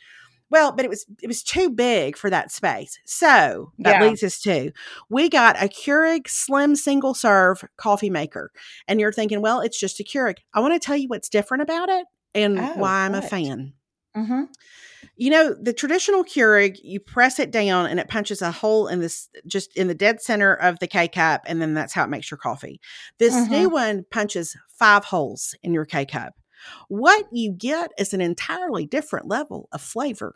Well, 0.51 0.71
but 0.71 0.85
it 0.85 0.89
was 0.89 1.05
it 1.21 1.27
was 1.27 1.43
too 1.43 1.69
big 1.69 2.17
for 2.17 2.29
that 2.29 2.51
space. 2.51 2.97
So 3.05 3.71
that 3.79 3.91
Yeah. 3.93 4.01
leads 4.01 4.23
us 4.23 4.39
to 4.41 4.71
we 5.09 5.29
got 5.29 5.61
a 5.61 5.67
Keurig 5.67 6.27
slim 6.27 6.75
single 6.75 7.13
serve 7.13 7.63
coffee 7.77 8.09
maker. 8.09 8.51
And 8.87 8.99
you're 8.99 9.11
thinking, 9.13 9.41
well, 9.41 9.61
it's 9.61 9.79
just 9.79 9.99
a 9.99 10.03
Keurig. 10.03 10.37
I 10.53 10.59
want 10.59 10.73
to 10.73 10.79
tell 10.85 10.97
you 10.97 11.07
what's 11.07 11.29
different 11.29 11.63
about 11.63 11.89
it 11.89 12.05
and 12.33 12.59
Oh, 12.59 12.73
why 12.75 13.05
I'm 13.05 13.13
a 13.15 13.21
what? 13.21 13.29
fan. 13.29 13.73
Mhm. 14.17 14.47
You 15.17 15.29
know, 15.31 15.53
the 15.61 15.73
traditional 15.73 16.23
Keurig, 16.23 16.77
you 16.83 16.99
press 16.99 17.39
it 17.39 17.51
down 17.51 17.87
and 17.87 17.99
it 17.99 18.07
punches 18.09 18.41
a 18.41 18.51
hole 18.51 18.87
in 18.87 19.01
this 19.01 19.29
just 19.47 19.75
in 19.77 19.87
the 19.87 19.95
dead 19.95 20.21
center 20.21 20.53
of 20.55 20.79
the 20.79 20.87
K 20.87 21.07
cup, 21.09 21.41
and 21.45 21.61
then 21.61 21.73
that's 21.75 21.93
how 21.93 22.03
it 22.05 22.09
makes 22.09 22.31
your 22.31 22.37
coffee. 22.39 22.79
This 23.19 23.49
new 23.49 23.69
one 23.69 24.05
punches 24.11 24.55
five 24.79 25.05
holes 25.05 25.55
in 25.63 25.73
your 25.73 25.85
K 25.85 26.05
cup. 26.05 26.33
What 26.87 27.27
you 27.31 27.51
get 27.51 27.91
is 27.97 28.13
an 28.13 28.21
entirely 28.21 28.85
different 28.85 29.27
level 29.27 29.67
of 29.71 29.81
flavor. 29.81 30.35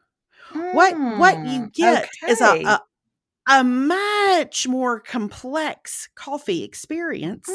What 0.71 0.97
what 1.15 1.39
you 1.43 1.61
Mm, 1.61 1.71
get 1.73 2.09
is 2.27 2.41
a, 2.41 2.57
a 2.65 2.79
a 3.47 3.63
much 3.63 4.67
more 4.67 4.99
complex 4.99 6.07
coffee 6.15 6.63
experience 6.63 7.49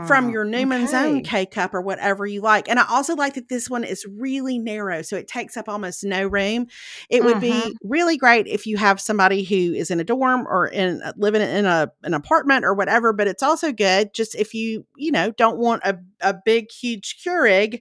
from 0.00 0.28
Mm, 0.28 0.32
your 0.32 0.44
Newman's 0.44 0.94
own. 0.94 1.22
K 1.22 1.44
cup 1.46 1.74
or 1.74 1.80
whatever 1.82 2.26
you 2.26 2.40
like. 2.40 2.68
And 2.68 2.78
I 2.78 2.86
also 2.88 3.14
like 3.14 3.34
that 3.34 3.48
this 3.48 3.68
one 3.68 3.84
is 3.84 4.06
really 4.06 4.58
narrow, 4.58 5.02
so 5.02 5.16
it 5.16 5.28
takes 5.28 5.56
up 5.56 5.68
almost 5.68 6.02
no 6.04 6.26
room. 6.26 6.66
It 7.10 7.24
would 7.24 7.36
Mhm. 7.36 7.40
be 7.40 7.78
really 7.82 8.16
great 8.16 8.46
if 8.46 8.66
you 8.66 8.76
have 8.78 9.00
somebody 9.00 9.44
who 9.44 9.74
is 9.74 9.90
in 9.90 10.00
a 10.00 10.04
dorm 10.04 10.46
or 10.48 10.66
in 10.68 11.02
uh, 11.02 11.12
living 11.16 11.42
in 11.42 11.66
a 11.66 11.90
an 12.04 12.14
apartment 12.14 12.64
or 12.64 12.74
whatever. 12.74 13.12
But 13.12 13.28
it's 13.28 13.42
also 13.42 13.72
good 13.72 14.14
just 14.14 14.34
if 14.34 14.54
you 14.54 14.86
you 14.96 15.12
know 15.12 15.30
don't 15.32 15.58
want 15.58 15.82
a 15.84 15.98
a 16.20 16.34
big 16.44 16.70
huge 16.70 17.16
Keurig 17.24 17.80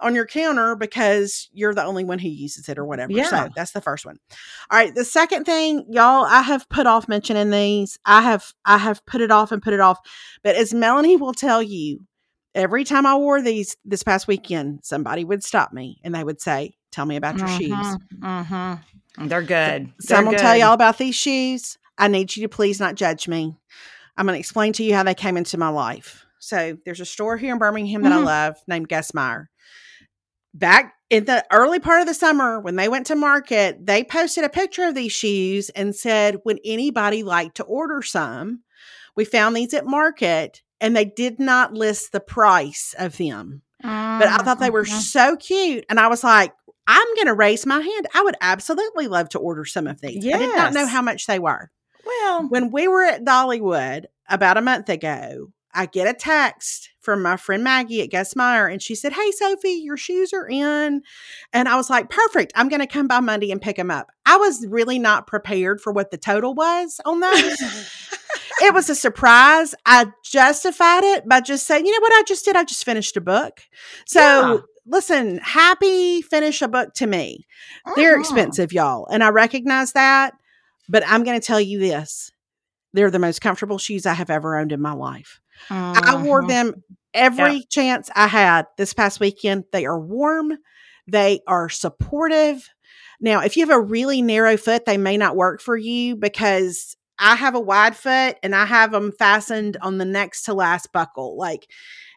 on 0.00 0.14
your 0.14 0.26
counter 0.26 0.76
because 0.76 1.48
you're 1.52 1.74
the 1.74 1.84
only 1.84 2.04
one 2.04 2.18
who 2.18 2.28
uses 2.28 2.68
it 2.68 2.78
or 2.78 2.84
whatever. 2.84 3.12
Yeah. 3.12 3.28
So 3.28 3.48
that's 3.54 3.72
the 3.72 3.80
first 3.80 4.04
one. 4.04 4.18
All 4.70 4.78
right. 4.78 4.94
The 4.94 5.04
second 5.04 5.44
thing, 5.44 5.86
y'all, 5.88 6.24
I 6.24 6.42
have 6.42 6.68
put 6.68 6.86
off 6.86 7.08
mentioning 7.08 7.50
these. 7.50 7.98
I 8.04 8.22
have 8.22 8.52
I 8.64 8.78
have 8.78 9.04
put 9.06 9.20
it 9.20 9.30
off 9.30 9.52
and 9.52 9.62
put 9.62 9.72
it 9.72 9.80
off. 9.80 9.98
But 10.42 10.56
as 10.56 10.74
Melanie 10.74 11.16
will 11.16 11.32
tell 11.32 11.62
you, 11.62 12.00
every 12.54 12.84
time 12.84 13.06
I 13.06 13.16
wore 13.16 13.40
these 13.40 13.76
this 13.84 14.02
past 14.02 14.28
weekend, 14.28 14.80
somebody 14.82 15.24
would 15.24 15.42
stop 15.42 15.72
me 15.72 15.98
and 16.04 16.14
they 16.14 16.24
would 16.24 16.40
say, 16.40 16.74
Tell 16.92 17.06
me 17.06 17.16
about 17.16 17.38
your 17.38 17.48
shoes. 17.48 17.96
Mm-hmm. 18.20 19.28
They're 19.28 19.42
good. 19.42 19.92
So 20.00 20.16
I'm 20.16 20.24
gonna 20.24 20.38
tell 20.38 20.56
y'all 20.56 20.72
about 20.72 20.98
these 20.98 21.14
shoes. 21.14 21.78
I 21.98 22.08
need 22.08 22.36
you 22.36 22.42
to 22.42 22.48
please 22.48 22.80
not 22.80 22.94
judge 22.94 23.28
me. 23.28 23.56
I'm 24.16 24.26
gonna 24.26 24.38
explain 24.38 24.72
to 24.74 24.82
you 24.84 24.94
how 24.94 25.02
they 25.02 25.14
came 25.14 25.36
into 25.36 25.58
my 25.58 25.68
life. 25.68 26.24
So 26.38 26.76
there's 26.84 27.00
a 27.00 27.06
store 27.06 27.36
here 27.36 27.52
in 27.52 27.58
Birmingham 27.58 28.02
that 28.02 28.12
I 28.12 28.16
Mhm. 28.18 28.24
love 28.24 28.56
named 28.68 28.88
Gus 28.88 29.12
Mayer. 29.14 29.50
Back 30.58 30.94
in 31.10 31.26
the 31.26 31.44
early 31.52 31.78
part 31.78 32.00
of 32.00 32.06
the 32.06 32.14
summer, 32.14 32.58
when 32.58 32.76
they 32.76 32.88
went 32.88 33.06
to 33.06 33.14
market, 33.14 33.84
they 33.84 34.02
posted 34.02 34.42
a 34.44 34.48
picture 34.48 34.84
of 34.84 34.94
these 34.94 35.12
shoes 35.12 35.68
and 35.70 35.94
said, 35.94 36.38
Would 36.44 36.60
anybody 36.64 37.22
like 37.22 37.54
to 37.54 37.64
order 37.64 38.00
some? 38.00 38.62
We 39.14 39.24
found 39.24 39.54
these 39.54 39.74
at 39.74 39.86
market 39.86 40.62
and 40.80 40.96
they 40.96 41.04
did 41.04 41.38
not 41.38 41.74
list 41.74 42.12
the 42.12 42.20
price 42.20 42.94
of 42.98 43.16
them. 43.18 43.62
But 43.82 43.88
I 43.88 44.36
ah, 44.36 44.42
thought 44.42 44.58
they 44.58 44.70
were 44.70 44.86
so 44.86 45.36
cute. 45.36 45.84
And 45.88 46.00
I 46.00 46.08
was 46.08 46.24
like, 46.24 46.52
I'm 46.86 47.14
going 47.14 47.26
to 47.26 47.34
raise 47.34 47.66
my 47.66 47.80
hand. 47.80 48.06
I 48.14 48.22
would 48.22 48.36
absolutely 48.40 49.08
love 49.08 49.28
to 49.30 49.38
order 49.38 49.64
some 49.64 49.86
of 49.86 50.00
these. 50.00 50.26
I 50.26 50.38
did 50.38 50.54
not 50.54 50.72
know 50.72 50.86
how 50.86 51.02
much 51.02 51.26
they 51.26 51.38
were. 51.38 51.70
well. 52.04 52.48
When 52.48 52.70
we 52.70 52.88
were 52.88 53.04
at 53.04 53.24
Dollywood 53.24 54.06
about 54.28 54.56
a 54.56 54.62
month 54.62 54.88
ago, 54.88 55.52
I 55.76 55.86
get 55.86 56.08
a 56.08 56.14
text 56.14 56.88
from 57.00 57.22
my 57.22 57.36
friend 57.36 57.62
Maggie 57.62 58.02
at 58.02 58.10
Gus 58.10 58.34
Mayer, 58.34 58.66
and 58.66 58.82
she 58.82 58.94
said, 58.94 59.12
Hey, 59.12 59.30
Sophie, 59.30 59.80
your 59.84 59.98
shoes 59.98 60.32
are 60.32 60.48
in. 60.48 61.02
And 61.52 61.68
I 61.68 61.76
was 61.76 61.90
like, 61.90 62.08
Perfect. 62.08 62.52
I'm 62.56 62.68
going 62.68 62.80
to 62.80 62.86
come 62.86 63.06
by 63.06 63.20
Monday 63.20 63.50
and 63.52 63.60
pick 63.60 63.76
them 63.76 63.90
up. 63.90 64.10
I 64.24 64.38
was 64.38 64.66
really 64.66 64.98
not 64.98 65.26
prepared 65.26 65.80
for 65.80 65.92
what 65.92 66.10
the 66.10 66.18
total 66.18 66.54
was 66.54 66.98
on 67.04 67.20
those. 67.20 67.60
it 68.62 68.74
was 68.74 68.88
a 68.88 68.94
surprise. 68.94 69.74
I 69.84 70.06
justified 70.24 71.04
it 71.04 71.28
by 71.28 71.40
just 71.42 71.66
saying, 71.66 71.84
You 71.84 71.92
know 71.92 72.00
what 72.00 72.14
I 72.14 72.22
just 72.26 72.44
did? 72.44 72.56
I 72.56 72.64
just 72.64 72.84
finished 72.84 73.16
a 73.16 73.20
book. 73.20 73.60
So, 74.06 74.20
yeah. 74.20 74.58
Listen, 74.88 75.38
happy 75.38 76.22
finish 76.22 76.62
a 76.62 76.68
book 76.68 76.94
to 76.94 77.08
me. 77.08 77.44
Uh-huh. 77.84 77.94
They're 77.96 78.18
expensive, 78.18 78.72
y'all. 78.72 79.06
And 79.10 79.22
I 79.22 79.30
recognize 79.30 79.92
that. 79.92 80.34
But 80.88 81.02
I'm 81.06 81.24
going 81.24 81.38
to 81.38 81.44
tell 81.44 81.60
you 81.60 81.80
this 81.80 82.30
they're 82.92 83.10
the 83.10 83.18
most 83.18 83.40
comfortable 83.40 83.78
shoes 83.78 84.06
I 84.06 84.14
have 84.14 84.30
ever 84.30 84.56
owned 84.56 84.72
in 84.72 84.80
my 84.80 84.92
life. 84.92 85.40
Uh-huh. 85.70 86.00
I 86.04 86.22
wore 86.22 86.40
mm-hmm. 86.40 86.48
them 86.48 86.84
every 87.14 87.64
chance 87.70 88.10
I 88.14 88.26
had 88.26 88.66
this 88.76 88.94
past 88.94 89.20
weekend. 89.20 89.64
They 89.72 89.86
are 89.86 89.98
warm, 89.98 90.52
they 91.06 91.40
are 91.46 91.68
supportive. 91.68 92.68
Now, 93.20 93.40
if 93.40 93.56
you 93.56 93.66
have 93.66 93.74
a 93.74 93.80
really 93.80 94.20
narrow 94.20 94.56
foot, 94.56 94.84
they 94.84 94.98
may 94.98 95.16
not 95.16 95.36
work 95.36 95.60
for 95.60 95.76
you 95.76 96.16
because 96.16 96.96
I 97.18 97.34
have 97.34 97.54
a 97.54 97.60
wide 97.60 97.96
foot 97.96 98.36
and 98.42 98.54
I 98.54 98.66
have 98.66 98.92
them 98.92 99.12
fastened 99.18 99.78
on 99.80 99.98
the 99.98 100.04
next 100.04 100.42
to 100.42 100.54
last 100.54 100.92
buckle. 100.92 101.38
Like, 101.38 101.70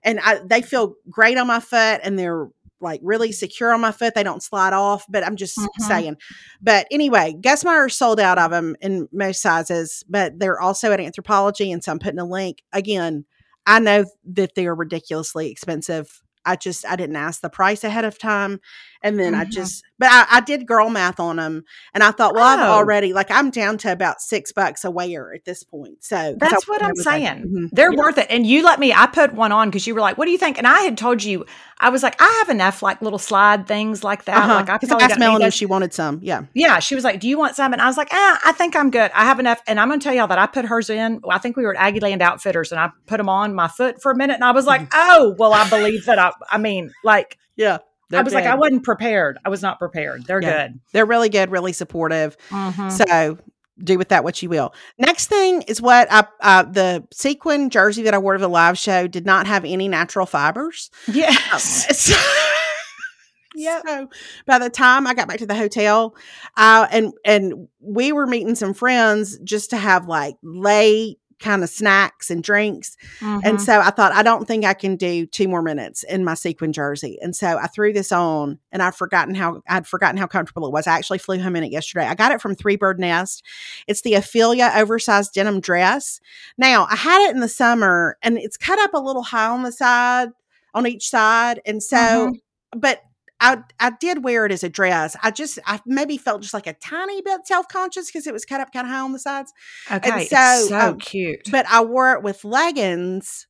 and 0.03 0.19
I, 0.19 0.39
they 0.45 0.61
feel 0.61 0.95
great 1.09 1.37
on 1.37 1.47
my 1.47 1.59
foot 1.59 2.01
and 2.03 2.17
they're 2.17 2.47
like 2.81 3.01
really 3.03 3.31
secure 3.31 3.73
on 3.73 3.81
my 3.81 3.91
foot. 3.91 4.15
They 4.15 4.23
don't 4.23 4.43
slide 4.43 4.73
off, 4.73 5.05
but 5.09 5.25
I'm 5.25 5.35
just 5.35 5.57
mm-hmm. 5.57 5.83
saying. 5.83 6.17
But 6.61 6.87
anyway, 6.91 7.35
Gus 7.39 7.65
Mayer 7.65 7.89
sold 7.89 8.19
out 8.19 8.37
of 8.37 8.51
them 8.51 8.75
in 8.81 9.07
most 9.11 9.41
sizes, 9.41 10.03
but 10.09 10.39
they're 10.39 10.59
also 10.59 10.91
at 10.91 10.99
Anthropologie. 10.99 11.73
And 11.73 11.83
so 11.83 11.91
I'm 11.91 11.99
putting 11.99 12.19
a 12.19 12.25
link 12.25 12.63
again. 12.73 13.25
I 13.65 13.79
know 13.79 14.05
that 14.33 14.55
they're 14.55 14.75
ridiculously 14.75 15.51
expensive. 15.51 16.21
I 16.45 16.55
just 16.55 16.85
I 16.85 16.95
didn't 16.95 17.17
ask 17.17 17.41
the 17.41 17.49
price 17.49 17.83
ahead 17.83 18.05
of 18.05 18.17
time, 18.17 18.59
and 19.03 19.19
then 19.19 19.33
mm-hmm. 19.33 19.41
I 19.41 19.45
just 19.45 19.83
but 19.99 20.07
I, 20.09 20.25
I, 20.29 20.41
did 20.41 20.65
girl 20.65 20.89
math 20.89 21.19
on 21.19 21.35
them, 21.35 21.65
and 21.93 22.03
I 22.03 22.11
thought, 22.11 22.33
well, 22.33 22.45
oh. 22.45 22.61
I've 22.61 22.69
already 22.69 23.13
like 23.13 23.29
I'm 23.29 23.51
down 23.51 23.77
to 23.79 23.91
about 23.91 24.21
six 24.21 24.51
bucks 24.51 24.85
a 24.85 24.91
wear 24.91 25.33
at 25.33 25.45
this 25.45 25.63
point. 25.63 26.03
So 26.03 26.35
that's 26.39 26.67
what 26.67 26.81
I'm 26.81 26.95
saying. 26.95 27.43
mm-hmm. 27.43 27.65
They're 27.71 27.91
yeah. 27.91 27.99
worth 27.99 28.17
it. 28.17 28.27
And 28.29 28.47
you 28.47 28.63
let 28.63 28.79
me. 28.79 28.93
I 28.93 29.07
put 29.07 29.33
one 29.33 29.51
on 29.51 29.69
because 29.69 29.85
you 29.85 29.93
were 29.93 30.01
like, 30.01 30.17
"What 30.17 30.25
do 30.25 30.31
you 30.31 30.37
think?" 30.37 30.57
And 30.57 30.65
I 30.65 30.81
had 30.81 30.97
told 30.97 31.23
you, 31.23 31.45
I 31.77 31.89
was 31.89 32.01
like, 32.01 32.15
I 32.19 32.35
have 32.39 32.49
enough 32.49 32.81
like 32.81 33.01
little 33.01 33.19
slide 33.19 33.67
things 33.67 34.03
like 34.03 34.25
that. 34.25 34.37
Uh-huh. 34.37 34.53
Like 34.55 34.69
I 34.69 34.77
probably 34.77 35.03
asked 35.05 35.19
Melanie 35.19 35.45
if 35.45 35.53
she 35.53 35.65
wanted 35.65 35.93
some. 35.93 36.19
Yeah, 36.23 36.43
yeah. 36.53 36.79
She 36.79 36.95
was 36.95 37.03
like, 37.03 37.19
"Do 37.19 37.27
you 37.27 37.37
want 37.37 37.55
some?" 37.55 37.73
And 37.73 37.81
I 37.81 37.87
was 37.87 37.97
like, 37.97 38.09
"Ah, 38.11 38.39
I 38.45 38.53
think 38.53 38.75
I'm 38.75 38.91
good. 38.91 39.11
I 39.13 39.25
have 39.25 39.39
enough." 39.39 39.61
And 39.67 39.79
I'm 39.79 39.89
going 39.89 39.99
to 39.99 40.03
tell 40.03 40.13
y'all 40.13 40.27
that 40.27 40.39
I 40.39 40.47
put 40.47 40.65
hers 40.65 40.89
in. 40.89 41.21
I 41.29 41.37
think 41.37 41.57
we 41.57 41.63
were 41.63 41.75
at 41.75 41.93
Aggieland 41.93 42.21
Outfitters, 42.21 42.71
and 42.71 42.79
I 42.79 42.89
put 43.05 43.17
them 43.17 43.29
on 43.29 43.53
my 43.53 43.67
foot 43.67 44.01
for 44.01 44.11
a 44.11 44.15
minute, 44.15 44.35
and 44.35 44.43
I 44.43 44.51
was 44.51 44.65
like, 44.65 44.89
mm-hmm. 44.89 45.21
"Oh, 45.21 45.35
well, 45.37 45.53
I 45.53 45.69
believe 45.69 46.05
that." 46.05 46.19
I, 46.19 46.31
I 46.49 46.57
mean, 46.57 46.91
like, 47.03 47.37
yeah. 47.55 47.79
They're 48.09 48.19
I 48.19 48.23
was 48.23 48.33
big. 48.33 48.45
like, 48.45 48.51
I 48.51 48.55
wasn't 48.55 48.83
prepared. 48.83 49.37
I 49.45 49.49
was 49.49 49.61
not 49.61 49.77
prepared. 49.77 50.25
They're 50.25 50.41
yeah. 50.41 50.67
good. 50.67 50.79
They're 50.93 51.05
really 51.05 51.29
good, 51.29 51.51
really 51.51 51.73
supportive. 51.73 52.37
Mm-hmm. 52.49 52.89
So 52.89 53.37
do 53.83 53.97
with 53.97 54.09
that 54.09 54.23
what 54.23 54.41
you 54.41 54.49
will. 54.49 54.73
Next 54.97 55.27
thing 55.27 55.61
is 55.63 55.81
what 55.81 56.07
I 56.11 56.25
uh, 56.41 56.63
the 56.63 57.07
sequin 57.11 57.69
jersey 57.69 58.03
that 58.03 58.13
I 58.13 58.17
wore 58.17 58.33
to 58.33 58.39
the 58.39 58.49
live 58.49 58.77
show 58.77 59.07
did 59.07 59.25
not 59.25 59.47
have 59.47 59.65
any 59.65 59.87
natural 59.87 60.25
fibers. 60.25 60.89
Yes. 61.07 62.11
Um, 62.11 62.17
yeah. 63.55 63.81
So 63.85 64.09
by 64.45 64.59
the 64.59 64.69
time 64.69 65.07
I 65.07 65.13
got 65.13 65.27
back 65.27 65.37
to 65.39 65.45
the 65.45 65.55
hotel, 65.55 66.15
uh, 66.57 66.87
and 66.91 67.13
and 67.23 67.67
we 67.79 68.11
were 68.11 68.27
meeting 68.27 68.55
some 68.55 68.73
friends 68.73 69.37
just 69.43 69.69
to 69.71 69.77
have 69.77 70.07
like 70.07 70.35
late 70.43 71.19
kind 71.39 71.63
of 71.63 71.69
snacks 71.69 72.29
and 72.29 72.43
drinks. 72.43 72.97
Mm-hmm. 73.19 73.39
And 73.43 73.61
so 73.61 73.79
I 73.79 73.89
thought, 73.91 74.11
I 74.11 74.23
don't 74.23 74.45
think 74.45 74.65
I 74.65 74.73
can 74.73 74.95
do 74.95 75.25
two 75.25 75.47
more 75.47 75.61
minutes 75.61 76.03
in 76.03 76.23
my 76.23 76.33
sequin 76.33 76.73
jersey. 76.73 77.17
And 77.21 77.35
so 77.35 77.57
I 77.57 77.67
threw 77.67 77.93
this 77.93 78.11
on 78.11 78.59
and 78.71 78.83
I'd 78.83 78.95
forgotten 78.95 79.35
how 79.35 79.61
I'd 79.67 79.87
forgotten 79.87 80.17
how 80.17 80.27
comfortable 80.27 80.67
it 80.67 80.73
was. 80.73 80.87
I 80.87 80.95
actually 80.95 81.19
flew 81.19 81.39
home 81.39 81.55
in 81.55 81.63
it 81.63 81.71
yesterday. 81.71 82.05
I 82.05 82.15
got 82.15 82.31
it 82.31 82.41
from 82.41 82.55
Three 82.55 82.75
Bird 82.75 82.99
Nest. 82.99 83.43
It's 83.87 84.01
the 84.01 84.15
Ophelia 84.15 84.71
oversized 84.75 85.33
denim 85.33 85.59
dress. 85.59 86.19
Now 86.57 86.87
I 86.89 86.95
had 86.95 87.27
it 87.27 87.33
in 87.33 87.41
the 87.41 87.47
summer 87.47 88.17
and 88.21 88.37
it's 88.37 88.57
cut 88.57 88.79
up 88.79 88.93
a 88.93 88.99
little 88.99 89.23
high 89.23 89.49
on 89.49 89.63
the 89.63 89.71
side 89.71 90.29
on 90.73 90.85
each 90.85 91.09
side. 91.09 91.61
And 91.65 91.81
so 91.81 91.97
mm-hmm. 91.97 92.79
but 92.79 93.01
I 93.39 93.63
I 93.79 93.91
did 93.99 94.23
wear 94.23 94.45
it 94.45 94.51
as 94.51 94.63
a 94.63 94.69
dress. 94.69 95.15
I 95.23 95.31
just 95.31 95.59
I 95.65 95.79
maybe 95.85 96.17
felt 96.17 96.41
just 96.41 96.53
like 96.53 96.67
a 96.67 96.73
tiny 96.73 97.21
bit 97.21 97.45
self 97.45 97.67
conscious 97.67 98.07
because 98.07 98.27
it 98.27 98.33
was 98.33 98.45
cut 98.45 98.61
up 98.61 98.71
kind 98.71 98.85
of 98.85 98.91
high 98.91 98.99
on 98.99 99.13
the 99.13 99.19
sides. 99.19 99.53
Okay, 99.91 100.09
and 100.09 100.27
so 100.27 100.67
so 100.67 100.79
um, 100.79 100.99
cute. 100.99 101.49
But 101.51 101.65
I 101.69 101.83
wore 101.83 102.13
it 102.13 102.23
with 102.23 102.43
leggings 102.43 103.47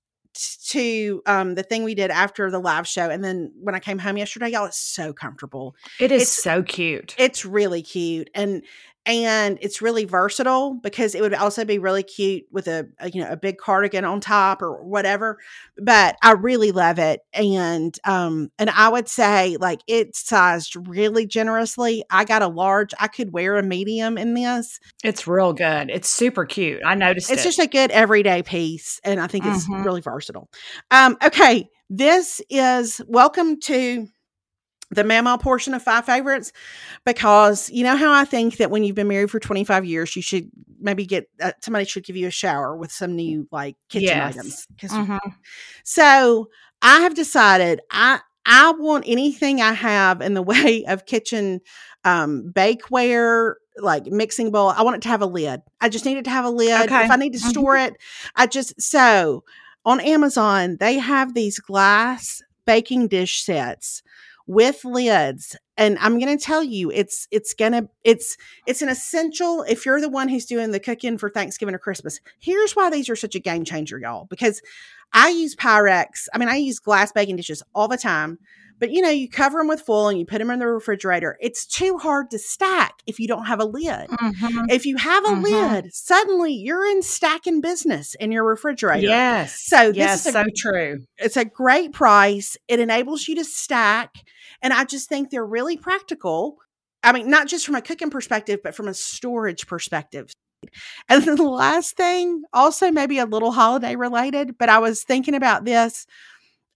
to 0.68 1.22
um 1.26 1.56
the 1.56 1.64
thing 1.64 1.84
we 1.84 1.96
did 1.96 2.12
after 2.12 2.50
the 2.52 2.60
live 2.60 2.88
show 2.88 3.10
and 3.10 3.24
then 3.24 3.52
when 3.62 3.74
i 3.76 3.80
came 3.80 3.98
home 3.98 4.16
yesterday 4.16 4.48
y'all 4.50 4.66
it's 4.66 4.80
so 4.80 5.12
comfortable 5.12 5.76
it 6.00 6.12
is 6.12 6.22
it's, 6.22 6.32
so 6.32 6.62
cute 6.62 7.16
it's 7.18 7.44
really 7.44 7.82
cute 7.82 8.30
and 8.36 8.62
and 9.06 9.58
it's 9.62 9.82
really 9.82 10.06
versatile 10.06 10.76
because 10.76 11.16
it 11.16 11.22
would 11.22 11.34
also 11.34 11.66
be 11.66 11.80
really 11.80 12.04
cute 12.04 12.44
with 12.52 12.68
a, 12.68 12.88
a, 13.00 13.10
you 13.10 13.22
know 13.22 13.30
a 13.30 13.38
big 13.38 13.58
cardigan 13.58 14.06
on 14.06 14.20
top 14.20 14.62
or 14.62 14.84
whatever 14.84 15.38
but 15.78 16.16
i 16.22 16.32
really 16.32 16.72
love 16.72 17.00
it 17.00 17.22
and 17.34 17.98
um 18.06 18.52
and 18.60 18.70
i 18.70 18.90
would 18.90 19.08
say 19.08 19.58
like 19.58 19.80
it's 19.88 20.28
sized 20.28 20.76
really 20.88 21.26
generously. 21.26 22.04
I 22.10 22.26
got 22.26 22.42
a 22.42 22.48
large 22.48 22.94
i 23.00 23.08
could 23.08 23.34
wear 23.34 23.58
a 23.58 23.64
medium 23.64 24.18
in 24.18 24.34
this. 24.34 24.80
It's 25.04 25.28
real 25.28 25.54
good. 25.54 25.90
It's 25.90 26.08
super 26.08 26.46
cute. 26.46 26.82
I 26.86 26.96
noticed 26.96 27.32
it's 27.32 27.42
it. 27.42 27.46
just 27.46 27.60
a 27.60 27.68
good 27.68 27.92
everyday 27.92 28.44
piece 28.44 29.00
and 29.04 29.20
i 29.20 29.28
think 29.28 29.46
it's 29.46 29.68
mm-hmm. 29.68 29.84
really 29.84 30.02
versatile. 30.02 30.50
Um 30.92 31.18
okay 31.24 31.70
this 31.90 32.42
is 32.50 33.02
welcome 33.08 33.60
to 33.62 34.08
the 34.92 35.04
mama 35.04 35.38
portion 35.38 35.74
of 35.74 35.84
five 35.84 36.06
favorites 36.06 36.52
because 37.06 37.70
you 37.70 37.84
know 37.84 37.96
how 37.96 38.12
I 38.12 38.26
think 38.26 38.58
that 38.58 38.72
when 38.72 38.84
you've 38.84 38.96
been 38.96 39.08
married 39.08 39.32
for 39.32 39.40
25 39.40 39.86
years, 39.86 40.16
you 40.16 40.22
should 40.22 40.50
maybe 40.80 41.06
get 41.06 41.30
uh, 41.42 41.52
somebody 41.62 41.86
should 41.86 42.06
give 42.06 42.16
you 42.16 42.28
a 42.28 42.32
shower 42.32 42.76
with 42.76 42.92
some 42.92 43.16
new 43.16 43.48
like 43.52 43.76
kitchen 43.90 44.08
yes. 44.08 44.36
items. 44.36 44.68
Mm-hmm. 44.82 45.18
So 45.84 46.50
I 46.82 47.02
have 47.02 47.14
decided 47.14 47.82
I 47.92 48.20
I 48.46 48.72
want 48.72 49.04
anything 49.08 49.62
I 49.62 49.74
have 49.74 50.22
in 50.22 50.34
the 50.34 50.42
way 50.44 50.86
of 50.88 51.06
kitchen 51.06 51.62
um, 52.04 52.52
bakeware, 52.54 53.56
like 53.78 54.08
mixing 54.08 54.52
bowl. 54.52 54.70
I 54.70 54.82
want 54.82 54.98
it 54.98 55.02
to 55.04 55.10
have 55.10 55.22
a 55.22 55.28
lid. 55.28 55.62
I 55.82 55.90
just 55.90 56.06
need 56.06 56.18
it 56.18 56.24
to 56.24 56.32
have 56.32 56.46
a 56.46 56.50
lid. 56.50 56.82
Okay. 56.82 57.06
If 57.06 57.12
I 57.12 57.16
need 57.16 57.34
to 57.34 57.40
mm-hmm. 57.40 57.50
store 57.50 57.78
it, 57.78 57.94
I 58.36 58.48
just 58.48 58.82
so 58.82 59.44
on 59.86 60.00
Amazon 60.00 60.78
they 60.80 60.96
have 60.96 61.34
these 61.34 61.60
glass 61.60 62.42
baking 62.66 63.08
dish 63.08 63.42
sets 63.42 64.04
with 64.50 64.84
lids 64.84 65.56
and 65.78 65.96
i'm 66.00 66.18
going 66.18 66.36
to 66.36 66.44
tell 66.44 66.64
you 66.64 66.90
it's 66.90 67.28
it's 67.30 67.54
going 67.54 67.72
to 67.72 67.88
it's 68.04 68.36
it's 68.66 68.82
an 68.82 68.90
essential 68.90 69.62
if 69.70 69.86
you're 69.86 70.02
the 70.02 70.10
one 70.10 70.28
who's 70.28 70.48
doing 70.48 70.72
the 70.72 70.80
cooking 70.80 71.20
for 71.20 71.30
thanksgiving 71.30 71.76
or 71.76 71.78
christmas 71.78 72.20
here's 72.40 72.76
why 72.76 72.90
these 72.90 73.12
are 73.12 73.16
such 73.16 73.36
a 73.36 73.40
game 73.40 73.64
changer 73.64 74.00
y'all 74.00 74.26
because 74.26 74.60
i 75.14 75.30
use 75.30 75.56
pyrex 75.56 76.28
i 76.34 76.38
mean 76.38 76.50
i 76.50 76.56
use 76.56 76.80
glass 76.80 77.12
baking 77.12 77.36
dishes 77.36 77.64
all 77.74 77.88
the 77.88 77.98
time 77.98 78.38
but 78.80 78.92
you 78.92 79.02
know, 79.02 79.10
you 79.10 79.30
cover 79.30 79.60
them 79.60 79.68
with 79.68 79.82
foil 79.82 80.08
and 80.08 80.18
you 80.18 80.26
put 80.26 80.40
them 80.40 80.50
in 80.50 80.60
the 80.60 80.68
refrigerator. 80.68 81.38
It's 81.42 81.66
too 81.66 81.98
hard 81.98 82.32
to 82.32 82.40
stack 82.40 83.02
if 83.06 83.20
you 83.20 83.28
don't 83.28 83.46
have 83.46 83.60
a 83.60 83.66
lid. 83.66 84.10
Mm-hmm. 84.10 84.70
If 84.70 84.86
you 84.86 84.96
have 84.96 85.26
a 85.26 85.30
mm-hmm. 85.30 85.44
lid, 85.44 85.94
suddenly 85.94 86.54
you're 86.54 86.86
in 86.86 87.02
stacking 87.02 87.60
business 87.60 88.16
in 88.16 88.32
your 88.32 88.46
refrigerator. 88.46 89.08
Yes. 89.08 89.62
So 89.66 89.92
yes, 89.94 90.26
a, 90.26 90.32
so 90.32 90.46
true. 90.56 91.04
It's 91.18 91.38
a 91.38 91.46
great 91.46 91.92
price. 91.92 92.56
It 92.68 92.80
enables 92.80 93.28
you 93.28 93.36
to 93.36 93.44
stack, 93.44 94.14
and 94.62 94.74
I 94.74 94.86
just 94.86 95.10
think 95.10 95.30
they're 95.30 95.46
really 95.46 95.76
practical. 95.76 96.58
I 97.04 97.12
mean, 97.12 97.30
not 97.30 97.48
just 97.48 97.66
from 97.66 97.76
a 97.76 97.82
cooking 97.82 98.10
perspective, 98.10 98.62
but 98.64 98.76
from 98.76 98.88
a 98.88 98.94
storage 98.94 99.68
perspective. 99.68 100.32
And 101.08 101.24
then 101.24 101.36
the 101.36 101.44
last 101.44 101.96
thing, 101.98 102.44
also 102.54 102.92
maybe 102.92 103.18
a 103.18 103.26
little 103.26 103.52
holiday 103.52 103.96
related, 103.96 104.58
but 104.58 104.70
I 104.70 104.80
was 104.80 105.04
thinking 105.04 105.36
about 105.36 105.66
this 105.66 106.06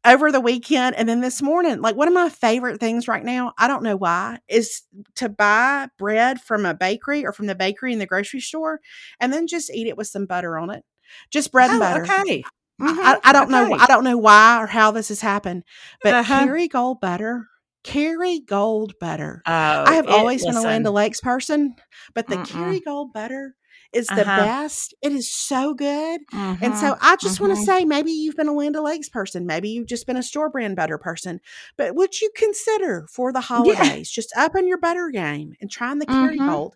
over 0.06 0.32
the 0.32 0.42
weekend 0.42 0.96
and 0.96 1.08
then 1.08 1.22
this 1.22 1.42
morning 1.42 1.82
like 1.82 1.96
one 1.96 2.08
of 2.08 2.14
my 2.14 2.30
favorite 2.30 2.80
things 2.80 3.08
right 3.08 3.24
now 3.24 3.54
i 3.58 3.68
don't 3.68 3.84
know 3.84 3.96
why 3.96 4.38
is 4.50 4.82
to 5.16 5.30
buy 5.30 5.88
bread 5.98 6.42
from 6.42 6.66
a 6.66 6.74
bakery 6.74 7.26
or 7.26 7.32
from 7.32 7.46
the 7.46 7.56
bakery 7.56 7.94
in 7.94 8.00
the 8.00 8.06
grocery 8.06 8.42
store 8.42 8.82
and 9.20 9.32
then 9.32 9.48
just 9.48 9.72
eat 9.74 9.88
it 9.88 9.96
with 9.98 10.08
some 10.08 10.26
butter 10.26 10.58
on 10.58 10.70
it 10.70 10.84
just 11.32 11.52
bread 11.52 11.70
and 11.70 11.78
oh, 11.78 11.80
butter 11.80 12.04
okay 12.04 12.42
mm-hmm. 12.82 13.00
I, 13.00 13.18
I, 13.24 13.32
don't 13.32 13.54
okay. 13.54 13.70
know 13.70 13.78
i 13.80 13.86
don't 13.86 14.04
know 14.04 14.18
why 14.18 14.62
or 14.62 14.68
how 14.68 14.92
this 14.92 15.08
has 15.08 15.22
happened 15.22 15.64
but 16.02 16.14
uh-huh. 16.14 16.48
Kerrygold 16.48 17.00
butter 17.00 17.48
Kerrygold 17.86 18.92
butter 19.00 19.42
oh, 19.46 19.84
i 19.88 19.94
have 19.94 20.08
always 20.08 20.46
been 20.46 20.58
a 20.58 20.62
land 20.62 20.86
o'lakes 20.86 21.22
person 21.22 21.76
but 22.14 22.28
the 22.28 22.36
Mm-mm. 22.36 22.82
Kerrygold 22.82 23.14
butter 23.14 23.56
is 23.94 24.08
the 24.08 24.22
uh-huh. 24.22 24.46
best. 24.46 24.94
It 25.02 25.12
is 25.12 25.32
so 25.32 25.74
good. 25.74 26.22
Mm-hmm. 26.34 26.64
And 26.64 26.76
so 26.76 26.98
I 27.02 27.16
just 27.18 27.36
mm-hmm. 27.36 27.48
want 27.48 27.60
to 27.60 27.66
say 27.66 27.86
maybe 27.86 28.12
you've 28.12 28.36
been 28.36 28.48
a 28.48 28.54
Land 28.54 28.76
O'Lakes 28.76 29.10
person. 29.10 29.46
Maybe 29.46 29.70
you've 29.70 29.88
just 29.88 30.08
been 30.08 30.18
a 30.18 30.24
store 30.24 30.50
brand 30.50 30.76
butter 30.76 30.98
person. 30.98 31.39
But 31.78 31.96
would 31.96 32.20
you 32.20 32.30
consider 32.36 33.08
for 33.10 33.32
the 33.32 33.41
holidays 33.41 33.80
yeah. 34.12 34.22
just 34.22 34.34
upping 34.36 34.68
your 34.68 34.80
butter 34.80 35.10
game 35.10 35.54
and 35.62 35.70
trying 35.70 36.00
the 36.00 36.06
Kerrygold? 36.06 36.74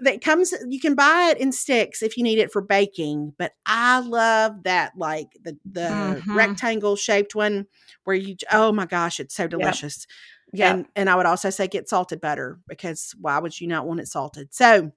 that 0.00 0.22
comes 0.22 0.54
you 0.68 0.78
can 0.78 0.94
buy 0.94 1.30
it 1.30 1.40
in 1.40 1.50
sticks 1.50 2.02
if 2.02 2.16
you 2.16 2.22
need 2.22 2.38
it 2.38 2.52
for 2.52 2.62
baking 2.62 3.32
but 3.36 3.52
i 3.66 3.98
love 3.98 4.62
that 4.62 4.92
like 4.96 5.28
the 5.42 5.58
the 5.64 5.80
Mhm. 5.80 6.36
rectangle 6.36 6.96
shaped 6.96 7.34
one 7.34 7.66
where 8.04 8.16
you 8.16 8.36
oh 8.52 8.72
my 8.72 8.86
gosh 8.86 9.18
it's 9.18 9.34
so 9.34 9.48
delicious 9.48 10.06
Yeah. 10.52 10.72
and 10.72 10.86
and 10.94 11.10
i 11.10 11.16
would 11.16 11.26
also 11.26 11.50
say 11.50 11.66
get 11.66 11.88
salted 11.88 12.20
butter 12.20 12.58
because 12.68 13.14
why 13.20 13.38
would 13.38 13.60
you 13.60 13.66
not 13.66 13.86
want 13.86 14.00
it 14.00 14.08
salted 14.08 14.54
so 14.54 14.92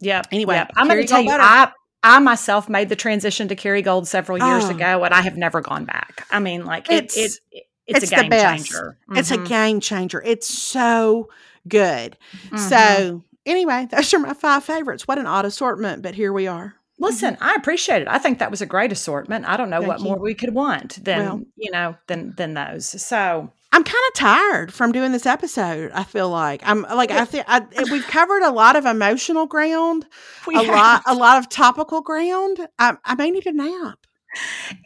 Yep. 0.00 0.28
Anyway, 0.32 0.54
yep. 0.56 0.70
I'm 0.76 0.88
going 0.88 1.00
to 1.00 1.06
tell 1.06 1.20
you. 1.20 1.30
I, 1.30 1.72
I 2.02 2.18
myself 2.18 2.68
made 2.68 2.88
the 2.88 2.96
transition 2.96 3.48
to 3.48 3.56
Kerrygold 3.56 4.06
several 4.06 4.38
years 4.38 4.64
Oh. 4.64 4.70
ago, 4.70 5.04
and 5.04 5.12
I 5.12 5.20
have 5.20 5.36
never 5.36 5.60
gone 5.60 5.84
back. 5.84 6.26
I 6.30 6.38
mean, 6.38 6.64
like 6.64 6.90
It's- 6.90 7.16
it, 7.16 7.40
it 7.52 7.66
it's, 7.86 8.04
it's 8.04 8.12
a 8.12 8.16
the 8.16 8.20
game 8.22 8.30
best. 8.30 8.66
changer. 8.70 8.98
it's 9.16 9.30
a 9.32 9.34
mm-hmm. 9.36 9.44
game 9.46 9.80
changer 9.80 10.22
it's 10.24 10.46
so 10.46 11.28
good 11.66 12.16
Mhm. 12.48 12.58
so 12.68 13.24
anyway 13.44 13.88
those 13.90 14.14
are 14.14 14.20
my 14.20 14.32
five 14.32 14.62
favorites 14.62 15.08
what 15.08 15.18
an 15.18 15.26
odd 15.26 15.44
assortment 15.44 16.00
but 16.00 16.14
here 16.14 16.32
we 16.32 16.46
are 16.46 16.66
mm-hmm. 16.66 17.04
Listen, 17.04 17.38
I 17.40 17.54
appreciate 17.54 18.02
it. 18.02 18.08
I 18.08 18.18
think 18.18 18.38
that 18.40 18.50
was 18.50 18.60
a 18.60 18.66
great 18.66 18.92
assortment. 18.92 19.46
I 19.48 19.56
don't 19.56 19.70
know 19.70 19.78
Thank 19.80 19.88
what 19.88 19.98
you. 20.00 20.04
more 20.04 20.18
we 20.18 20.34
could 20.34 20.52
want 20.54 21.02
than 21.02 21.24
Well. 21.24 21.40
you 21.56 21.70
know 21.72 21.96
than 22.06 22.34
than 22.36 22.52
those. 22.54 22.86
So 23.02 23.50
I'm 23.72 23.84
kind 23.84 24.02
of 24.08 24.14
tired 24.14 24.72
from 24.72 24.90
doing 24.90 25.12
this 25.12 25.26
episode. 25.26 25.92
I 25.92 26.02
feel 26.02 26.28
like 26.28 26.60
I'm 26.64 26.82
like 26.82 27.10
I 27.12 27.24
think 27.24 27.44
I, 27.46 27.64
we've 27.90 28.06
covered 28.06 28.42
a 28.42 28.50
lot 28.50 28.74
of 28.76 28.84
emotional 28.84 29.46
ground, 29.46 30.06
we 30.46 30.56
a 30.56 30.62
have- 30.64 30.68
lot, 30.74 31.02
a 31.06 31.14
lot 31.14 31.38
of 31.38 31.48
topical 31.48 32.00
ground. 32.00 32.66
I, 32.78 32.96
I 33.04 33.14
may 33.14 33.30
need 33.30 33.46
a 33.46 33.52
nap. 33.52 33.98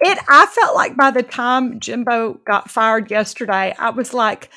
It. 0.00 0.18
I 0.28 0.46
felt 0.46 0.74
like 0.74 0.96
by 0.96 1.10
the 1.10 1.22
time 1.22 1.78
Jimbo 1.78 2.40
got 2.46 2.70
fired 2.70 3.10
yesterday, 3.10 3.74
I 3.78 3.90
was 3.90 4.14
like, 4.14 4.50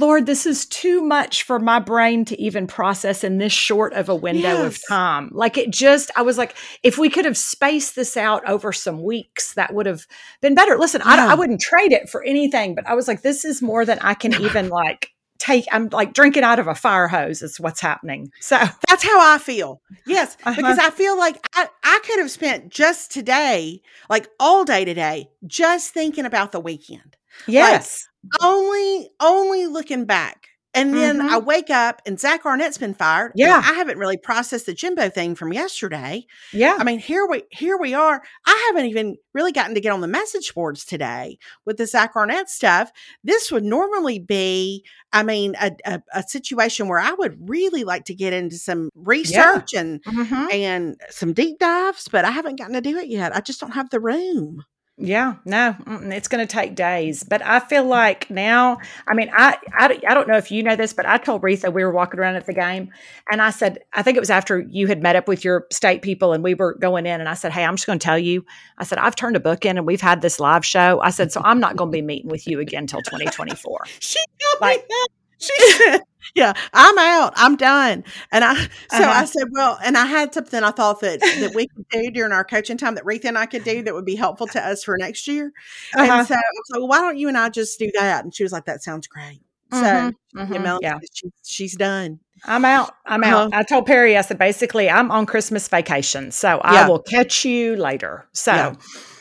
Lord, 0.00 0.26
this 0.26 0.44
is 0.44 0.66
too 0.66 1.02
much 1.02 1.44
for 1.44 1.60
my 1.60 1.78
brain 1.78 2.24
to 2.24 2.40
even 2.40 2.66
process 2.66 3.22
in 3.22 3.38
this 3.38 3.52
short 3.52 3.92
of 3.92 4.08
a 4.08 4.14
window 4.14 4.64
of 4.66 4.78
time. 4.88 5.30
Like 5.32 5.56
it 5.56 5.70
just, 5.70 6.10
I 6.16 6.22
was 6.22 6.36
like, 6.36 6.56
if 6.82 6.98
we 6.98 7.08
could 7.08 7.24
have 7.24 7.36
spaced 7.36 7.94
this 7.94 8.16
out 8.16 8.48
over 8.48 8.72
some 8.72 9.02
weeks, 9.04 9.54
that 9.54 9.72
would 9.72 9.86
have 9.86 10.06
been 10.40 10.56
better. 10.56 10.76
Listen, 10.78 11.00
I, 11.02 11.16
Yeah. 11.16 11.30
I 11.30 11.34
wouldn't 11.34 11.60
trade 11.60 11.92
it 11.92 12.08
for 12.08 12.24
anything, 12.24 12.74
but 12.74 12.86
I 12.88 12.94
was 12.94 13.06
like, 13.06 13.22
this 13.22 13.44
is 13.44 13.62
more 13.62 13.84
than 13.84 14.00
I 14.00 14.14
can 14.14 14.34
even 14.42 14.68
like 14.68 15.10
take. 15.38 15.64
I'm 15.70 15.88
like 15.90 16.12
drinking 16.12 16.42
out 16.42 16.58
of 16.58 16.66
a 16.66 16.74
fire 16.74 17.06
hose. 17.06 17.40
Is 17.40 17.60
what's 17.60 17.80
happening. 17.80 18.32
So 18.40 18.58
That's 18.88 19.04
how 19.04 19.34
I 19.34 19.38
feel. 19.38 19.80
Yes, 20.06 20.36
Uh-huh. 20.44 20.56
because 20.56 20.78
I 20.80 20.90
feel 20.90 21.16
like 21.16 21.38
I, 21.54 21.68
I 21.84 22.00
could 22.04 22.18
have 22.18 22.32
spent 22.32 22.68
just 22.70 23.12
today, 23.12 23.80
like 24.10 24.28
all 24.40 24.64
day 24.64 24.84
today, 24.84 25.28
just 25.46 25.92
thinking 25.94 26.24
about 26.24 26.50
the 26.50 26.58
weekend. 26.60 27.16
yes, 27.46 28.08
Only, 28.40 29.10
only 29.20 29.66
looking 29.66 30.04
back. 30.04 30.48
And 30.76 30.92
then 30.92 31.20
Mhm. 31.20 31.28
I 31.28 31.38
wake 31.38 31.70
up 31.70 32.02
and 32.04 32.18
Zach 32.18 32.44
Arnett's 32.44 32.78
been 32.78 32.94
fired. 32.94 33.30
Yeah. 33.36 33.58
I 33.64 33.74
haven't 33.74 33.96
really 33.96 34.16
processed 34.16 34.66
the 34.66 34.74
Jimbo 34.74 35.08
thing 35.08 35.36
from 35.36 35.52
yesterday. 35.52 36.26
yeah, 36.52 36.76
I 36.80 36.82
mean, 36.82 36.98
here 36.98 37.24
we 37.30 37.44
here 37.52 37.76
we 37.76 37.94
are. 37.94 38.20
I 38.44 38.64
haven't 38.66 38.86
even 38.90 39.14
really 39.34 39.52
gotten 39.52 39.76
to 39.76 39.80
get 39.80 39.92
on 39.92 40.00
the 40.00 40.08
message 40.08 40.52
boards 40.52 40.84
today 40.84 41.38
with 41.64 41.76
the 41.76 41.86
Zach 41.86 42.16
Arnett 42.16 42.50
stuff. 42.50 42.90
This 43.22 43.52
would 43.52 43.62
normally 43.62 44.18
be, 44.18 44.84
I 45.12 45.22
mean, 45.22 45.54
a, 45.60 45.70
a, 45.84 46.02
a 46.12 46.22
situation 46.24 46.88
where 46.88 46.98
I 46.98 47.12
would 47.12 47.48
really 47.48 47.84
like 47.84 48.04
to 48.06 48.14
get 48.14 48.32
into 48.32 48.56
some 48.56 48.90
research 48.96 49.74
and 49.74 50.02
Mhm. 50.02 50.52
and 50.52 51.00
some 51.08 51.34
deep 51.34 51.60
dives, 51.60 52.08
but 52.10 52.24
I 52.24 52.32
haven't 52.32 52.56
gotten 52.58 52.74
to 52.74 52.80
do 52.80 52.98
it 52.98 53.06
yet. 53.06 53.34
I 53.36 53.40
just 53.40 53.60
don't 53.60 53.74
have 53.74 53.90
the 53.90 54.00
room. 54.00 54.64
Yeah, 54.96 55.34
no, 55.44 55.74
mm, 55.80 56.12
it's 56.14 56.28
going 56.28 56.46
to 56.46 56.52
take 56.52 56.76
days. 56.76 57.24
But 57.24 57.42
I 57.44 57.58
feel 57.58 57.82
like 57.84 58.30
now, 58.30 58.78
I 59.08 59.14
mean, 59.14 59.28
I, 59.36 59.58
I, 59.76 59.88
don't- 59.88 60.04
I 60.08 60.14
don't 60.14 60.28
know 60.28 60.36
if 60.36 60.52
you 60.52 60.62
know 60.62 60.76
this, 60.76 60.92
but 60.92 61.04
I 61.04 61.18
told 61.18 61.42
Retha 61.42 61.72
we 61.72 61.82
were 61.82 61.90
walking 61.92 62.20
around 62.20 62.36
at 62.36 62.46
the 62.46 62.52
game 62.54 62.90
and 63.28 63.42
I 63.42 63.50
said, 63.50 63.78
I 63.92 64.02
think 64.04 64.16
it 64.16 64.20
was 64.20 64.30
after 64.30 64.60
you 64.60 64.86
had 64.86 65.02
met 65.02 65.16
up 65.16 65.26
with 65.26 65.44
your 65.44 65.66
state 65.72 66.02
people 66.02 66.32
and 66.32 66.44
we 66.44 66.54
were 66.54 66.74
going 66.74 67.06
in 67.06 67.18
and 67.18 67.28
I 67.28 67.34
said, 67.34 67.50
Hey, 67.50 67.64
I'm 67.64 67.74
just 67.74 67.86
going 67.88 67.98
to 67.98 68.04
tell 68.04 68.18
you, 68.18 68.44
I 68.78 68.84
said, 68.84 68.98
I've 68.98 69.16
turned 69.16 69.34
a 69.34 69.40
book 69.40 69.64
in 69.66 69.78
and 69.78 69.86
we've 69.86 70.00
had 70.00 70.22
this 70.22 70.38
live 70.38 70.64
show. 70.64 71.00
I 71.00 71.10
said, 71.10 71.32
so 71.32 71.40
I'm 71.44 71.58
not 71.58 71.74
going 71.74 71.90
to 71.90 71.96
be 71.96 72.02
meeting 72.02 72.30
with 72.30 72.46
you 72.46 72.60
again 72.60 72.84
until 72.84 73.02
2024. 73.02 73.84
She 73.98 74.18
told 74.52 74.60
Like- 74.60 74.78
me 74.78 74.84
that. 74.88 75.08
She 75.46 75.72
said, 75.72 76.00
"Yeah, 76.34 76.52
I'm 76.72 76.98
out. 76.98 77.32
I'm 77.36 77.56
done." 77.56 78.04
And 78.32 78.44
I, 78.44 78.54
so 78.88 79.04
I 79.10 79.24
Uh-huh. 79.24 79.26
said, 79.26 79.48
"Well," 79.52 79.78
and 79.84 79.96
I 79.96 80.06
had 80.06 80.32
something 80.34 80.62
I 80.62 80.70
thought 80.70 81.00
that 81.00 81.20
that 81.40 81.54
we 81.54 81.68
could 81.68 81.86
do 81.90 82.10
during 82.10 82.32
our 82.32 82.44
coaching 82.44 82.76
time 82.78 82.94
that 82.96 83.04
Retha 83.04 83.26
and 83.26 83.38
I 83.38 83.46
could 83.46 83.64
do 83.64 83.82
that 83.82 83.94
would 83.94 84.04
be 84.06 84.16
helpful 84.16 84.48
to 84.48 84.64
us 84.66 84.84
for 84.84 84.96
next 84.98 85.26
year. 85.28 85.52
Uh-huh. 85.94 86.04
And 86.12 86.26
so 86.26 86.34
I 86.34 86.38
was 86.38 86.64
like, 86.70 86.78
well, 86.80 86.88
"Why 86.88 86.98
don't 87.00 87.18
you 87.18 87.28
and 87.28 87.36
I 87.38 87.48
just 87.50 87.78
do 87.78 87.90
that?" 87.94 88.24
And 88.24 88.34
she 88.34 88.42
was 88.42 88.52
like, 88.52 88.64
"That 88.66 88.82
sounds 88.82 89.06
great." 89.06 89.40
So 89.72 89.78
Mhm, 89.80 90.14
yeah, 90.32 90.44
mhm, 90.44 90.62
Melanie, 90.62 90.82
yeah. 90.82 90.98
she, 91.14 91.30
she's 91.44 91.76
done. 91.76 92.20
I'm 92.44 92.64
out. 92.64 92.92
I'm 93.06 93.24
out. 93.24 93.46
Uh-huh. 93.46 93.60
I 93.60 93.62
told 93.62 93.86
Perry, 93.86 94.16
I 94.18 94.20
said, 94.20 94.38
basically, 94.38 94.90
I'm 94.90 95.10
on 95.10 95.24
Christmas 95.26 95.66
vacation. 95.68 96.30
So 96.30 96.60
I 96.62 96.86
will 96.88 97.00
catch 97.00 97.44
you 97.44 97.76
later. 97.76 98.26
So. 98.32 98.52
Yeah, 98.54 98.74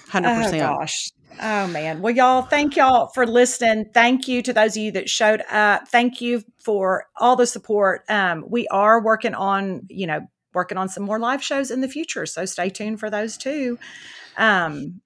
Hundred 0.10 0.32
Oh 0.32 0.36
percent. 0.36 0.62
gosh. 0.62 1.10
Oh 1.42 1.68
man. 1.68 2.02
Well, 2.02 2.14
y'all, 2.14 2.44
thank 2.44 2.76
y'all 2.76 3.08
for 3.08 3.26
listening. 3.26 3.86
Thank 3.94 4.28
you 4.28 4.42
to 4.44 4.54
those 4.54 4.78
of 4.78 4.84
you 4.84 4.92
that 4.94 5.10
showed 5.10 5.44
up. 5.50 5.88
Thank 5.88 6.22
you 6.22 6.44
for 6.64 7.06
all 7.18 7.36
the 7.36 7.48
support. 7.48 8.04
Um, 8.10 8.46
we 8.48 8.68
are 8.68 9.02
working 9.02 9.34
on, 9.34 9.88
you 9.90 10.08
know, 10.08 10.28
working 10.54 10.78
on 10.78 10.90
some 10.90 11.04
more 11.04 11.20
live 11.20 11.44
shows 11.44 11.72
in 11.72 11.82
the 11.82 11.88
future. 11.88 12.26
So 12.26 12.46
stay 12.46 12.70
tuned 12.70 13.00
for 13.00 13.10
those 13.10 13.38
too. 13.38 13.80
Um, 14.38 15.02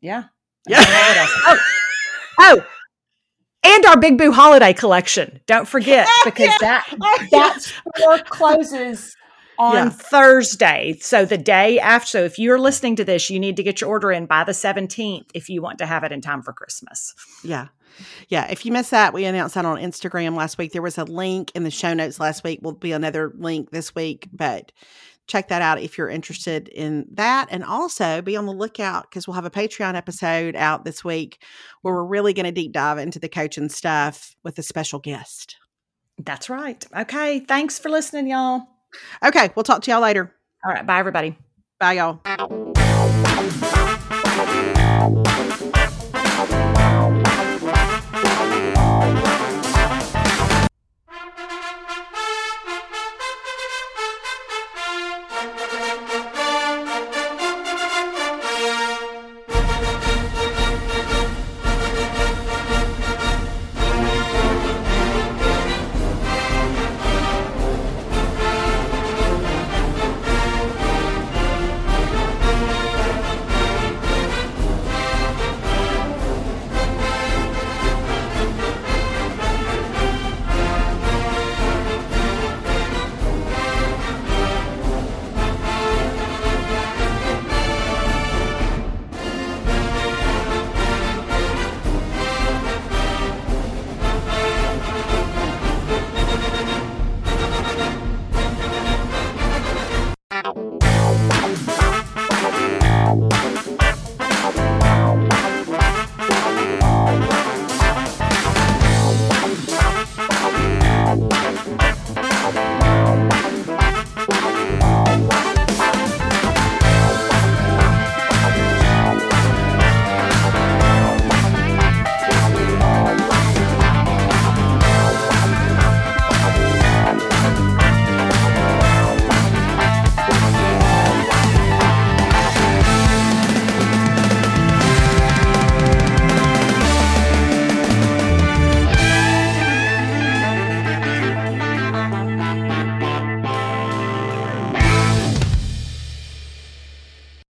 yeah. 0.00 0.24
I 0.68 0.72
don't 0.72 0.84
know 0.84 0.98
what 0.98 1.16
else. 1.16 1.60
Oh, 2.42 2.56
oh, 2.62 2.66
and 3.62 3.84
our 3.84 3.98
Big 3.98 4.16
Boo 4.16 4.32
Holiday 4.32 4.72
Collection. 4.72 5.40
Don't 5.46 5.68
forget 5.68 6.08
because 6.24 6.56
that 6.60 6.86
that 7.30 7.60
store 7.60 8.18
closes 8.18 9.14
on 9.60 9.74
Yeah. 9.74 9.88
Thursday. 9.90 10.96
So 11.00 11.24
the 11.24 11.38
day 11.38 11.78
after. 11.78 12.08
So 12.08 12.24
if 12.24 12.38
you're 12.38 12.58
listening 12.58 12.96
to 12.96 13.04
this, 13.04 13.28
you 13.30 13.38
need 13.38 13.56
to 13.56 13.62
get 13.62 13.80
your 13.80 13.90
order 13.90 14.10
in 14.10 14.26
by 14.26 14.42
the 14.42 14.52
17th 14.52 15.26
if 15.34 15.48
you 15.48 15.60
want 15.62 15.78
to 15.78 15.86
have 15.86 16.02
it 16.02 16.10
in 16.12 16.20
time 16.20 16.42
for 16.42 16.52
Christmas. 16.52 17.14
Yeah. 17.44 17.68
Yeah. 18.28 18.46
If 18.50 18.64
you 18.64 18.72
missed 18.72 18.90
that, 18.92 19.12
we 19.12 19.26
announced 19.26 19.54
that 19.56 19.66
on 19.66 19.76
Instagram 19.76 20.34
last 20.34 20.56
week. 20.58 20.72
There 20.72 20.80
was 20.82 20.96
a 20.96 21.04
link 21.04 21.52
in 21.54 21.62
the 21.64 21.70
show 21.70 21.92
notes 21.92 22.18
last 22.18 22.42
week. 22.42 22.60
Will 22.62 22.72
be 22.72 22.92
another 22.92 23.32
link 23.36 23.70
this 23.70 23.94
week, 23.94 24.28
but 24.32 24.72
check 25.26 25.48
that 25.48 25.60
out 25.62 25.80
if 25.80 25.98
you're 25.98 26.08
interested 26.08 26.68
in 26.68 27.06
that. 27.12 27.48
And 27.50 27.62
also 27.62 28.22
be 28.22 28.36
on 28.36 28.46
the 28.46 28.52
lookout 28.52 29.10
because 29.10 29.28
we'll 29.28 29.34
have 29.34 29.44
a 29.44 29.50
Patreon 29.50 29.94
episode 29.94 30.56
out 30.56 30.84
this 30.84 31.04
week 31.04 31.42
where 31.82 31.94
we're 31.94 32.04
really 32.04 32.32
going 32.32 32.46
to 32.46 32.52
deep 32.52 32.72
dive 32.72 32.98
into 32.98 33.18
the 33.18 33.28
coaching 33.28 33.68
stuff 33.68 34.34
with 34.42 34.58
a 34.58 34.62
special 34.62 34.98
guest. 35.00 35.56
That's 36.18 36.48
right. 36.48 36.84
Okay. 36.96 37.40
Thanks 37.40 37.78
for 37.78 37.90
listening, 37.90 38.28
y'all. 38.28 38.62
Okay. 39.24 39.50
We'll 39.54 39.64
talk 39.64 39.82
to 39.82 39.90
y'all 39.90 40.00
later. 40.00 40.32
All 40.64 40.72
right. 40.72 40.86
Bye, 40.86 40.98
everybody. 40.98 41.36
Bye, 41.78 41.94
y'all. 41.94 42.79